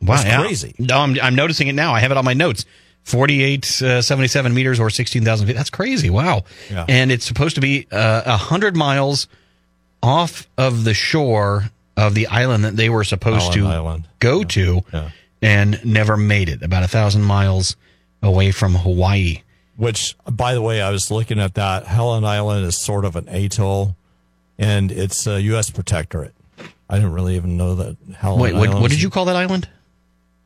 Wow, 0.00 0.22
That's 0.22 0.42
crazy. 0.42 0.74
No, 0.78 0.98
I'm, 1.00 1.16
I'm 1.20 1.34
noticing 1.34 1.68
it 1.68 1.74
now. 1.74 1.94
I 1.94 2.00
have 2.00 2.10
it 2.10 2.16
on 2.16 2.24
my 2.24 2.34
notes. 2.34 2.64
48, 3.04 3.82
uh, 3.82 4.02
77 4.02 4.54
meters 4.54 4.78
or 4.80 4.90
16,000 4.90 5.46
feet. 5.46 5.56
That's 5.56 5.70
crazy. 5.70 6.10
Wow. 6.10 6.44
Yeah. 6.70 6.84
And 6.88 7.10
it's 7.10 7.24
supposed 7.24 7.54
to 7.56 7.60
be 7.60 7.86
uh, 7.90 8.22
100 8.24 8.76
miles 8.76 9.28
off 10.02 10.46
of 10.56 10.84
the 10.84 10.94
shore 10.94 11.70
of 11.96 12.14
the 12.14 12.26
island 12.28 12.64
that 12.64 12.76
they 12.76 12.88
were 12.88 13.04
supposed 13.04 13.50
Island 13.50 13.54
to 13.54 13.66
Island. 13.66 14.08
go 14.20 14.44
to 14.44 14.82
Yeah. 14.92 15.10
and 15.42 15.84
never 15.84 16.16
made 16.16 16.48
it. 16.48 16.62
About 16.62 16.84
a 16.84 16.88
thousand 16.88 17.22
miles 17.22 17.76
away 18.22 18.50
from 18.50 18.74
Hawaii. 18.74 19.42
Which, 19.76 20.16
by 20.28 20.54
the 20.54 20.62
way, 20.62 20.82
I 20.82 20.90
was 20.90 21.10
looking 21.10 21.38
at 21.38 21.54
that. 21.54 21.86
Howland 21.86 22.26
Island 22.26 22.66
is 22.66 22.76
sort 22.76 23.04
of 23.04 23.14
an 23.14 23.28
atoll, 23.28 23.96
and 24.58 24.90
it's 24.90 25.24
a 25.26 25.40
U.S. 25.40 25.70
protectorate. 25.70 26.34
I 26.90 26.96
didn't 26.96 27.12
really 27.12 27.36
even 27.36 27.56
know 27.56 27.76
that 27.76 27.96
Howland 28.16 28.42
Wait, 28.42 28.54
what, 28.54 28.80
what 28.80 28.90
did 28.90 29.00
you 29.00 29.08
call 29.10 29.26
that 29.26 29.36
island? 29.36 29.68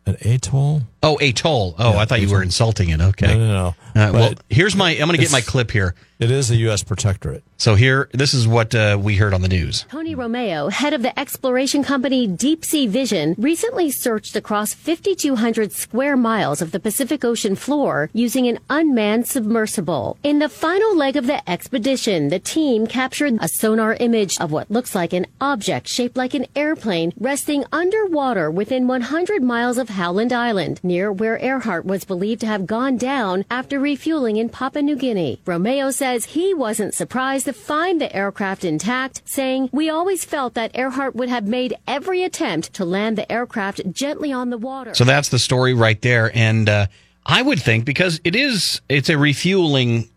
An 0.05 0.17
atoll? 0.21 0.83
Oh, 1.03 1.19
atoll. 1.21 1.75
Oh, 1.79 1.93
Yeah, 1.95 1.99
I 1.99 2.05
thought 2.05 2.21
you 2.21 2.31
were 2.31 2.43
insulting 2.43 2.91
it. 2.91 3.01
Okay. 3.01 3.27
No, 3.27 3.39
no, 3.39 3.47
no. 3.47 3.75
Uh, 4.01 4.11
well, 4.13 4.33
here's 4.49 4.77
my. 4.77 4.91
I'm 4.93 5.07
going 5.09 5.17
to 5.17 5.19
get 5.19 5.33
my 5.33 5.41
clip 5.41 5.71
here. 5.71 5.95
it 6.19 6.31
is 6.31 6.51
a 6.51 6.57
U.S. 6.57 6.83
protectorate. 6.83 7.43
So 7.59 7.75
here, 7.75 8.09
this 8.13 8.33
is 8.35 8.49
what 8.49 8.75
uh, 8.75 8.99
we 9.01 9.17
heard 9.17 9.35
on 9.35 9.43
the 9.43 9.49
news. 9.49 9.85
Tony 9.91 10.15
Romeo, 10.15 10.69
head 10.69 10.93
of 10.95 11.03
the 11.03 11.17
exploration 11.19 11.85
company 11.85 12.27
Deep 12.27 12.65
Sea 12.65 12.87
Vision, 12.87 13.35
recently 13.39 13.91
searched 13.91 14.35
across 14.35 14.75
5,200 14.75 15.73
square 15.73 16.17
miles 16.17 16.61
of 16.63 16.73
the 16.73 16.81
Pacific 16.81 17.25
Ocean 17.25 17.55
floor 17.55 18.09
using 18.13 18.49
an 18.49 18.59
unmanned 18.71 19.27
submersible. 19.29 20.17
In 20.23 20.39
the 20.39 20.49
final 20.49 20.97
leg 20.97 21.17
of 21.17 21.27
the 21.27 21.49
expedition, 21.49 22.29
the 22.29 22.39
team 22.41 22.87
captured 22.87 23.35
a 23.41 23.49
sonar 23.49 23.95
image 23.95 24.41
of 24.41 24.51
what 24.51 24.71
looks 24.71 24.95
like 24.95 25.13
an 25.13 25.27
object 25.41 25.87
shaped 25.89 26.17
like 26.17 26.35
an 26.35 26.47
airplane 26.57 27.13
resting 27.19 27.65
underwater 27.73 28.51
within 28.51 28.87
100 28.89 29.43
miles 29.43 29.79
of 29.79 29.91
Howland 29.91 30.33
Island, 30.33 30.81
near 30.93 31.11
where 31.11 31.39
Earhart 31.39 31.87
was 31.87 32.05
believed 32.05 32.43
to 32.43 32.47
have 32.47 32.67
gone 32.67 32.99
down 32.99 33.47
after 33.51 33.81
refueling 33.81 34.37
in 34.37 34.51
Papua 34.51 34.83
New 34.83 34.95
Guinea. 34.95 35.41
Romeo 35.47 35.91
says 35.91 36.27
he 36.27 36.53
wasn't 36.53 36.93
surprised 36.93 37.47
to 37.47 37.55
find 37.55 37.99
the 37.99 38.15
aircraft 38.15 38.63
intact, 38.63 39.23
saying, 39.25 39.71
We 39.73 39.89
always 39.89 40.27
felt 40.27 40.53
that 40.53 40.77
Earhart 40.77 41.17
would 41.17 41.31
have 41.31 41.47
made 41.47 41.75
every 41.89 42.23
attempt 42.25 42.75
to 42.75 42.85
land 42.85 43.17
the 43.17 43.31
aircraft 43.33 43.81
gently 43.91 44.35
on 44.35 44.51
the 44.51 44.59
water. 44.59 44.95
So 44.95 45.05
that's 45.05 45.31
the 45.31 45.39
story 45.39 45.73
right 45.73 46.01
there. 46.03 46.31
And 46.35 46.69
uh, 46.69 46.87
I 47.25 47.41
would 47.41 47.63
think 47.63 47.87
because 47.87 48.21
it 48.23 48.37
is, 48.37 48.83
it's 48.91 49.09
a 49.09 49.17
refueling 49.17 50.11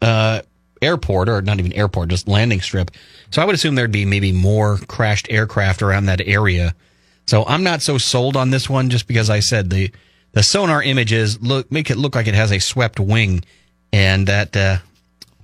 uh, 0.00 0.42
airport, 0.80 1.28
or 1.28 1.42
not 1.42 1.58
even 1.58 1.72
airport, 1.72 2.10
just 2.10 2.28
landing 2.28 2.60
strip. 2.60 2.92
So 3.32 3.42
I 3.42 3.44
would 3.46 3.56
assume 3.56 3.74
there'd 3.74 3.90
be 3.90 4.04
maybe 4.04 4.30
more 4.30 4.78
crashed 4.86 5.26
aircraft 5.28 5.82
around 5.82 6.06
that 6.06 6.20
area. 6.20 6.76
So 7.26 7.44
I'm 7.46 7.64
not 7.64 7.82
so 7.82 7.98
sold 7.98 8.36
on 8.36 8.50
this 8.50 8.70
one, 8.70 8.90
just 8.90 9.08
because 9.08 9.28
I 9.28 9.40
said 9.40 9.70
the 9.70 9.90
the 10.32 10.42
sonar 10.42 10.82
images 10.82 11.40
look 11.42 11.70
make 11.72 11.90
it 11.90 11.96
look 11.96 12.14
like 12.14 12.26
it 12.26 12.34
has 12.34 12.50
a 12.52 12.58
swept 12.58 13.00
wing, 13.00 13.44
and 13.92 14.26
that 14.26 14.56
uh, 14.56 14.78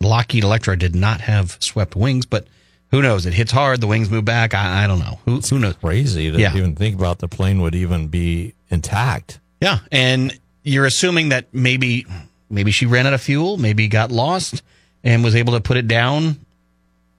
Lockheed 0.00 0.44
Electra 0.44 0.76
did 0.78 0.94
not 0.94 1.20
have 1.22 1.56
swept 1.60 1.96
wings. 1.96 2.26
But 2.26 2.46
who 2.90 3.02
knows? 3.02 3.26
It 3.26 3.34
hits 3.34 3.50
hard, 3.52 3.80
the 3.80 3.86
wings 3.86 4.10
move 4.10 4.24
back. 4.24 4.54
I, 4.54 4.84
I 4.84 4.86
don't 4.86 4.98
know. 5.00 5.18
Who 5.24 5.40
who 5.40 5.58
knows? 5.58 5.74
Crazy 5.76 6.30
to 6.30 6.38
Yeah. 6.38 6.56
even 6.56 6.74
think 6.76 6.96
about 6.96 7.18
the 7.18 7.28
plane 7.28 7.60
would 7.62 7.74
even 7.74 8.08
be 8.08 8.54
intact. 8.70 9.40
Yeah, 9.60 9.78
and 9.90 10.38
you're 10.62 10.84
assuming 10.86 11.30
that 11.30 11.46
maybe 11.52 12.06
maybe 12.50 12.70
she 12.70 12.86
ran 12.86 13.06
out 13.06 13.12
of 13.14 13.20
fuel, 13.20 13.56
maybe 13.56 13.88
got 13.88 14.10
lost, 14.12 14.62
and 15.02 15.24
was 15.24 15.34
able 15.34 15.54
to 15.54 15.60
put 15.60 15.76
it 15.76 15.88
down. 15.88 16.38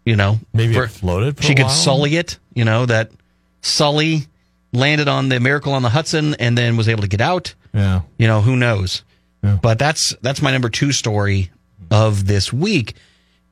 You 0.05 0.15
know, 0.15 0.39
Maybe 0.53 0.73
for- 0.73 0.85
it 0.85 0.89
floated 0.89 1.43
she 1.43 1.53
could 1.53 1.69
sully 1.69 2.15
it. 2.15 2.37
You 2.53 2.63
know 2.63 2.85
that 2.85 3.11
Sully 3.61 4.27
landed 4.73 5.07
on 5.07 5.29
the 5.29 5.39
Miracle 5.39 5.73
on 5.73 5.81
the 5.81 5.89
Hudson 5.89 6.35
and 6.35 6.55
then 6.57 6.77
was 6.77 6.89
able 6.89 7.01
to 7.01 7.07
get 7.07 7.21
out. 7.21 7.55
Yeah. 7.73 8.01
You 8.17 8.27
know, 8.27 8.41
who 8.41 8.55
knows? 8.55 9.03
Yeah. 9.43 9.57
But 9.61 9.79
that's 9.79 10.15
that's 10.21 10.41
my 10.41 10.51
number 10.51 10.69
two 10.69 10.91
story 10.91 11.51
of 11.91 12.27
this 12.27 12.51
week, 12.51 12.95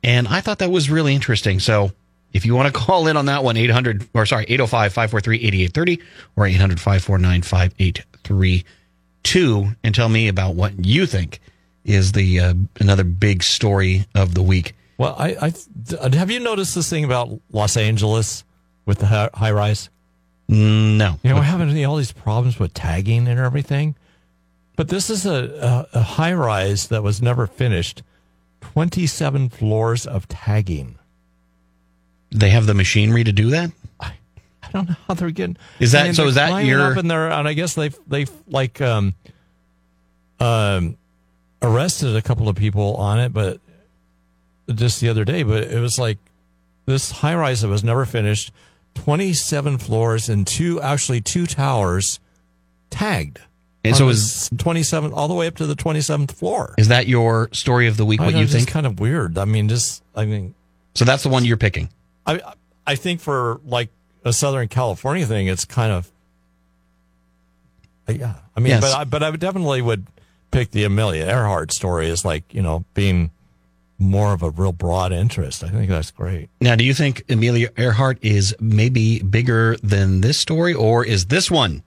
and 0.04 0.28
I 0.28 0.42
thought 0.42 0.60
that 0.60 0.72
was 0.72 0.90
really 0.90 1.16
interesting. 1.16 1.60
So. 1.60 1.92
If 2.34 2.46
you 2.46 2.54
want 2.54 2.68
to 2.68 2.74
call 2.82 3.08
in 3.08 3.16
on 3.16 3.28
that 3.28 3.46
one, 3.46 3.56
800, 3.56 4.10
or 4.14 4.26
sorry, 4.26 4.44
805 4.50 4.92
543 4.92 5.38
8830 5.38 6.02
or 6.36 6.46
800 6.46 6.82
549 6.82 7.42
5832 7.44 9.76
and 9.82 9.96
tell 9.96 10.10
me 10.10 10.28
about 10.28 10.56
what 10.56 10.84
you 10.84 11.06
think 11.06 11.40
is 11.86 12.12
the 12.12 12.42
uh, 12.42 12.54
another 12.82 13.06
big 13.06 13.42
story 13.42 14.06
of 14.14 14.34
the 14.34 14.44
week. 14.44 14.76
Well, 14.98 15.16
I, 15.18 15.38
I 15.42 15.54
have 16.16 16.32
you 16.32 16.40
noticed 16.40 16.76
this 16.76 16.90
thing 16.90 17.06
about 17.06 17.30
Los 17.52 17.78
Angeles 17.78 18.44
with 18.86 19.00
the 19.00 19.06
high 19.06 19.52
rise? 19.52 19.90
No. 20.48 21.18
You 21.24 21.32
know, 21.32 21.38
we're 21.38 21.42
having 21.44 21.86
all 21.86 21.96
these 21.98 22.12
problems 22.12 22.60
with 22.60 22.74
tagging 22.74 23.28
and 23.28 23.40
everything. 23.40 23.96
But 24.76 24.90
this 24.90 25.10
is 25.10 25.26
a, 25.26 25.88
a, 25.94 26.00
a 26.00 26.02
high 26.02 26.34
rise 26.34 26.88
that 26.90 27.02
was 27.02 27.22
never 27.22 27.48
finished. 27.48 28.04
27 28.62 29.50
floors 29.50 30.06
of 30.06 30.28
tagging. 30.28 30.98
They 32.32 32.50
have 32.50 32.66
the 32.66 32.74
machinery 32.74 33.24
to 33.24 33.32
do 33.32 33.50
that? 33.52 33.72
I 34.00 34.72
don't 34.72 34.90
know 34.90 34.96
how 35.08 35.14
they're 35.14 35.30
getting. 35.32 35.58
Is 35.80 35.94
that- 35.94 36.02
I 36.02 36.04
mean, 36.06 36.14
so 36.16 36.28
is 36.28 36.36
that 36.36 36.66
your- 36.66 36.92
up 36.92 36.98
in 36.98 37.08
there? 37.08 37.30
And 37.32 37.48
I 37.48 37.54
guess 37.54 37.76
they've 37.76 37.98
they've 38.08 38.32
like 38.48 38.82
um 38.82 39.14
um 40.40 40.98
arrested 41.62 42.16
a 42.16 42.22
couple 42.22 42.50
of 42.50 42.56
people 42.56 42.96
on 42.96 43.20
it, 43.20 43.32
but 43.32 43.60
just 44.74 45.00
the 45.00 45.10
other 45.10 45.24
day. 45.24 45.44
But 45.44 45.64
it 45.66 45.80
was 45.80 45.98
like 45.98 46.18
this 46.86 47.12
high 47.12 47.36
rise 47.36 47.62
that 47.62 47.70
was 47.70 47.84
never 47.84 48.06
finished. 48.06 48.52
27 48.96 49.78
floors 49.78 50.28
and 50.30 50.46
two, 50.48 50.82
actually 50.82 51.22
two 51.22 51.46
towers 51.46 52.20
tagged. 52.90 53.40
And 53.84 53.96
so 53.96 54.10
is- 54.10 54.50
27 54.58 55.14
all 55.14 55.28
the 55.28 55.36
way 55.36 55.46
up 55.48 55.56
to 55.58 55.68
the 55.68 55.76
27th 55.76 56.32
floor. 56.32 56.74
Is 56.78 56.88
that 56.88 57.08
your 57.08 57.50
story 57.52 57.88
of 57.88 57.98
the 57.98 58.06
week? 58.06 58.20
What 58.20 58.34
know, 58.34 58.40
you 58.40 58.48
think? 58.48 58.68
kind 58.68 58.88
of 58.88 59.00
weird. 59.00 59.38
I 59.38 59.46
mean, 59.46 59.70
just 59.70 60.04
I 60.16 60.26
mean, 60.26 60.56
So 60.96 61.06
that's 61.06 61.22
the 61.24 61.30
one 61.30 61.46
you're 61.46 61.58
picking. 61.58 61.90
I 62.26 62.42
I 62.88 62.96
think 62.96 63.22
for 63.22 63.62
like 63.66 63.90
a 64.24 64.34
Southern 64.34 64.68
California 64.70 65.26
thing, 65.28 65.46
it's 65.48 65.66
kind 65.66 65.92
of 65.92 66.10
yeah. 68.08 68.36
I 68.56 68.60
mean, 68.60 68.70
Yes. 68.72 68.82
but 68.82 68.94
I, 68.96 69.04
but 69.04 69.24
I 69.24 69.30
would 69.30 69.40
definitely 69.40 69.82
would 69.82 70.06
pick 70.52 70.72
the 70.72 70.84
Amelia 70.84 71.26
Earhart 71.26 71.72
story 71.72 72.10
as 72.10 72.24
like 72.26 72.44
you 72.54 72.62
know 72.62 72.86
being 72.94 73.30
more 73.98 74.34
of 74.34 74.44
a 74.44 74.50
real 74.50 74.72
broad 74.72 75.12
interest. 75.12 75.64
I 75.64 75.70
think 75.70 75.90
that's 75.90 76.12
great. 76.12 76.50
Now, 76.60 76.76
do 76.76 76.84
you 76.84 76.94
think 76.94 77.24
Amelia 77.30 77.70
Earhart 77.78 78.18
is 78.22 78.56
maybe 78.60 79.20
bigger 79.20 79.78
than 79.78 80.22
this 80.22 80.38
story, 80.38 80.74
or 80.74 81.06
is 81.06 81.28
this 81.28 81.50
one 81.50 81.84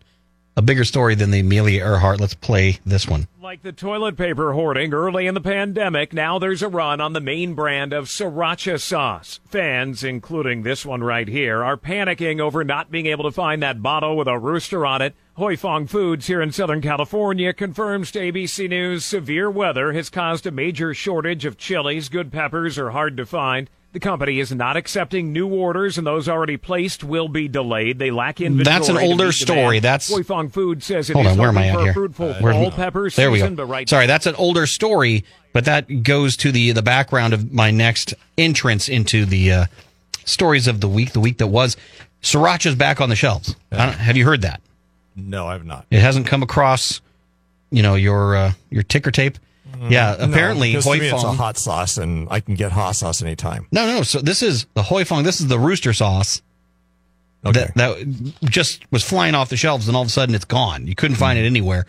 a 0.59 0.63
bigger 0.63 0.85
story 0.85 1.15
than 1.15 1.31
the 1.31 1.39
Amelia 1.39 1.85
Earhart? 1.85 2.21
Let's 2.21 2.35
play 2.35 2.81
this 2.85 3.07
one. 3.07 3.29
Like 3.41 3.63
the 3.63 3.71
toilet 3.71 4.17
paper 4.17 4.53
hoarding 4.55 4.93
early 4.93 5.29
in 5.29 5.35
the 5.35 5.41
pandemic, 5.41 6.13
now 6.13 6.41
there's 6.41 6.63
a 6.63 6.69
run 6.69 7.01
on 7.01 7.13
the 7.13 7.21
main 7.21 7.55
brand 7.55 7.93
of 7.93 8.07
sriracha 8.07 8.81
sauce. 8.81 9.39
Fans, 9.49 10.03
including 10.03 10.65
this 10.65 10.85
one 10.85 11.05
right 11.05 11.29
here, 11.29 11.63
are 11.63 11.77
panicking 11.77 12.41
over 12.41 12.65
not 12.65 12.91
being 12.91 13.07
able 13.07 13.23
to 13.23 13.31
find 13.31 13.63
that 13.63 13.85
bottle 13.85 14.17
with 14.17 14.27
a 14.27 14.37
rooster 14.37 14.85
on 14.85 15.01
it. 15.01 15.15
Huy 15.37 15.55
Fong 15.55 15.87
Foods 15.87 16.27
here 16.27 16.43
in 16.43 16.51
Southern 16.51 16.83
California 16.83 17.53
confirms 17.53 18.11
to 18.11 18.19
ABC 18.19 18.69
News 18.69 19.05
severe 19.05 19.49
weather 19.49 19.93
has 19.93 20.11
caused 20.11 20.45
a 20.45 20.51
major 20.51 20.93
shortage 20.93 21.45
of 21.45 21.57
chilies. 21.57 22.09
Good 22.09 22.33
peppers 22.33 22.77
are 22.77 22.91
hard 22.91 23.17
to 23.19 23.25
find. 23.25 23.71
The 23.93 24.01
company 24.01 24.39
is 24.39 24.53
not 24.53 24.77
accepting 24.77 25.33
new 25.33 25.49
orders, 25.49 25.97
and 25.97 26.07
those 26.07 26.29
already 26.29 26.59
placed 26.59 27.03
will 27.03 27.27
be 27.29 27.49
delayed. 27.49 27.99
They 27.99 28.11
lack 28.11 28.39
inventory. 28.41 28.65
That's 28.77 28.89
an 28.91 28.99
older 28.99 29.33
story. 29.33 29.81
demand. 29.81 29.85
That's- 29.85 30.09
Huy 30.13 30.23
Fong 30.23 30.51
Foods 30.51 30.85
says 30.85 31.09
it 31.09 31.15
Hold 31.15 31.25
is 31.27 31.33
on, 31.33 31.39
where 31.39 31.49
am 31.49 31.57
I 31.59 31.69
at 31.69 31.77
a 31.79 31.83
here? 31.85 31.93
fruitful 31.95 32.35
Where's 32.35 32.55
fall 32.55 32.65
my- 32.65 32.77
pepper 32.77 33.09
there 33.11 33.31
we 33.31 33.39
season, 33.39 33.55
go. 33.55 33.65
but 33.65 33.73
right 33.73 33.89
Sorry, 33.89 34.07
that's 34.07 34.27
an 34.27 34.35
older 34.35 34.67
story, 34.67 35.25
but 35.55 35.65
that 35.65 36.03
goes 36.03 36.37
to 36.39 36.53
the 36.53 36.73
the 36.73 36.83
background 36.83 37.33
of 37.33 37.51
my 37.51 37.71
next 37.71 38.13
entrance 38.37 38.91
into 38.91 39.25
the 39.25 39.53
uh, 39.53 39.67
stories 40.27 40.67
of 40.69 40.83
the 40.83 40.89
week. 40.89 41.13
The 41.13 41.21
week 41.21 41.39
that 41.39 41.47
was, 41.47 41.75
Sriracha's 42.23 42.75
back 42.75 43.01
on 43.01 43.09
the 43.09 43.17
shelves. 43.17 43.57
I 43.73 43.87
don't, 43.87 43.95
have 43.95 44.19
you 44.19 44.27
heard 44.27 44.43
that? 44.43 44.61
No, 45.17 45.47
I've 45.49 45.65
not. 45.65 45.87
It 45.91 46.01
hasn't 46.01 46.27
come 46.27 46.43
across, 46.43 47.01
you 47.71 47.83
know, 47.83 47.95
your 47.95 48.37
uh, 48.37 48.53
your 48.69 48.83
ticker 48.83 49.11
tape. 49.11 49.39
Yeah, 49.89 50.17
apparently 50.19 50.73
no, 50.73 50.81
Hoi 50.81 50.99
me 50.99 51.09
it's 51.09 51.23
a 51.23 51.33
hot 51.33 51.57
sauce, 51.57 51.99
and 51.99 52.27
I 52.31 52.41
can 52.41 52.55
get 52.55 52.73
hot 52.73 52.93
sauce 52.97 53.23
anytime. 53.23 53.67
No, 53.71 53.87
no. 53.87 54.03
So 54.03 54.21
this 54.21 54.43
is 54.43 54.67
the 54.75 54.83
Huy 54.83 55.05
Fong. 55.05 55.23
This 55.23 55.41
is 55.41 55.47
the 55.47 55.59
rooster 55.59 55.93
sauce 55.93 56.43
Okay. 57.47 57.71
that 57.77 57.97
that 58.05 58.51
just 58.51 58.91
was 58.91 59.05
flying 59.05 59.35
off 59.35 59.49
the 59.51 59.57
shelves, 59.57 59.87
and 59.87 59.97
all 59.97 60.03
of 60.03 60.09
a 60.09 60.11
sudden 60.11 60.35
it's 60.35 60.45
gone. 60.45 60.87
You 60.87 60.95
couldn't 60.95 61.17
find 61.17 61.39
it 61.39 61.47
anywhere. 61.47 61.87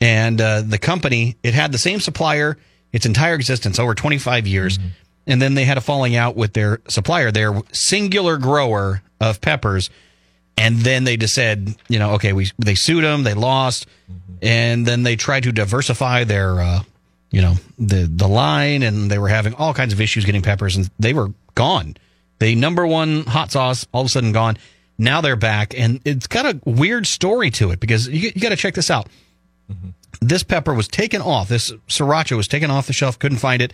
And 0.00 0.40
uh, 0.40 0.60
the 0.62 0.78
company, 0.78 1.36
it 1.42 1.54
had 1.54 1.72
the 1.72 1.78
same 1.78 2.00
supplier 2.00 2.58
its 2.92 3.04
entire 3.06 3.34
existence, 3.34 3.78
over 3.78 3.94
25 3.94 4.46
years, 4.46 4.78
and 5.26 5.42
then 5.42 5.54
they 5.54 5.64
had 5.64 5.76
a 5.76 5.80
falling 5.80 6.14
out 6.16 6.36
with 6.36 6.52
their 6.54 6.80
supplier, 6.88 7.30
their 7.32 7.60
singular 7.72 8.38
grower 8.38 9.02
of 9.20 9.40
peppers. 9.40 9.90
And 10.56 10.78
then 10.78 11.04
they 11.04 11.16
just 11.18 11.34
said, 11.34 11.74
you 11.88 11.98
know, 11.98 12.12
okay, 12.12 12.32
we 12.32 12.50
they 12.58 12.74
sued 12.76 13.04
them, 13.04 13.24
they 13.24 13.34
lost, 13.34 13.86
and 14.40 14.86
then 14.86 15.02
they 15.02 15.16
tried 15.16 15.42
to 15.42 15.52
diversify 15.52 16.24
their, 16.24 16.60
uh, 16.60 16.82
you 17.30 17.42
know, 17.42 17.54
the 17.78 18.08
the 18.10 18.28
line, 18.28 18.82
and 18.82 19.10
they 19.10 19.18
were 19.18 19.28
having 19.28 19.54
all 19.54 19.74
kinds 19.74 19.92
of 19.92 20.00
issues 20.00 20.24
getting 20.24 20.42
peppers, 20.42 20.76
and 20.76 20.90
they 20.98 21.12
were 21.12 21.32
gone. 21.54 21.96
The 22.38 22.54
number 22.54 22.86
one 22.86 23.24
hot 23.24 23.50
sauce 23.50 23.86
all 23.92 24.02
of 24.02 24.06
a 24.06 24.10
sudden 24.10 24.32
gone. 24.32 24.58
Now 24.98 25.20
they're 25.20 25.36
back, 25.36 25.74
and 25.78 26.00
it's 26.04 26.26
got 26.26 26.46
a 26.46 26.60
weird 26.64 27.06
story 27.06 27.50
to 27.52 27.70
it 27.70 27.80
because 27.80 28.08
you, 28.08 28.32
you 28.34 28.40
got 28.40 28.50
to 28.50 28.56
check 28.56 28.74
this 28.74 28.90
out. 28.90 29.08
This 30.20 30.42
pepper 30.42 30.72
was 30.72 30.88
taken 30.88 31.20
off. 31.20 31.48
This 31.48 31.72
sriracha 31.88 32.36
was 32.36 32.48
taken 32.48 32.70
off 32.70 32.86
the 32.86 32.92
shelf. 32.92 33.18
Couldn't 33.18 33.38
find 33.38 33.60
it, 33.60 33.72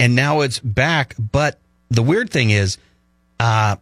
and 0.00 0.16
now 0.16 0.40
it's 0.40 0.58
back. 0.58 1.14
But 1.18 1.58
the 1.90 2.02
weird 2.02 2.30
thing 2.30 2.50
is, 2.50 2.78
uh, 3.38 3.76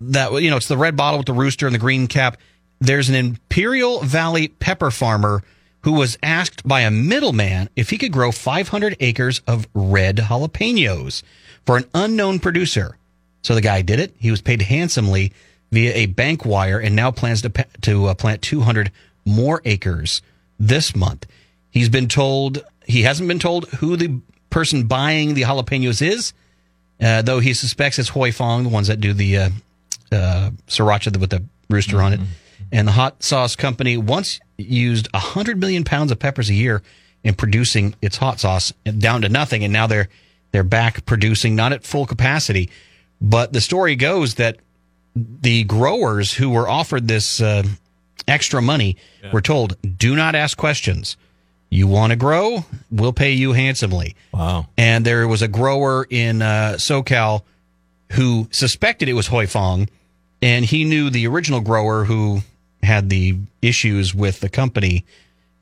that 0.00 0.32
you 0.42 0.50
know 0.50 0.56
it's 0.56 0.68
the 0.68 0.76
red 0.76 0.96
bottle 0.96 1.18
with 1.18 1.26
the 1.26 1.32
rooster 1.32 1.66
and 1.66 1.74
the 1.74 1.78
green 1.78 2.06
cap. 2.06 2.38
There's 2.80 3.08
an 3.08 3.14
Imperial 3.14 4.00
Valley 4.00 4.48
pepper 4.48 4.90
farmer 4.90 5.42
who 5.88 5.94
was 5.94 6.18
asked 6.22 6.68
by 6.68 6.82
a 6.82 6.90
middleman 6.90 7.70
if 7.74 7.88
he 7.88 7.96
could 7.96 8.12
grow 8.12 8.30
500 8.30 8.94
acres 9.00 9.40
of 9.46 9.66
red 9.72 10.18
jalapenos 10.18 11.22
for 11.64 11.78
an 11.78 11.86
unknown 11.94 12.40
producer. 12.40 12.98
So 13.40 13.54
the 13.54 13.62
guy 13.62 13.80
did 13.80 13.98
it. 13.98 14.14
He 14.18 14.30
was 14.30 14.42
paid 14.42 14.60
handsomely 14.60 15.32
via 15.72 15.94
a 15.94 16.04
bank 16.04 16.44
wire, 16.44 16.78
and 16.78 16.94
now 16.94 17.10
plans 17.10 17.40
to 17.40 17.66
to 17.80 18.04
uh, 18.04 18.12
plant 18.12 18.42
200 18.42 18.92
more 19.24 19.62
acres 19.64 20.20
this 20.60 20.94
month. 20.94 21.24
He's 21.70 21.88
been 21.88 22.06
told 22.08 22.62
he 22.84 23.04
hasn't 23.04 23.26
been 23.26 23.38
told 23.38 23.66
who 23.80 23.96
the 23.96 24.20
person 24.50 24.88
buying 24.88 25.32
the 25.32 25.44
jalapenos 25.44 26.02
is, 26.06 26.34
uh, 27.00 27.22
though 27.22 27.40
he 27.40 27.54
suspects 27.54 27.98
it's 27.98 28.10
Huy 28.10 28.30
Fong, 28.30 28.64
the 28.64 28.68
ones 28.68 28.88
that 28.88 29.00
do 29.00 29.14
the 29.14 29.38
uh, 29.38 29.50
uh, 30.12 30.50
sriracha 30.66 31.16
with 31.16 31.30
the 31.30 31.44
rooster 31.70 32.02
on 32.02 32.12
it. 32.12 32.20
And 32.72 32.88
the 32.88 32.92
hot 32.92 33.22
sauce 33.22 33.56
company 33.56 33.96
once 33.96 34.40
used 34.56 35.08
100 35.12 35.58
million 35.58 35.84
pounds 35.84 36.10
of 36.10 36.18
peppers 36.18 36.50
a 36.50 36.54
year 36.54 36.82
in 37.24 37.34
producing 37.34 37.94
its 38.02 38.16
hot 38.16 38.40
sauce 38.40 38.72
down 38.98 39.22
to 39.22 39.28
nothing. 39.28 39.64
And 39.64 39.72
now 39.72 39.86
they're, 39.86 40.08
they're 40.52 40.64
back 40.64 41.06
producing, 41.06 41.56
not 41.56 41.72
at 41.72 41.84
full 41.84 42.06
capacity. 42.06 42.70
But 43.20 43.52
the 43.52 43.60
story 43.60 43.96
goes 43.96 44.34
that 44.34 44.58
the 45.14 45.64
growers 45.64 46.32
who 46.34 46.50
were 46.50 46.68
offered 46.68 47.08
this 47.08 47.40
uh, 47.40 47.64
extra 48.26 48.62
money 48.62 48.96
were 49.32 49.40
told, 49.40 49.76
do 49.98 50.14
not 50.14 50.34
ask 50.34 50.56
questions. 50.56 51.16
You 51.70 51.86
want 51.86 52.12
to 52.12 52.16
grow? 52.16 52.64
We'll 52.90 53.12
pay 53.12 53.32
you 53.32 53.52
handsomely. 53.52 54.16
Wow. 54.32 54.68
And 54.76 55.04
there 55.04 55.28
was 55.28 55.42
a 55.42 55.48
grower 55.48 56.06
in 56.08 56.40
uh, 56.40 56.74
SoCal 56.78 57.42
who 58.12 58.48
suspected 58.50 59.08
it 59.08 59.12
was 59.12 59.26
Huy 59.26 59.46
Fong, 59.46 59.88
and 60.40 60.64
he 60.64 60.84
knew 60.84 61.10
the 61.10 61.26
original 61.26 61.60
grower 61.60 62.04
who 62.04 62.40
had 62.82 63.10
the 63.10 63.36
issues 63.62 64.14
with 64.14 64.40
the 64.40 64.48
company, 64.48 65.04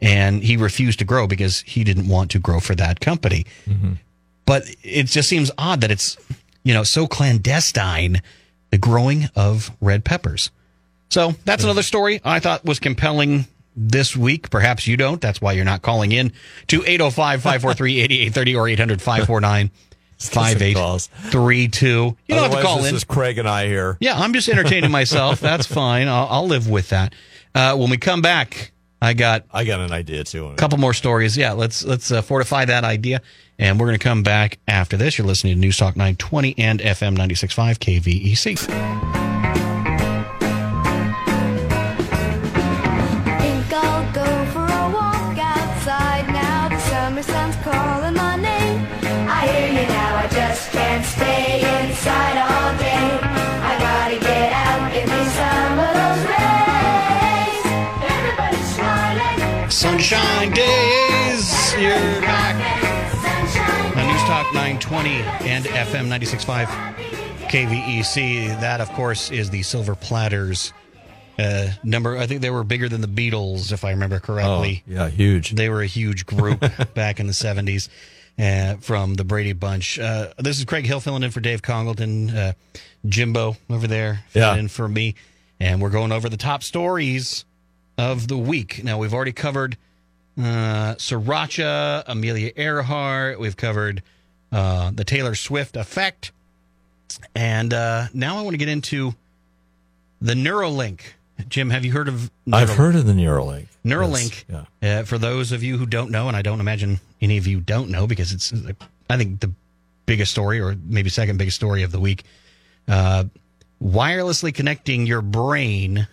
and 0.00 0.42
he 0.42 0.56
refused 0.56 0.98
to 0.98 1.04
grow 1.04 1.26
because 1.26 1.60
he 1.62 1.84
didn't 1.84 2.08
want 2.08 2.30
to 2.32 2.38
grow 2.38 2.60
for 2.60 2.74
that 2.74 3.00
company. 3.00 3.46
Mm-hmm. 3.66 3.94
But 4.44 4.64
it 4.82 5.04
just 5.04 5.28
seems 5.28 5.50
odd 5.58 5.80
that 5.80 5.90
it's 5.90 6.16
you 6.62 6.74
know 6.74 6.82
so 6.82 7.06
clandestine 7.06 8.22
the 8.70 8.78
growing 8.78 9.28
of 9.34 9.70
red 9.80 10.04
peppers. 10.04 10.50
So 11.08 11.34
that's 11.44 11.62
mm-hmm. 11.62 11.68
another 11.68 11.82
story 11.82 12.20
I 12.24 12.40
thought 12.40 12.64
was 12.64 12.78
compelling 12.78 13.46
this 13.76 14.16
week. 14.16 14.50
Perhaps 14.50 14.86
you 14.86 14.96
don't. 14.96 15.20
That's 15.20 15.40
why 15.40 15.52
you're 15.52 15.64
not 15.64 15.82
calling 15.82 16.12
in 16.12 16.32
to 16.68 16.82
805 16.84 17.42
543 17.42 18.00
8830 18.00 18.56
or 18.56 18.68
800 18.68 19.02
549 19.02 19.70
5832. 20.18 21.86
You 21.86 22.16
don't 22.28 22.38
have 22.38 22.50
to 22.52 22.56
Otherwise, 22.58 22.64
call 22.64 22.78
this 22.78 22.90
in. 22.90 22.94
is 22.96 23.04
Craig 23.04 23.38
and 23.38 23.48
I 23.48 23.66
here. 23.66 23.96
Yeah, 24.00 24.18
I'm 24.18 24.32
just 24.32 24.48
entertaining 24.48 24.90
myself. 24.90 25.40
That's 25.40 25.66
fine. 25.72 26.08
I'll, 26.08 26.26
I'll 26.28 26.46
live 26.46 26.68
with 26.68 26.88
that. 26.90 27.14
Uh, 27.54 27.76
when 27.76 27.90
we 27.90 27.96
come 27.96 28.22
back, 28.22 28.72
I 29.00 29.12
got 29.14 29.44
I 29.52 29.64
got 29.64 29.80
an 29.80 29.92
idea 29.92 30.24
too. 30.24 30.46
a 30.48 30.54
couple 30.56 30.78
more 30.78 30.94
stories. 30.94 31.36
Yeah, 31.36 31.52
let's 31.52 31.84
let's 31.84 32.10
uh, 32.10 32.22
fortify 32.22 32.64
that 32.64 32.84
idea, 32.84 33.20
and 33.58 33.78
we're 33.78 33.86
going 33.86 33.98
to 33.98 34.02
come 34.04 34.22
back 34.22 34.58
after 34.66 34.96
this. 34.96 35.18
You're 35.18 35.26
listening 35.26 35.54
to 35.54 35.60
News 35.60 35.76
Talk 35.76 35.96
920 35.96 36.54
and 36.58 36.80
FM 36.80 37.16
96.5 37.16 37.78
KVEC. 37.78 39.76
I'll 43.72 44.12
go 44.12 44.24
for 44.52 44.64
a 44.64 44.90
walk 44.92 45.38
outside 45.38 46.26
now. 46.28 46.68
The 46.68 46.78
summer 46.80 47.22
sun's 47.22 47.56
calling 47.56 48.05
days, 60.56 61.74
you're 61.74 61.92
back. 62.22 62.56
Sunshine. 63.12 63.98
On 63.98 64.06
News 64.10 64.22
Talk 64.22 64.46
920 64.54 65.10
and 65.46 65.66
FM 65.66 66.08
96.5 66.08 66.66
KVEC. 67.50 68.58
That, 68.60 68.80
of 68.80 68.90
course, 68.92 69.30
is 69.30 69.50
the 69.50 69.62
Silver 69.62 69.94
Platters 69.94 70.72
uh, 71.38 71.68
number. 71.84 72.16
I 72.16 72.26
think 72.26 72.40
they 72.40 72.48
were 72.48 72.64
bigger 72.64 72.88
than 72.88 73.02
the 73.02 73.06
Beatles, 73.06 73.70
if 73.70 73.84
I 73.84 73.90
remember 73.90 74.16
Oh, 74.16 74.20
correctly. 74.20 74.82
yeah, 74.86 75.10
huge. 75.10 75.50
They 75.50 75.68
were 75.68 75.82
a 75.82 75.86
huge 75.86 76.24
group 76.24 76.60
back 76.94 77.20
in 77.20 77.26
the 77.26 77.34
70s 77.34 77.90
uh, 78.38 78.76
from 78.80 79.12
the 79.14 79.24
Brady 79.24 79.52
Bunch. 79.52 79.98
Uh, 79.98 80.32
this 80.38 80.58
is 80.58 80.64
Craig 80.64 80.86
Hill 80.86 81.00
filling 81.00 81.22
in 81.22 81.30
for 81.32 81.40
Dave 81.40 81.60
Congalton. 81.60 82.34
Uh, 82.34 82.52
Jimbo 83.06 83.58
over 83.68 83.86
there 83.86 84.20
filling 84.30 84.54
Yeah. 84.56 84.60
in 84.60 84.68
for 84.68 84.88
me. 84.88 85.16
And 85.60 85.82
we're 85.82 85.90
going 85.90 86.12
over 86.12 86.30
the 86.30 86.38
top 86.38 86.62
stories 86.62 87.44
of 87.98 88.28
the 88.28 88.38
week. 88.38 88.82
Now, 88.82 88.96
we've 88.96 89.12
already 89.12 89.32
covered 89.32 89.76
uh, 90.38 90.94
Sriracha, 90.96 92.04
Amelia 92.06 92.52
Earhart. 92.56 93.38
We've 93.38 93.56
covered 93.56 94.02
uh, 94.52 94.90
the 94.92 95.04
Taylor 95.04 95.34
Swift 95.34 95.76
effect. 95.76 96.32
And 97.34 97.72
uh, 97.72 98.06
now 98.12 98.38
I 98.38 98.42
want 98.42 98.54
to 98.54 98.58
get 98.58 98.68
into 98.68 99.14
The 100.20 100.34
Neuralink. 100.34 101.00
Jim, 101.48 101.70
have 101.70 101.84
you 101.84 101.92
heard 101.92 102.08
of 102.08 102.30
I've 102.50 102.70
heard 102.70 102.96
of 102.96 103.06
the 103.06 103.12
Neuralink. 103.12 103.66
Neuralink. 103.84 104.44
Yes, 104.48 104.66
yeah. 104.80 104.98
Uh, 105.00 105.02
for 105.04 105.18
those 105.18 105.52
of 105.52 105.62
you 105.62 105.76
who 105.76 105.86
don't 105.86 106.10
know, 106.10 106.28
and 106.28 106.36
I 106.36 106.42
don't 106.42 106.60
imagine 106.60 106.98
any 107.20 107.36
of 107.36 107.46
you 107.46 107.60
don't 107.60 107.90
know 107.90 108.06
because 108.06 108.32
it's, 108.32 108.52
I 109.10 109.16
think, 109.16 109.40
the 109.40 109.52
biggest 110.06 110.32
story 110.32 110.60
or 110.60 110.76
maybe 110.84 111.10
second 111.10 111.36
biggest 111.36 111.56
story 111.56 111.82
of 111.82 111.92
the 111.92 112.00
week. 112.00 112.24
Uh, 112.88 113.24
wirelessly 113.82 114.54
connecting 114.54 115.06
your 115.06 115.20
brain 115.20 116.08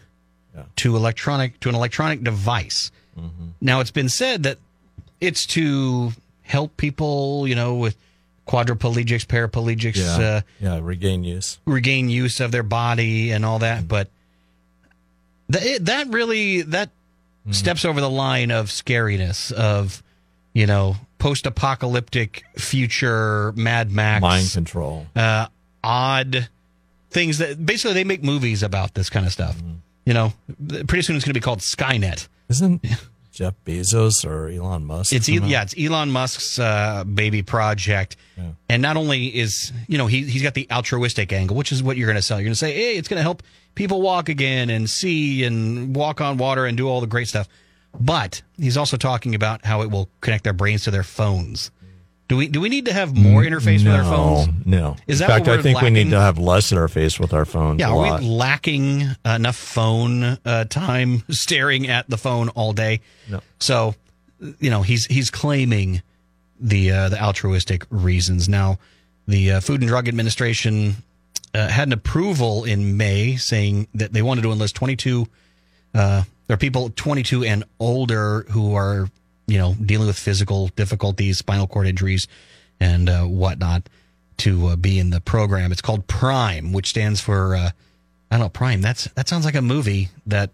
to 0.75 0.95
electronic 0.95 1.59
to 1.61 1.69
an 1.69 1.75
electronic 1.75 2.23
device. 2.23 2.91
Mm-hmm. 3.17 3.45
Now, 3.61 3.79
it's 3.79 3.91
been 3.91 4.09
said 4.09 4.43
that 4.43 4.57
it's 5.21 5.45
to 5.47 6.11
help 6.41 6.75
people, 6.77 7.47
you 7.47 7.55
know, 7.55 7.75
with 7.75 7.95
quadriplegics, 8.47 9.25
paraplegics, 9.25 9.95
Yeah, 10.19 10.25
uh, 10.27 10.41
yeah, 10.59 10.79
regain 10.81 11.23
use. 11.23 11.59
regain 11.65 12.09
use 12.09 12.39
of 12.39 12.51
their 12.51 12.63
body 12.63 13.31
and 13.31 13.45
all 13.45 13.59
that. 13.59 13.87
But 13.87 14.09
th- 15.51 15.63
it, 15.77 15.85
that 15.85 16.07
really 16.09 16.61
that 16.63 16.89
steps 17.51 17.85
over 17.85 17.99
the 18.01 18.09
line 18.09 18.51
of 18.51 18.67
scariness 18.67 19.51
of 19.51 20.01
you 20.53 20.65
know 20.65 20.95
post-apocalyptic 21.19 22.43
future 22.57 23.51
Mad 23.55 23.91
Max 23.91 24.21
Mind 24.21 24.49
control. 24.51 25.07
uh, 25.15 25.47
odd 25.83 26.49
things 27.11 27.37
that 27.37 27.63
basically 27.65 27.93
they 27.93 28.03
make 28.03 28.23
movies 28.23 28.63
about 28.63 28.93
this 28.93 29.09
kind 29.09 29.25
of 29.25 29.31
stuff. 29.31 29.55
You 30.05 30.13
know, 30.13 30.33
pretty 30.87 31.01
soon 31.01 31.15
it's 31.15 31.25
going 31.25 31.33
to 31.33 31.39
be 31.39 31.43
called 31.43 31.59
Skynet. 31.59 32.27
Isn't 32.49 32.85
Jeff 33.31 33.53
Bezos 33.65 34.25
or 34.29 34.49
Elon 34.49 34.85
Musk? 34.85 35.13
It's 35.13 35.27
yeah, 35.27 35.63
it's 35.63 35.75
Elon 35.77 36.11
Musk's 36.11 36.59
uh, 36.59 37.03
baby 37.03 37.41
project, 37.41 38.15
and 38.69 38.81
not 38.81 38.97
only 38.97 39.27
is 39.27 39.71
you 39.87 39.97
know 39.97 40.07
he 40.07 40.23
he's 40.23 40.43
got 40.43 40.53
the 40.53 40.67
altruistic 40.71 41.31
angle, 41.33 41.55
which 41.55 41.71
is 41.71 41.81
what 41.81 41.97
you're 41.97 42.07
going 42.07 42.15
to 42.17 42.21
sell. 42.21 42.37
You're 42.37 42.45
going 42.45 42.53
to 42.53 42.59
say, 42.59 42.73
hey, 42.73 42.97
it's 42.97 43.07
going 43.07 43.17
to 43.17 43.23
help 43.23 43.43
people 43.75 44.01
walk 44.01 44.29
again 44.29 44.69
and 44.69 44.89
see 44.89 45.43
and 45.43 45.95
walk 45.95 46.21
on 46.21 46.37
water 46.37 46.65
and 46.65 46.77
do 46.77 46.87
all 46.87 47.01
the 47.01 47.07
great 47.07 47.27
stuff. 47.27 47.47
But 47.99 48.41
he's 48.57 48.77
also 48.77 48.97
talking 48.97 49.35
about 49.35 49.65
how 49.65 49.81
it 49.81 49.91
will 49.91 50.09
connect 50.21 50.43
their 50.43 50.53
brains 50.53 50.83
to 50.83 50.91
their 50.91 51.03
phones. 51.03 51.71
Do 52.27 52.37
we 52.37 52.47
do 52.47 52.61
we 52.61 52.69
need 52.69 52.85
to 52.85 52.93
have 52.93 53.15
more 53.15 53.43
interface 53.43 53.83
with 53.83 53.93
our 53.93 54.03
No, 54.03 54.09
phones? 54.09 54.65
No. 54.65 54.95
Is 55.07 55.19
that 55.19 55.29
In 55.29 55.45
fact, 55.45 55.47
I 55.47 55.61
think 55.61 55.81
we 55.81 55.89
need 55.89 56.09
to 56.11 56.19
have 56.19 56.37
less 56.37 56.71
interface 56.71 57.19
with 57.19 57.33
our 57.33 57.45
phones. 57.45 57.79
Yeah, 57.79 57.89
are 57.89 57.95
lot. 57.95 58.21
we 58.21 58.27
lacking 58.27 59.07
enough 59.25 59.55
phone 59.57 60.23
uh, 60.45 60.65
time 60.65 61.23
staring 61.29 61.87
at 61.87 62.09
the 62.09 62.17
phone 62.17 62.49
all 62.49 62.71
day? 62.73 63.01
No. 63.29 63.41
So, 63.59 63.95
you 64.59 64.69
know, 64.69 64.81
he's 64.81 65.05
he's 65.05 65.29
claiming 65.29 66.01
the 66.59 66.91
uh, 66.91 67.09
the 67.09 67.21
altruistic 67.21 67.85
reasons. 67.89 68.47
Now, 68.47 68.79
the 69.27 69.53
uh, 69.53 69.59
Food 69.59 69.81
and 69.81 69.89
Drug 69.89 70.07
Administration 70.07 70.95
uh, 71.53 71.67
had 71.67 71.87
an 71.89 71.93
approval 71.93 72.63
in 72.63 72.95
May 72.97 73.35
saying 73.35 73.87
that 73.95 74.13
they 74.13 74.21
wanted 74.21 74.43
to 74.43 74.51
enlist 74.51 74.75
22 74.75 75.27
uh, 75.93 76.23
there 76.47 76.55
are 76.55 76.57
people 76.57 76.89
22 76.89 77.43
and 77.43 77.63
older 77.79 78.45
who 78.49 78.73
are 78.75 79.09
you 79.47 79.57
know 79.57 79.75
dealing 79.75 80.07
with 80.07 80.17
physical 80.17 80.67
difficulties, 80.69 81.37
spinal 81.37 81.67
cord 81.67 81.87
injuries, 81.87 82.27
and 82.79 83.09
uh, 83.09 83.23
whatnot 83.23 83.89
to 84.37 84.67
uh, 84.67 84.75
be 84.75 84.99
in 84.99 85.09
the 85.09 85.21
program. 85.21 85.71
It's 85.71 85.81
called 85.81 86.07
Prime, 86.07 86.73
which 86.73 86.89
stands 86.89 87.21
for 87.21 87.55
uh, 87.55 87.71
I 88.31 88.35
don't 88.37 88.39
know 88.39 88.49
Prime. 88.49 88.81
That's 88.81 89.05
that 89.11 89.27
sounds 89.27 89.45
like 89.45 89.55
a 89.55 89.61
movie 89.61 90.09
that 90.25 90.51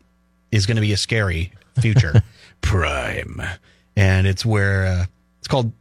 is 0.52 0.66
going 0.66 0.78
to 0.78 0.82
be 0.82 0.94
a 0.94 0.98
scary 0.98 1.52
future. 1.80 2.24
Prime, 2.62 3.42
and 3.96 4.28
it's 4.28 4.46
where 4.46 4.86
uh, 4.86 5.06
it's 5.40 5.48
called 5.48 5.72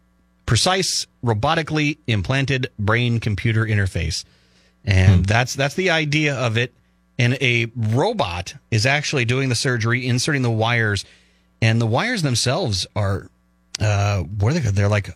precise 0.46 1.06
robotically 1.22 1.98
implanted 2.06 2.70
brain 2.78 3.20
computer 3.20 3.66
interface 3.66 4.24
and 4.82 5.26
that's 5.26 5.54
that's 5.54 5.74
the 5.74 5.90
idea 5.90 6.34
of 6.34 6.56
it 6.56 6.72
and 7.18 7.34
a 7.42 7.66
robot 7.76 8.54
is 8.70 8.86
actually 8.86 9.26
doing 9.26 9.50
the 9.50 9.54
surgery 9.54 10.06
inserting 10.06 10.40
the 10.40 10.50
wires 10.50 11.04
and 11.60 11.80
the 11.80 11.86
wires 11.86 12.22
themselves 12.22 12.86
are 12.94 13.28
uh 13.80 14.20
what 14.20 14.56
are 14.56 14.58
they 14.60 14.70
they're 14.70 14.88
like 14.88 15.10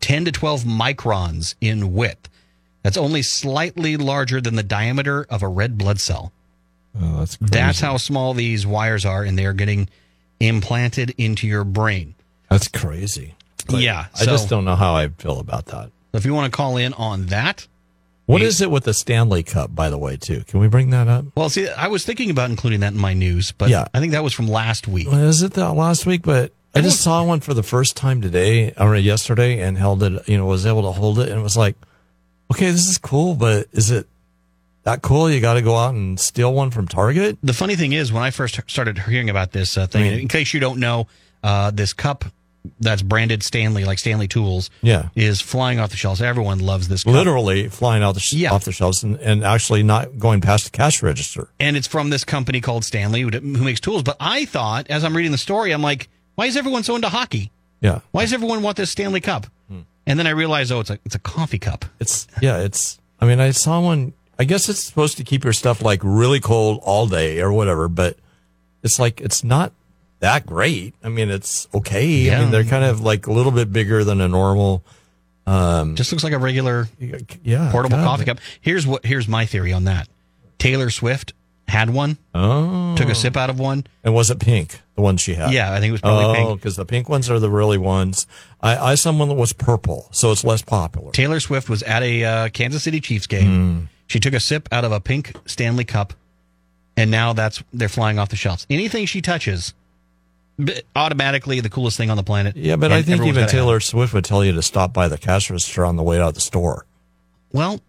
10 0.00 0.26
to 0.26 0.32
12 0.32 0.62
microns 0.62 1.54
in 1.60 1.92
width. 1.92 2.28
That's 2.82 2.96
only 2.96 3.22
slightly 3.22 3.96
larger 3.96 4.40
than 4.40 4.54
the 4.54 4.62
diameter 4.62 5.26
of 5.28 5.42
a 5.42 5.48
red 5.48 5.76
blood 5.76 6.00
cell. 6.00 6.32
Oh, 7.00 7.18
that's 7.18 7.36
that's 7.40 7.80
how 7.80 7.96
small 7.96 8.34
these 8.34 8.66
wires 8.66 9.04
are 9.04 9.22
and 9.22 9.38
they 9.38 9.44
are 9.44 9.52
getting 9.52 9.88
implanted 10.40 11.14
into 11.18 11.46
your 11.46 11.64
brain. 11.64 12.14
That's 12.48 12.68
crazy. 12.68 13.34
But 13.66 13.80
yeah 13.80 14.06
I 14.18 14.24
just 14.24 14.48
don't 14.48 14.64
know 14.64 14.76
how 14.76 14.94
I 14.94 15.08
feel 15.08 15.40
about 15.40 15.66
that. 15.66 15.90
if 16.12 16.24
you 16.24 16.32
want 16.32 16.50
to 16.50 16.56
call 16.56 16.76
in 16.76 16.92
on 16.94 17.26
that 17.26 17.66
What 18.28 18.42
is 18.42 18.60
it 18.60 18.70
with 18.70 18.84
the 18.84 18.92
Stanley 18.92 19.42
Cup, 19.42 19.74
by 19.74 19.88
the 19.88 19.96
way, 19.96 20.18
too? 20.18 20.44
Can 20.46 20.60
we 20.60 20.68
bring 20.68 20.90
that 20.90 21.08
up? 21.08 21.24
Well, 21.34 21.48
see, 21.48 21.66
I 21.68 21.86
was 21.88 22.04
thinking 22.04 22.28
about 22.28 22.50
including 22.50 22.80
that 22.80 22.92
in 22.92 22.98
my 22.98 23.14
news, 23.14 23.52
but 23.52 23.70
Yeah. 23.70 23.86
I 23.94 24.00
think 24.00 24.12
that 24.12 24.22
was 24.22 24.34
from 24.34 24.48
last 24.48 24.86
week. 24.86 25.10
Was 25.10 25.42
it 25.42 25.54
that 25.54 25.72
last 25.72 26.04
week? 26.04 26.22
But 26.22 26.52
I 26.74 26.82
just 26.82 27.00
saw 27.00 27.24
one 27.24 27.40
for 27.40 27.54
the 27.54 27.62
first 27.62 27.96
time 27.96 28.20
today 28.20 28.74
or 28.76 28.94
yesterday 28.96 29.60
and 29.60 29.78
held 29.78 30.02
it, 30.02 30.28
you 30.28 30.36
know, 30.36 30.44
was 30.44 30.66
able 30.66 30.82
to 30.82 30.92
hold 30.92 31.18
it 31.20 31.30
and 31.30 31.40
it 31.40 31.42
was 31.42 31.56
like, 31.56 31.74
okay, 32.52 32.70
this 32.70 32.86
is 32.86 32.98
cool, 32.98 33.34
but 33.34 33.66
is 33.72 33.90
it 33.90 34.06
that 34.84 35.00
cool? 35.00 35.30
You 35.30 35.40
got 35.40 35.54
to 35.54 35.62
go 35.62 35.76
out 35.76 35.94
and 35.94 36.20
steal 36.20 36.52
one 36.52 36.70
from 36.70 36.86
Target? 36.86 37.38
The 37.42 37.54
funny 37.54 37.76
thing 37.76 37.92
is, 37.94 38.12
when 38.12 38.22
I 38.22 38.30
first 38.30 38.60
started 38.68 38.98
hearing 38.98 39.30
about 39.30 39.52
this 39.52 39.78
uh, 39.78 39.86
thing, 39.86 40.02
I 40.06 40.10
mean- 40.10 40.20
in 40.20 40.28
case 40.28 40.52
you 40.52 40.60
don't 40.60 40.78
know, 40.80 41.06
uh, 41.42 41.70
this 41.70 41.94
cup 41.94 42.26
that's 42.80 43.02
branded 43.02 43.42
Stanley, 43.42 43.84
like 43.84 43.98
Stanley 43.98 44.28
Tools, 44.28 44.70
Yeah. 44.82 45.08
is 45.14 45.40
flying 45.40 45.78
off 45.80 45.90
the 45.90 45.96
shelves. 45.96 46.20
Everyone 46.22 46.58
loves 46.60 46.88
this 46.88 47.04
cup. 47.04 47.12
Literally 47.14 47.68
flying 47.68 48.02
out 48.02 48.12
the 48.14 48.20
sh- 48.20 48.44
off 48.46 48.64
the 48.64 48.72
shelves 48.72 49.02
and, 49.02 49.16
and 49.20 49.44
actually 49.44 49.82
not 49.82 50.18
going 50.18 50.40
past 50.40 50.64
the 50.64 50.70
cash 50.70 51.02
register. 51.02 51.48
And 51.60 51.76
it's 51.76 51.86
from 51.86 52.10
this 52.10 52.24
company 52.24 52.60
called 52.60 52.84
Stanley, 52.84 53.20
who, 53.22 53.30
who 53.30 53.64
makes 53.64 53.80
tools. 53.80 54.02
But 54.02 54.16
I 54.20 54.44
thought, 54.44 54.88
as 54.90 55.04
I'm 55.04 55.16
reading 55.16 55.32
the 55.32 55.38
story, 55.38 55.72
I'm 55.72 55.82
like, 55.82 56.08
why 56.34 56.46
is 56.46 56.56
everyone 56.56 56.82
so 56.84 56.94
into 56.96 57.08
hockey? 57.08 57.50
Yeah. 57.80 58.00
Why 58.12 58.22
does 58.22 58.32
everyone 58.32 58.62
want 58.62 58.76
this 58.76 58.90
Stanley 58.90 59.20
Cup? 59.20 59.46
Hmm. 59.68 59.80
And 60.06 60.18
then 60.18 60.26
I 60.26 60.30
realized, 60.30 60.72
oh, 60.72 60.80
it's 60.80 60.90
a 60.90 60.98
it's 61.04 61.14
a 61.14 61.18
coffee 61.20 61.58
cup. 61.58 61.84
It's 62.00 62.26
yeah, 62.40 62.58
it's. 62.58 62.98
I 63.20 63.26
mean, 63.26 63.40
I 63.40 63.50
saw 63.50 63.80
one. 63.80 64.12
I 64.38 64.44
guess 64.44 64.68
it's 64.68 64.80
supposed 64.82 65.16
to 65.18 65.24
keep 65.24 65.44
your 65.44 65.52
stuff 65.52 65.82
like 65.82 66.00
really 66.02 66.40
cold 66.40 66.80
all 66.82 67.06
day 67.08 67.40
or 67.40 67.52
whatever, 67.52 67.88
but 67.88 68.16
it's 68.82 68.98
like 68.98 69.20
it's 69.20 69.42
not 69.42 69.72
that 70.20 70.46
great. 70.46 70.94
I 71.02 71.08
mean, 71.08 71.30
it's 71.30 71.68
okay. 71.74 72.34
I 72.34 72.40
mean, 72.40 72.50
they're 72.50 72.64
kind 72.64 72.84
of 72.84 73.00
like 73.00 73.26
a 73.26 73.32
little 73.32 73.52
bit 73.52 73.72
bigger 73.72 74.04
than 74.04 74.20
a 74.20 74.28
normal. 74.28 74.82
Um, 75.46 75.96
Just 75.96 76.12
looks 76.12 76.24
like 76.24 76.34
a 76.34 76.38
regular 76.38 76.88
yeah 77.42 77.70
portable 77.72 77.96
coffee 77.98 78.24
cup. 78.24 78.38
Here's 78.60 78.86
what 78.86 79.06
here's 79.06 79.28
my 79.28 79.46
theory 79.46 79.72
on 79.72 79.84
that. 79.84 80.08
Taylor 80.58 80.90
Swift 80.90 81.32
had 81.68 81.90
one. 81.90 82.18
Oh, 82.34 82.96
Took 82.96 83.08
a 83.08 83.14
sip 83.14 83.36
out 83.36 83.50
of 83.50 83.58
one. 83.58 83.86
And 84.02 84.14
was 84.14 84.30
it 84.30 84.40
pink? 84.40 84.80
The 84.94 85.02
one 85.02 85.16
she 85.16 85.34
had? 85.34 85.52
Yeah, 85.52 85.72
I 85.72 85.80
think 85.80 85.90
it 85.90 85.92
was 85.92 86.00
probably 86.00 86.24
oh, 86.24 86.34
pink. 86.34 86.60
because 86.60 86.76
the 86.76 86.84
pink 86.84 87.08
ones 87.08 87.30
are 87.30 87.38
the 87.38 87.50
really 87.50 87.78
ones. 87.78 88.26
I, 88.60 88.76
I 88.76 88.94
saw 88.94 89.12
one 89.12 89.28
that 89.28 89.34
was 89.34 89.52
purple, 89.52 90.08
so 90.10 90.32
it's 90.32 90.44
less 90.44 90.62
popular. 90.62 91.12
Taylor 91.12 91.40
Swift 91.40 91.68
was 91.68 91.82
at 91.82 92.02
a 92.02 92.24
uh, 92.24 92.48
Kansas 92.48 92.82
City 92.82 93.00
Chiefs 93.00 93.26
game. 93.26 93.46
Hmm. 93.46 93.84
She 94.06 94.18
took 94.18 94.32
a 94.32 94.40
sip 94.40 94.68
out 94.72 94.84
of 94.84 94.92
a 94.92 95.00
pink 95.00 95.34
Stanley 95.46 95.84
Cup, 95.84 96.14
and 96.96 97.10
now 97.10 97.32
that's 97.32 97.62
they're 97.72 97.88
flying 97.88 98.18
off 98.18 98.30
the 98.30 98.36
shelves. 98.36 98.66
Anything 98.70 99.06
she 99.06 99.20
touches, 99.20 99.74
automatically 100.96 101.60
the 101.60 101.70
coolest 101.70 101.96
thing 101.96 102.10
on 102.10 102.16
the 102.16 102.22
planet. 102.22 102.56
Yeah, 102.56 102.76
but 102.76 102.92
I 102.92 103.02
think 103.02 103.16
even 103.22 103.28
gotta 103.28 103.40
have. 103.42 103.50
Taylor 103.50 103.80
Swift 103.80 104.12
would 104.14 104.24
tell 104.24 104.44
you 104.44 104.52
to 104.52 104.62
stop 104.62 104.92
by 104.92 105.08
the 105.08 105.18
cash 105.18 105.50
register 105.50 105.84
on 105.84 105.96
the 105.96 106.02
way 106.02 106.18
out 106.18 106.28
of 106.28 106.34
the 106.34 106.40
store. 106.40 106.84
Well, 107.52 107.80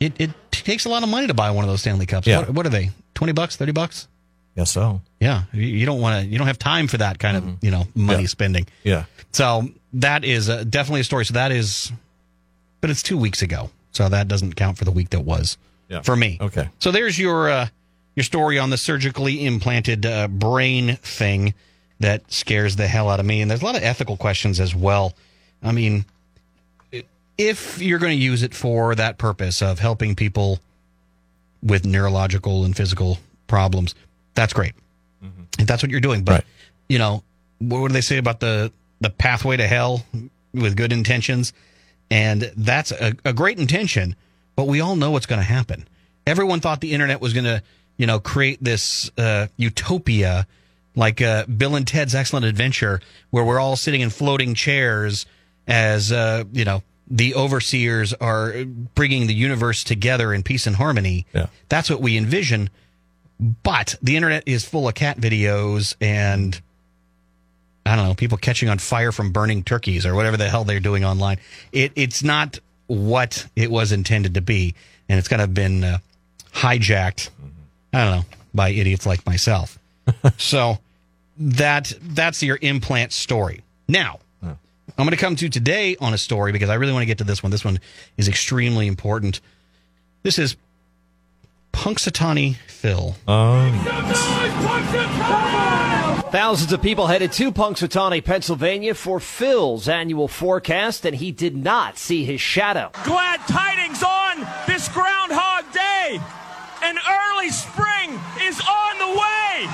it, 0.00 0.12
it 0.20 0.30
takes 0.50 0.84
a 0.84 0.88
lot 0.88 1.02
of 1.02 1.08
money 1.08 1.26
to 1.26 1.34
buy 1.34 1.50
one 1.50 1.64
of 1.64 1.70
those 1.70 1.80
Stanley 1.80 2.06
Cups. 2.06 2.26
Yeah. 2.26 2.40
What, 2.40 2.50
what 2.50 2.66
are 2.66 2.70
they? 2.70 2.90
Twenty 3.14 3.32
bucks? 3.32 3.56
Thirty 3.56 3.72
bucks? 3.72 4.08
Yes, 4.56 4.70
so. 4.70 5.00
Yeah, 5.20 5.42
you, 5.52 5.62
you 5.66 5.86
don't 5.86 6.00
want 6.00 6.22
to. 6.24 6.28
You 6.30 6.38
don't 6.38 6.46
have 6.46 6.58
time 6.58 6.86
for 6.88 6.98
that 6.98 7.18
kind 7.18 7.36
of 7.36 7.44
you 7.62 7.70
know 7.70 7.84
money 7.94 8.14
Mm-hmm. 8.14 8.20
Yeah. 8.22 8.26
spending. 8.26 8.66
Yeah. 8.82 9.04
So 9.32 9.68
that 9.94 10.24
is 10.24 10.48
uh, 10.48 10.64
definitely 10.64 11.00
a 11.00 11.04
story. 11.04 11.24
So 11.24 11.34
that 11.34 11.52
is, 11.52 11.92
but 12.80 12.90
it's 12.90 13.02
two 13.02 13.18
weeks 13.18 13.42
ago, 13.42 13.70
so 13.92 14.08
that 14.08 14.28
doesn't 14.28 14.54
count 14.54 14.78
for 14.78 14.84
the 14.84 14.90
week 14.92 15.10
that 15.10 15.20
was 15.20 15.58
Yeah. 15.88 16.02
for 16.02 16.16
me. 16.16 16.38
Okay. 16.40 16.68
So 16.78 16.90
there's 16.92 17.18
your 17.18 17.48
uh, 17.50 17.68
your 18.16 18.24
story 18.24 18.58
on 18.58 18.70
the 18.70 18.76
surgically 18.78 19.44
implanted 19.44 20.06
uh, 20.06 20.28
brain 20.28 20.96
thing 20.96 21.54
that 22.00 22.30
scares 22.32 22.76
the 22.76 22.86
hell 22.86 23.08
out 23.08 23.20
of 23.20 23.26
me, 23.26 23.40
and 23.40 23.50
there's 23.50 23.62
a 23.62 23.64
lot 23.64 23.76
of 23.76 23.82
ethical 23.82 24.16
questions 24.16 24.60
as 24.60 24.74
well. 24.74 25.14
I 25.62 25.72
mean, 25.72 26.04
if 27.38 27.80
you're 27.80 27.98
going 27.98 28.16
to 28.16 28.22
use 28.22 28.42
it 28.42 28.54
for 28.54 28.94
that 28.94 29.18
purpose 29.18 29.62
of 29.62 29.78
helping 29.78 30.14
people 30.14 30.60
with 31.62 31.86
neurological 31.86 32.64
and 32.64 32.76
physical 32.76 33.18
problems, 33.46 33.94
that's 34.34 34.52
great. 34.52 34.74
If 35.58 35.66
that's 35.66 35.82
what 35.82 35.90
you're 35.90 36.00
doing, 36.00 36.24
but 36.24 36.44
you 36.88 36.98
know, 36.98 37.22
what, 37.58 37.80
what 37.80 37.88
do 37.88 37.94
they 37.94 38.00
say 38.00 38.18
about 38.18 38.40
the 38.40 38.72
the 39.00 39.10
pathway 39.10 39.56
to 39.56 39.66
hell 39.66 40.04
with 40.52 40.76
good 40.76 40.92
intentions? 40.92 41.52
And 42.10 42.52
that's 42.56 42.92
a, 42.92 43.14
a 43.24 43.32
great 43.32 43.58
intention, 43.58 44.16
but 44.56 44.66
we 44.66 44.80
all 44.80 44.96
know 44.96 45.10
what's 45.10 45.26
going 45.26 45.40
to 45.40 45.46
happen. 45.46 45.86
Everyone 46.26 46.60
thought 46.60 46.80
the 46.80 46.92
internet 46.92 47.20
was 47.20 47.32
going 47.32 47.44
to, 47.44 47.62
you 47.96 48.06
know, 48.06 48.18
create 48.18 48.62
this 48.62 49.10
uh, 49.16 49.46
utopia 49.56 50.46
like 50.94 51.20
uh, 51.20 51.46
Bill 51.46 51.76
and 51.76 51.86
Ted's 51.86 52.14
Excellent 52.14 52.46
Adventure, 52.46 53.00
where 53.30 53.44
we're 53.44 53.60
all 53.60 53.76
sitting 53.76 54.00
in 54.00 54.10
floating 54.10 54.54
chairs 54.54 55.26
as, 55.66 56.12
uh, 56.12 56.44
you 56.52 56.64
know, 56.64 56.82
the 57.08 57.34
overseers 57.34 58.14
are 58.14 58.64
bringing 58.94 59.26
the 59.26 59.34
universe 59.34 59.84
together 59.84 60.32
in 60.32 60.42
peace 60.42 60.66
and 60.66 60.76
harmony. 60.76 61.26
Yeah. 61.34 61.46
That's 61.68 61.90
what 61.90 62.00
we 62.00 62.16
envision. 62.16 62.70
But 63.38 63.96
the 64.02 64.16
internet 64.16 64.44
is 64.46 64.64
full 64.64 64.88
of 64.88 64.94
cat 64.94 65.18
videos 65.18 65.94
and 66.00 66.60
I 67.86 67.96
don't 67.96 68.06
know, 68.06 68.14
people 68.14 68.38
catching 68.38 68.68
on 68.68 68.78
fire 68.78 69.12
from 69.12 69.32
burning 69.32 69.62
turkeys 69.62 70.06
or 70.06 70.14
whatever 70.14 70.36
the 70.36 70.48
hell 70.48 70.64
they're 70.64 70.80
doing 70.80 71.04
online. 71.04 71.38
It, 71.72 71.92
it's 71.96 72.22
not 72.22 72.58
what 72.86 73.46
it 73.56 73.70
was 73.70 73.92
intended 73.92 74.34
to 74.34 74.40
be, 74.40 74.74
and 75.08 75.18
it's 75.18 75.28
kind 75.28 75.42
of 75.42 75.52
been 75.52 75.84
uh, 75.84 75.98
hijacked. 76.52 77.28
I 77.92 78.04
don't 78.04 78.16
know 78.18 78.24
by 78.54 78.70
idiots 78.70 79.04
like 79.04 79.26
myself. 79.26 79.78
so 80.38 80.78
that 81.36 81.92
that's 82.00 82.42
your 82.42 82.58
implant 82.60 83.12
story. 83.12 83.62
Now, 83.88 84.20
I'm 84.42 85.06
going 85.06 85.10
to 85.10 85.16
come 85.16 85.34
to 85.36 85.48
today 85.48 85.96
on 86.00 86.14
a 86.14 86.18
story 86.18 86.52
because 86.52 86.68
I 86.68 86.74
really 86.74 86.92
want 86.92 87.02
to 87.02 87.06
get 87.06 87.18
to 87.18 87.24
this 87.24 87.42
one. 87.42 87.50
This 87.50 87.64
one 87.64 87.80
is 88.16 88.28
extremely 88.28 88.86
important. 88.86 89.40
This 90.22 90.38
is 90.38 90.56
Punxsutawney 91.72 92.56
Phil. 92.68 93.16
Oh. 93.26 93.70
Thousands 96.30 96.72
of 96.72 96.80
people 96.80 97.06
headed 97.08 97.32
to 97.32 97.50
Punxsutawney, 97.50 98.24
Pennsylvania 98.24 98.94
for 98.94 99.18
Phil's 99.20 99.88
annual 99.88 100.28
forecast, 100.28 101.04
and 101.04 101.16
he 101.16 101.32
did 101.32 101.56
not 101.56 101.98
see 101.98 102.24
his 102.24 102.40
shadow. 102.40 102.90
Glad 103.04 103.40
tidings 103.48 104.02
on 104.02 104.46
this 104.66 104.88
Groundhog 104.88 105.64
Day. 105.72 106.20
An 106.82 106.98
early 107.08 107.50
spring 107.50 108.20
is 108.42 108.60
on 108.60 108.98
the 108.98 109.18
way. 109.18 109.68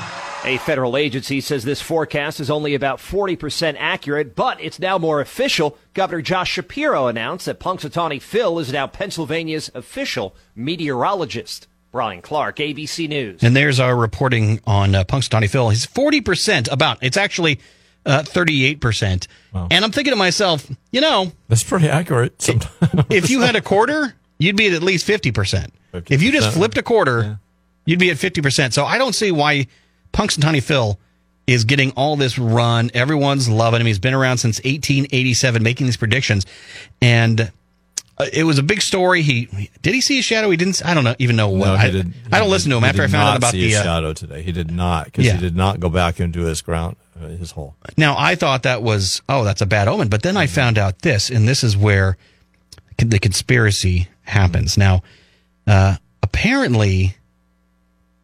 A 0.50 0.58
federal 0.58 0.96
agency 0.96 1.40
says 1.40 1.62
this 1.62 1.80
forecast 1.80 2.40
is 2.40 2.50
only 2.50 2.74
about 2.74 2.98
40% 2.98 3.76
accurate, 3.78 4.34
but 4.34 4.60
it's 4.60 4.80
now 4.80 4.98
more 4.98 5.20
official. 5.20 5.78
Governor 5.94 6.22
Josh 6.22 6.50
Shapiro 6.50 7.06
announced 7.06 7.46
that 7.46 7.60
Punxsutawney 7.60 8.20
Phil 8.20 8.58
is 8.58 8.72
now 8.72 8.88
Pennsylvania's 8.88 9.70
official 9.76 10.34
meteorologist. 10.56 11.68
Brian 11.92 12.20
Clark, 12.20 12.56
ABC 12.56 13.08
News. 13.08 13.44
And 13.44 13.54
there's 13.54 13.78
our 13.78 13.94
reporting 13.94 14.60
on 14.66 14.96
uh, 14.96 15.04
Punxsutawney 15.04 15.48
Phil. 15.48 15.68
He's 15.68 15.86
40% 15.86 16.72
about. 16.72 16.98
It's 17.00 17.16
actually 17.16 17.60
uh, 18.04 18.22
38%. 18.24 19.28
And 19.54 19.84
I'm 19.84 19.92
thinking 19.92 20.10
to 20.12 20.16
myself, 20.16 20.68
you 20.90 21.00
know, 21.00 21.30
That's 21.46 21.62
pretty 21.62 21.88
accurate. 21.88 22.42
Sometimes. 22.42 23.06
if 23.08 23.30
you 23.30 23.42
had 23.42 23.54
a 23.54 23.60
quarter, 23.60 24.16
you'd 24.38 24.56
be 24.56 24.66
at 24.66 24.72
at 24.72 24.82
least 24.82 25.06
50%. 25.06 25.70
If 26.08 26.22
you 26.22 26.32
just 26.32 26.52
flipped 26.52 26.76
a 26.76 26.82
quarter, 26.82 27.38
you'd 27.84 28.00
be 28.00 28.10
at 28.10 28.16
50%. 28.16 28.72
So 28.72 28.84
I 28.84 28.98
don't 28.98 29.14
see 29.14 29.30
why 29.30 29.68
Punxsutawney 30.12 30.62
Phil 30.62 30.98
is 31.46 31.64
getting 31.64 31.90
all 31.92 32.16
this 32.16 32.38
run. 32.38 32.90
Everyone's 32.94 33.48
loving 33.48 33.80
him. 33.80 33.86
He's 33.86 33.98
been 33.98 34.14
around 34.14 34.38
since 34.38 34.58
1887 34.58 35.62
making 35.62 35.86
these 35.86 35.96
predictions. 35.96 36.46
And 37.02 37.50
uh, 38.18 38.26
it 38.32 38.44
was 38.44 38.58
a 38.58 38.62
big 38.62 38.82
story. 38.82 39.22
He 39.22 39.70
did 39.82 39.94
he 39.94 40.00
see 40.00 40.18
a 40.18 40.22
shadow? 40.22 40.50
He 40.50 40.56
didn't. 40.56 40.84
I 40.84 40.94
don't 40.94 41.04
know. 41.04 41.16
Even 41.18 41.36
know 41.36 41.48
what. 41.48 41.66
No, 41.66 41.74
I, 41.74 41.90
did- 41.90 42.12
I 42.30 42.38
don't 42.38 42.50
listen 42.50 42.70
to 42.70 42.76
him 42.76 42.84
after 42.84 43.02
I 43.02 43.06
found 43.06 43.28
out 43.30 43.36
about 43.38 43.52
the. 43.52 43.74
uh, 43.74 43.82
shadow 43.82 44.12
today. 44.12 44.42
He 44.42 44.52
did 44.52 44.70
not 44.70 45.06
because 45.06 45.24
Yeah. 45.26 45.34
he 45.34 45.40
did 45.40 45.56
not 45.56 45.80
go 45.80 45.88
back 45.88 46.20
into 46.20 46.40
his 46.42 46.60
ground, 46.60 46.96
uh, 47.20 47.28
his 47.28 47.52
hole. 47.52 47.74
Now 47.96 48.14
I 48.18 48.34
thought 48.34 48.62
that 48.64 48.82
was 48.82 49.22
oh 49.28 49.42
that's 49.44 49.62
a 49.62 49.66
bad 49.66 49.88
omen, 49.88 50.08
but 50.08 50.22
then 50.22 50.36
I 50.36 50.46
found 50.46 50.76
out 50.78 51.00
this, 51.00 51.30
and 51.30 51.48
this 51.48 51.64
is 51.64 51.76
where 51.76 52.16
the 52.98 53.18
conspiracy 53.18 54.08
happens. 54.24 54.76
Now, 54.76 55.02
uh, 55.66 55.96
apparently, 56.22 57.16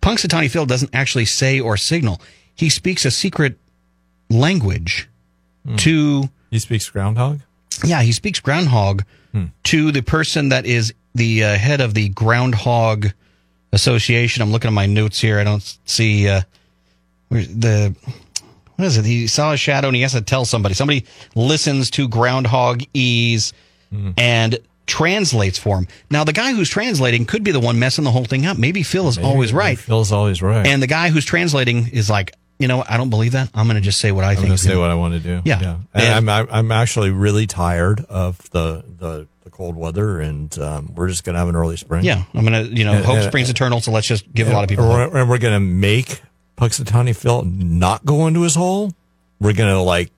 Punxsutawney 0.07 0.49
Phil 0.49 0.67
doesn't 0.67 0.95
actually 0.95 1.25
say 1.25 1.59
or 1.59 1.77
signal. 1.77 2.21
He 2.55 2.71
speaks 2.71 3.05
a 3.05 3.11
secret 3.11 3.59
language 4.31 5.09
to. 5.79 6.31
He 6.51 6.61
speaks 6.61 6.89
groundhog. 6.89 7.41
Yeah, 7.85 8.03
he 8.03 8.13
speaks 8.13 8.39
groundhog 8.39 9.03
to 9.65 9.93
the 9.93 10.03
person 10.03 10.51
that 10.51 10.65
is 10.65 10.95
the 11.15 11.45
uh, 11.45 11.57
head 11.57 11.81
of 11.81 11.93
the 11.95 12.09
Groundhog 12.11 13.09
Association. 13.73 14.43
I'm 14.43 14.53
looking 14.53 14.69
at 14.69 14.75
my 14.75 14.87
notes 14.87 15.21
here. 15.21 15.39
I 15.39 15.45
don't 15.45 15.79
see 15.85 16.29
uh, 16.29 16.43
the 17.31 17.95
what 18.77 18.85
is 18.85 18.97
it? 18.99 19.05
He 19.05 19.27
saw 19.27 19.53
a 19.53 19.57
shadow 19.57 19.89
and 19.89 19.97
he 19.97 20.03
has 20.03 20.13
to 20.13 20.21
tell 20.21 20.45
somebody. 20.45 20.75
Somebody 20.75 21.05
listens 21.35 21.91
to 21.91 22.09
Groundhog 22.09 22.83
Ease 22.95 23.53
and 24.17 24.59
translates 24.87 25.59
for 25.59 25.79
him. 25.79 25.89
Now, 26.11 26.25
the 26.25 26.33
guy 26.33 26.53
who's 26.53 26.69
translating 26.69 27.25
could 27.27 27.43
be 27.45 27.51
the 27.53 27.61
one 27.61 27.79
messing 27.79 28.05
the 28.05 28.11
whole 28.11 28.25
thing 28.25 28.47
up. 28.47 28.57
Maybe 28.59 28.83
Phil 28.83 29.09
is 29.09 29.19
always 29.19 29.53
right. 29.53 29.79
Phil's 29.79 30.13
always 30.13 30.43
right. 30.43 30.67
And 30.67 30.83
the 30.83 30.87
guy 30.87 31.09
who's 31.11 31.25
translating 31.25 31.89
is 31.89 32.09
like, 32.09 32.35
you 32.59 32.69
know. 32.69 32.85
I 32.89 32.97
don't 32.97 33.11
believe 33.11 33.33
that. 33.33 33.51
I'm 33.55 33.67
going 33.67 33.77
to 33.77 33.83
just 33.83 34.01
say 34.01 34.13
what 34.13 34.25
I 34.25 34.31
I'm 34.31 34.37
think. 34.37 34.47
going 34.49 34.57
to 34.57 34.63
say 34.63 34.77
what 34.77 34.91
I 34.91 34.95
want 34.95 35.15
to 35.15 35.21
do. 35.21 35.43
Yeah. 35.45 35.79
And 35.93 36.29
I'm, 36.31 36.49
I'm 36.51 36.73
actually 36.73 37.11
really 37.11 37.47
tired 37.47 38.05
of 38.09 38.39
the 38.51 38.83
the, 38.99 39.27
the 39.45 39.51
cold 39.51 39.77
weather, 39.77 40.21
and 40.21 40.57
um, 40.59 40.95
we're 40.95 41.09
just 41.09 41.25
going 41.25 41.35
to 41.35 41.39
have 41.41 41.49
an 41.49 41.57
early 41.57 41.77
spring. 41.77 42.05
Yeah, 42.05 42.25
I'm 42.35 42.45
gonna, 42.45 42.63
you 42.63 42.85
know, 42.85 42.93
And- 42.95 43.05
hope 43.05 43.17
and- 43.17 43.25
springs 43.27 43.51
eternal. 43.51 43.81
So 43.81 43.91
let's 43.93 44.07
just 44.07 44.33
give 44.33 44.49
a 44.49 44.53
lot 44.53 44.63
of 44.65 44.69
people. 44.71 44.85
And 44.91 45.13
we're, 45.13 45.21
and 45.21 45.29
we're 45.31 45.39
going 45.39 45.55
to 45.55 45.61
make 45.61 46.23
Puxatawny 46.57 47.15
Phil 47.15 47.43
not 47.43 48.05
go 48.07 48.27
into 48.27 48.43
his 48.43 48.55
hole. 48.55 48.93
We're 49.41 49.53
going 49.53 49.71
to 49.75 49.81
like 49.83 50.11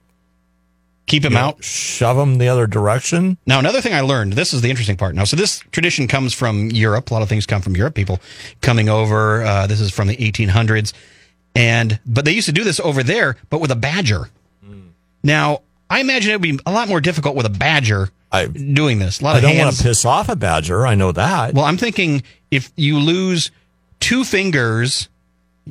keep 1.09 1.25
him 1.25 1.37
out, 1.37 1.65
shove 1.65 2.17
him 2.17 2.39
the 2.39 2.49
other 2.49 2.67
direction. 2.67 3.39
Now, 3.47 3.59
another 3.59 3.81
thing 3.81 3.95
I 3.95 4.03
learned. 4.03 4.35
This 4.35 4.55
is 4.55 4.61
the 4.63 4.71
interesting 4.71 4.97
part. 4.97 5.15
Now, 5.15 5.25
so 5.25 5.37
this 5.37 5.61
tradition 5.73 6.07
comes 6.07 6.35
from 6.35 6.71
Europe. 6.71 7.11
A 7.11 7.15
lot 7.15 7.23
of 7.23 7.29
things 7.29 7.47
come 7.47 7.63
from 7.63 7.77
Europe. 7.77 7.95
People 7.95 8.21
coming 8.61 8.89
over. 8.89 9.43
Uh, 9.43 9.67
this 9.67 9.81
is 9.81 9.91
from 9.91 10.09
the 10.09 10.17
1800s, 10.17 10.93
and 11.55 11.99
but 12.07 12.25
they 12.25 12.33
used 12.33 12.47
to 12.47 12.53
do 12.53 12.63
this 12.63 12.79
over 12.81 13.03
there, 13.03 13.37
but 13.51 13.61
with 13.61 13.71
a 13.71 13.77
badger. 13.77 14.29
Now, 15.23 15.63
I 15.91 16.01
imagine 16.01 16.31
it 16.31 16.35
would 16.35 16.43
be 16.43 16.61
a 16.65 16.73
lot 16.73 16.89
more 16.89 17.01
difficult 17.01 17.35
with 17.35 17.47
a 17.47 17.51
badger 17.51 18.11
I, 18.31 18.47
doing 18.47 18.99
this. 18.99 19.21
A 19.21 19.25
lot 19.25 19.35
I 19.35 19.39
of 19.39 19.43
don't 19.43 19.59
want 19.59 19.75
to 19.75 19.83
piss 19.83 20.05
off 20.05 20.29
a 20.29 20.37
badger. 20.37 20.87
I 20.87 20.95
know 20.95 21.13
that. 21.13 21.55
Well, 21.55 21.65
I'm 21.65 21.77
thinking 21.77 22.23
if 22.51 22.71
you 22.77 22.99
lose 22.99 23.51
two 24.01 24.25
fingers, 24.25 25.09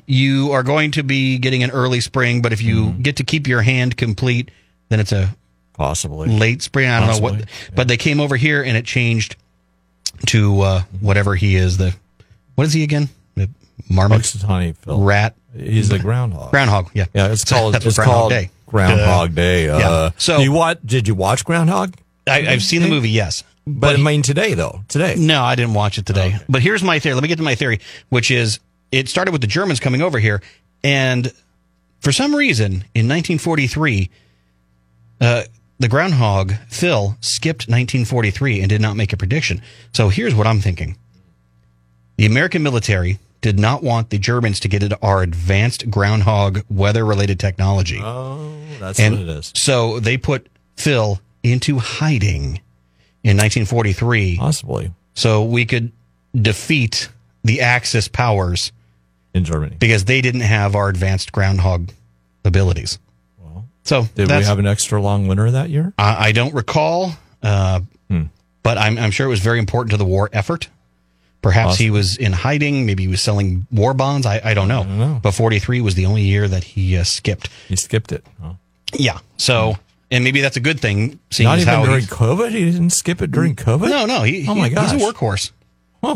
you 0.05 0.51
are 0.51 0.63
going 0.63 0.91
to 0.91 1.03
be 1.03 1.37
getting 1.37 1.63
an 1.63 1.71
early 1.71 2.01
spring. 2.01 2.41
But 2.41 2.53
if 2.53 2.61
you 2.61 2.91
get 2.93 3.17
to 3.17 3.23
keep 3.23 3.47
your 3.47 3.61
hand 3.61 3.95
complete, 3.97 4.51
then 4.89 4.99
it's 4.99 5.11
a 5.11 5.35
possibly 5.73 6.29
late 6.29 6.61
spring. 6.61 6.89
I 6.89 6.99
don't 6.99 7.07
know 7.07 7.19
Possibly, 7.19 7.39
what. 7.41 7.75
But 7.75 7.87
they 7.87 7.97
came 7.97 8.19
over 8.19 8.35
here 8.35 8.63
and 8.63 8.75
it 8.75 8.85
changed 8.85 9.35
to 10.27 10.61
uh, 10.61 10.81
whatever 10.99 11.35
he 11.35 11.55
is. 11.55 11.77
The 11.77 11.95
what 12.55 12.65
is 12.65 12.73
he 12.73 12.83
again? 12.83 13.09
The 13.35 13.49
marmot, 13.89 14.35
rat. 14.87 15.35
He's 15.55 15.91
a 15.91 15.99
groundhog. 15.99 16.51
Groundhog. 16.51 16.89
Yeah. 16.93 17.05
Yeah, 17.13 17.31
it's 17.31 17.43
called 17.49 17.73
that's 17.73 17.85
it's 17.85 17.95
Groundhog 17.95 18.15
called 18.15 18.31
Day. 18.31 18.49
Groundhog. 18.65 19.35
Day. 19.35 19.69
Uh, 19.69 19.79
Yeah. 19.79 20.09
So- 20.17 20.39
you 20.39 20.51
what? 20.51 20.85
Did 20.85 21.07
you 21.07 21.15
watch 21.15 21.45
Groundhog? 21.45 21.95
I, 22.27 22.45
I've 22.47 22.63
seen 22.63 22.81
the 22.81 22.89
movie. 22.89 23.09
Yes. 23.09 23.43
But, 23.65 23.99
I 23.99 24.01
mean 24.01 24.21
today 24.21 24.53
though. 24.53 24.83
Today. 24.87 25.15
No, 25.17 25.43
I 25.43 25.55
didn't 25.55 25.73
watch 25.73 25.97
it 25.97 26.05
today. 26.05 26.37
But 26.47 26.61
here's 26.61 26.83
my 26.83 26.99
theory. 26.99 27.15
Let 27.15 27.21
me 27.23 27.27
get 27.27 27.37
to 27.37 27.43
my 27.43 27.55
theory, 27.55 27.79
which 28.09 28.31
is 28.31 28.59
it 28.91 29.09
started 29.09 29.31
with 29.31 29.41
the 29.41 29.47
Germans 29.47 29.79
coming 29.81 30.01
over 30.01 30.19
here, 30.19 30.41
and 30.83 31.31
for 31.99 32.13
some 32.13 32.33
reason 32.33 32.85
in 32.95 33.07
1943, 33.09 34.09
uh, 35.21 35.43
the 35.79 35.87
groundhog 35.87 36.53
Phil 36.69 37.17
skipped 37.21 37.63
1943 37.63 38.61
and 38.61 38.69
did 38.69 38.81
not 38.81 38.95
make 38.95 39.13
a 39.13 39.17
prediction. 39.17 39.61
So 39.93 40.09
here's 40.09 40.35
what 40.35 40.47
I'm 40.47 40.59
thinking: 40.59 40.97
the 42.17 42.25
American 42.25 42.63
military 42.63 43.19
did 43.41 43.59
not 43.59 43.83
want 43.83 44.09
the 44.09 44.17
Germans 44.17 44.59
to 44.61 44.67
get 44.67 44.83
into 44.83 44.97
our 45.01 45.21
advanced 45.21 45.89
groundhog 45.91 46.63
weather-related 46.69 47.39
technology. 47.39 47.99
Oh, 48.01 48.51
that's 48.79 48.99
and 48.99 49.15
what 49.15 49.23
it 49.23 49.29
is. 49.29 49.51
So 49.55 49.99
they 49.99 50.17
put 50.17 50.47
Phil 50.75 51.19
into 51.43 51.77
hiding 51.77 52.61
in 53.23 53.37
1943. 53.37 54.37
Possibly. 54.37 54.91
So 55.13 55.43
we 55.43 55.65
could 55.65 55.91
defeat 56.35 57.09
the 57.43 57.61
Axis 57.61 58.07
powers 58.07 58.71
in 59.33 59.43
Germany 59.43 59.77
because 59.79 60.05
they 60.05 60.21
didn't 60.21 60.41
have 60.41 60.75
our 60.75 60.89
advanced 60.89 61.31
groundhog 61.31 61.91
abilities. 62.43 62.99
So 63.87 64.03
Did 64.15 64.29
we 64.29 64.43
have 64.43 64.59
an 64.59 64.67
extra 64.67 65.01
long 65.01 65.27
winter 65.27 65.49
that 65.51 65.69
year? 65.69 65.93
I, 65.97 66.27
I 66.27 66.31
don't 66.31 66.53
recall, 66.53 67.13
uh, 67.41 67.81
Hmm. 68.09 68.23
but 68.63 68.77
I'm, 68.77 68.97
I'm 68.97 69.11
sure 69.11 69.25
it 69.25 69.29
was 69.29 69.39
very 69.41 69.59
important 69.59 69.91
to 69.91 69.97
the 69.97 70.05
war 70.05 70.29
effort. 70.33 70.69
Perhaps 71.41 71.77
he 71.77 71.89
was 71.91 72.17
in 72.17 72.33
hiding. 72.33 72.85
Maybe 72.85 73.03
he 73.03 73.07
was 73.09 73.21
selling 73.21 73.67
war 73.71 73.93
bonds. 73.93 74.25
I, 74.25 74.41
I 74.43 74.53
don't 74.53 74.67
know. 74.67 75.19
But 75.21 75.31
43 75.31 75.81
was 75.81 75.95
the 75.95 76.05
only 76.05 76.23
year 76.23 76.47
that 76.47 76.63
he 76.63 76.97
uh, 76.97 77.03
skipped. 77.03 77.49
He 77.67 77.75
skipped 77.75 78.11
it. 78.11 78.25
Yeah. 78.93 79.19
So, 79.37 79.77
and 80.11 80.23
maybe 80.23 80.41
that's 80.41 80.57
a 80.57 80.59
good 80.61 80.79
thing. 80.79 81.19
Seeing 81.29 81.47
Not 81.47 81.57
as 81.59 81.63
even 81.63 81.73
how 81.73 81.85
during 81.85 82.05
COVID. 82.05 82.51
He 82.51 82.71
didn't 82.71 82.89
skip 82.89 83.21
it 83.21 83.31
during 83.31 83.55
COVID. 83.55 83.87
No, 83.89 84.05
no. 84.05 84.23
He, 84.23 84.47
oh 84.47 84.55
he- 84.55 84.59
my 84.61 84.69
gosh, 84.69 84.91
he's 84.91 85.01
a 85.01 85.05
workhorse. 85.05 85.51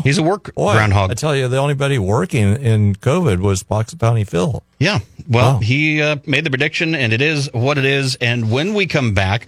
He's 0.04 0.18
a 0.18 0.22
work 0.22 0.54
Boy, 0.54 0.72
groundhog. 0.72 1.10
I 1.10 1.14
tell 1.14 1.36
you, 1.36 1.48
the 1.48 1.58
only 1.58 1.74
buddy 1.74 1.98
working 1.98 2.56
in 2.56 2.94
COVID 2.96 3.40
was 3.40 3.62
Poxitawney 3.62 4.26
Phil. 4.26 4.62
Yeah. 4.78 5.00
Well, 5.28 5.58
he 5.58 6.00
uh, 6.02 6.16
made 6.26 6.44
the 6.44 6.50
prediction, 6.50 6.94
and 6.94 7.12
it 7.12 7.20
is 7.20 7.50
what 7.52 7.78
it 7.78 7.84
is. 7.84 8.16
And 8.16 8.50
when 8.50 8.74
we 8.74 8.86
come 8.86 9.14
back, 9.14 9.46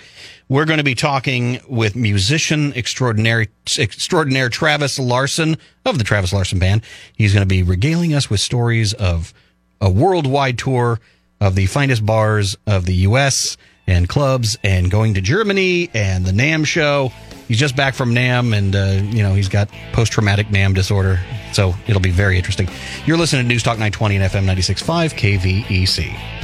we're 0.49 0.67
going 0.67 0.79
to 0.79 0.85
be 0.85 0.95
talking 0.95 1.61
with 1.69 1.97
musician 1.97 2.73
extraordinary 2.75 3.49
extraordinaire 3.79 4.49
Travis 4.49 4.99
Larson 4.99 5.57
of 5.85 5.99
the 5.99 6.05
Travis 6.05 6.33
Larson 6.33 6.59
Band. 6.59 6.83
He's 7.17 7.33
going 7.33 7.43
to 7.43 7.49
be 7.49 7.63
regaling 7.63 8.15
us 8.15 8.29
with 8.29 8.41
stories 8.41 8.93
of 8.93 9.33
a 9.81 9.91
worldwide 9.91 10.59
tour 10.59 11.01
of 11.41 11.55
the 11.55 11.67
finest 11.67 12.05
bars 12.05 12.57
of 12.67 12.87
the 12.87 12.95
U.S. 12.95 13.57
and 13.87 14.09
clubs, 14.09 14.57
and 14.63 14.91
going 14.91 15.15
to 15.15 15.21
Germany 15.21 15.91
and 15.95 16.25
the 16.25 16.33
NAMM 16.33 16.67
show. 16.67 17.13
He's 17.49 17.59
just 17.59 17.77
back 17.77 17.95
from 17.95 18.15
Nam, 18.15 18.53
and 18.53 18.75
uh, 18.75 19.01
you 19.03 19.23
know 19.23 19.35
he's 19.35 19.49
got 19.49 19.69
post 19.93 20.13
traumatic 20.13 20.51
Nam 20.51 20.75
disorder, 20.75 21.21
so 21.53 21.75
it'll 21.87 22.01
be 22.01 22.11
very 22.11 22.37
interesting. 22.37 22.69
You're 23.07 23.19
listening 23.19 23.45
to 23.45 23.49
News 23.49 23.63
Talk 23.63 23.79
920 23.79 24.17
and 24.17 24.25
FM 24.25 24.45
96.5 24.45 25.65
KVEC. 25.67 26.44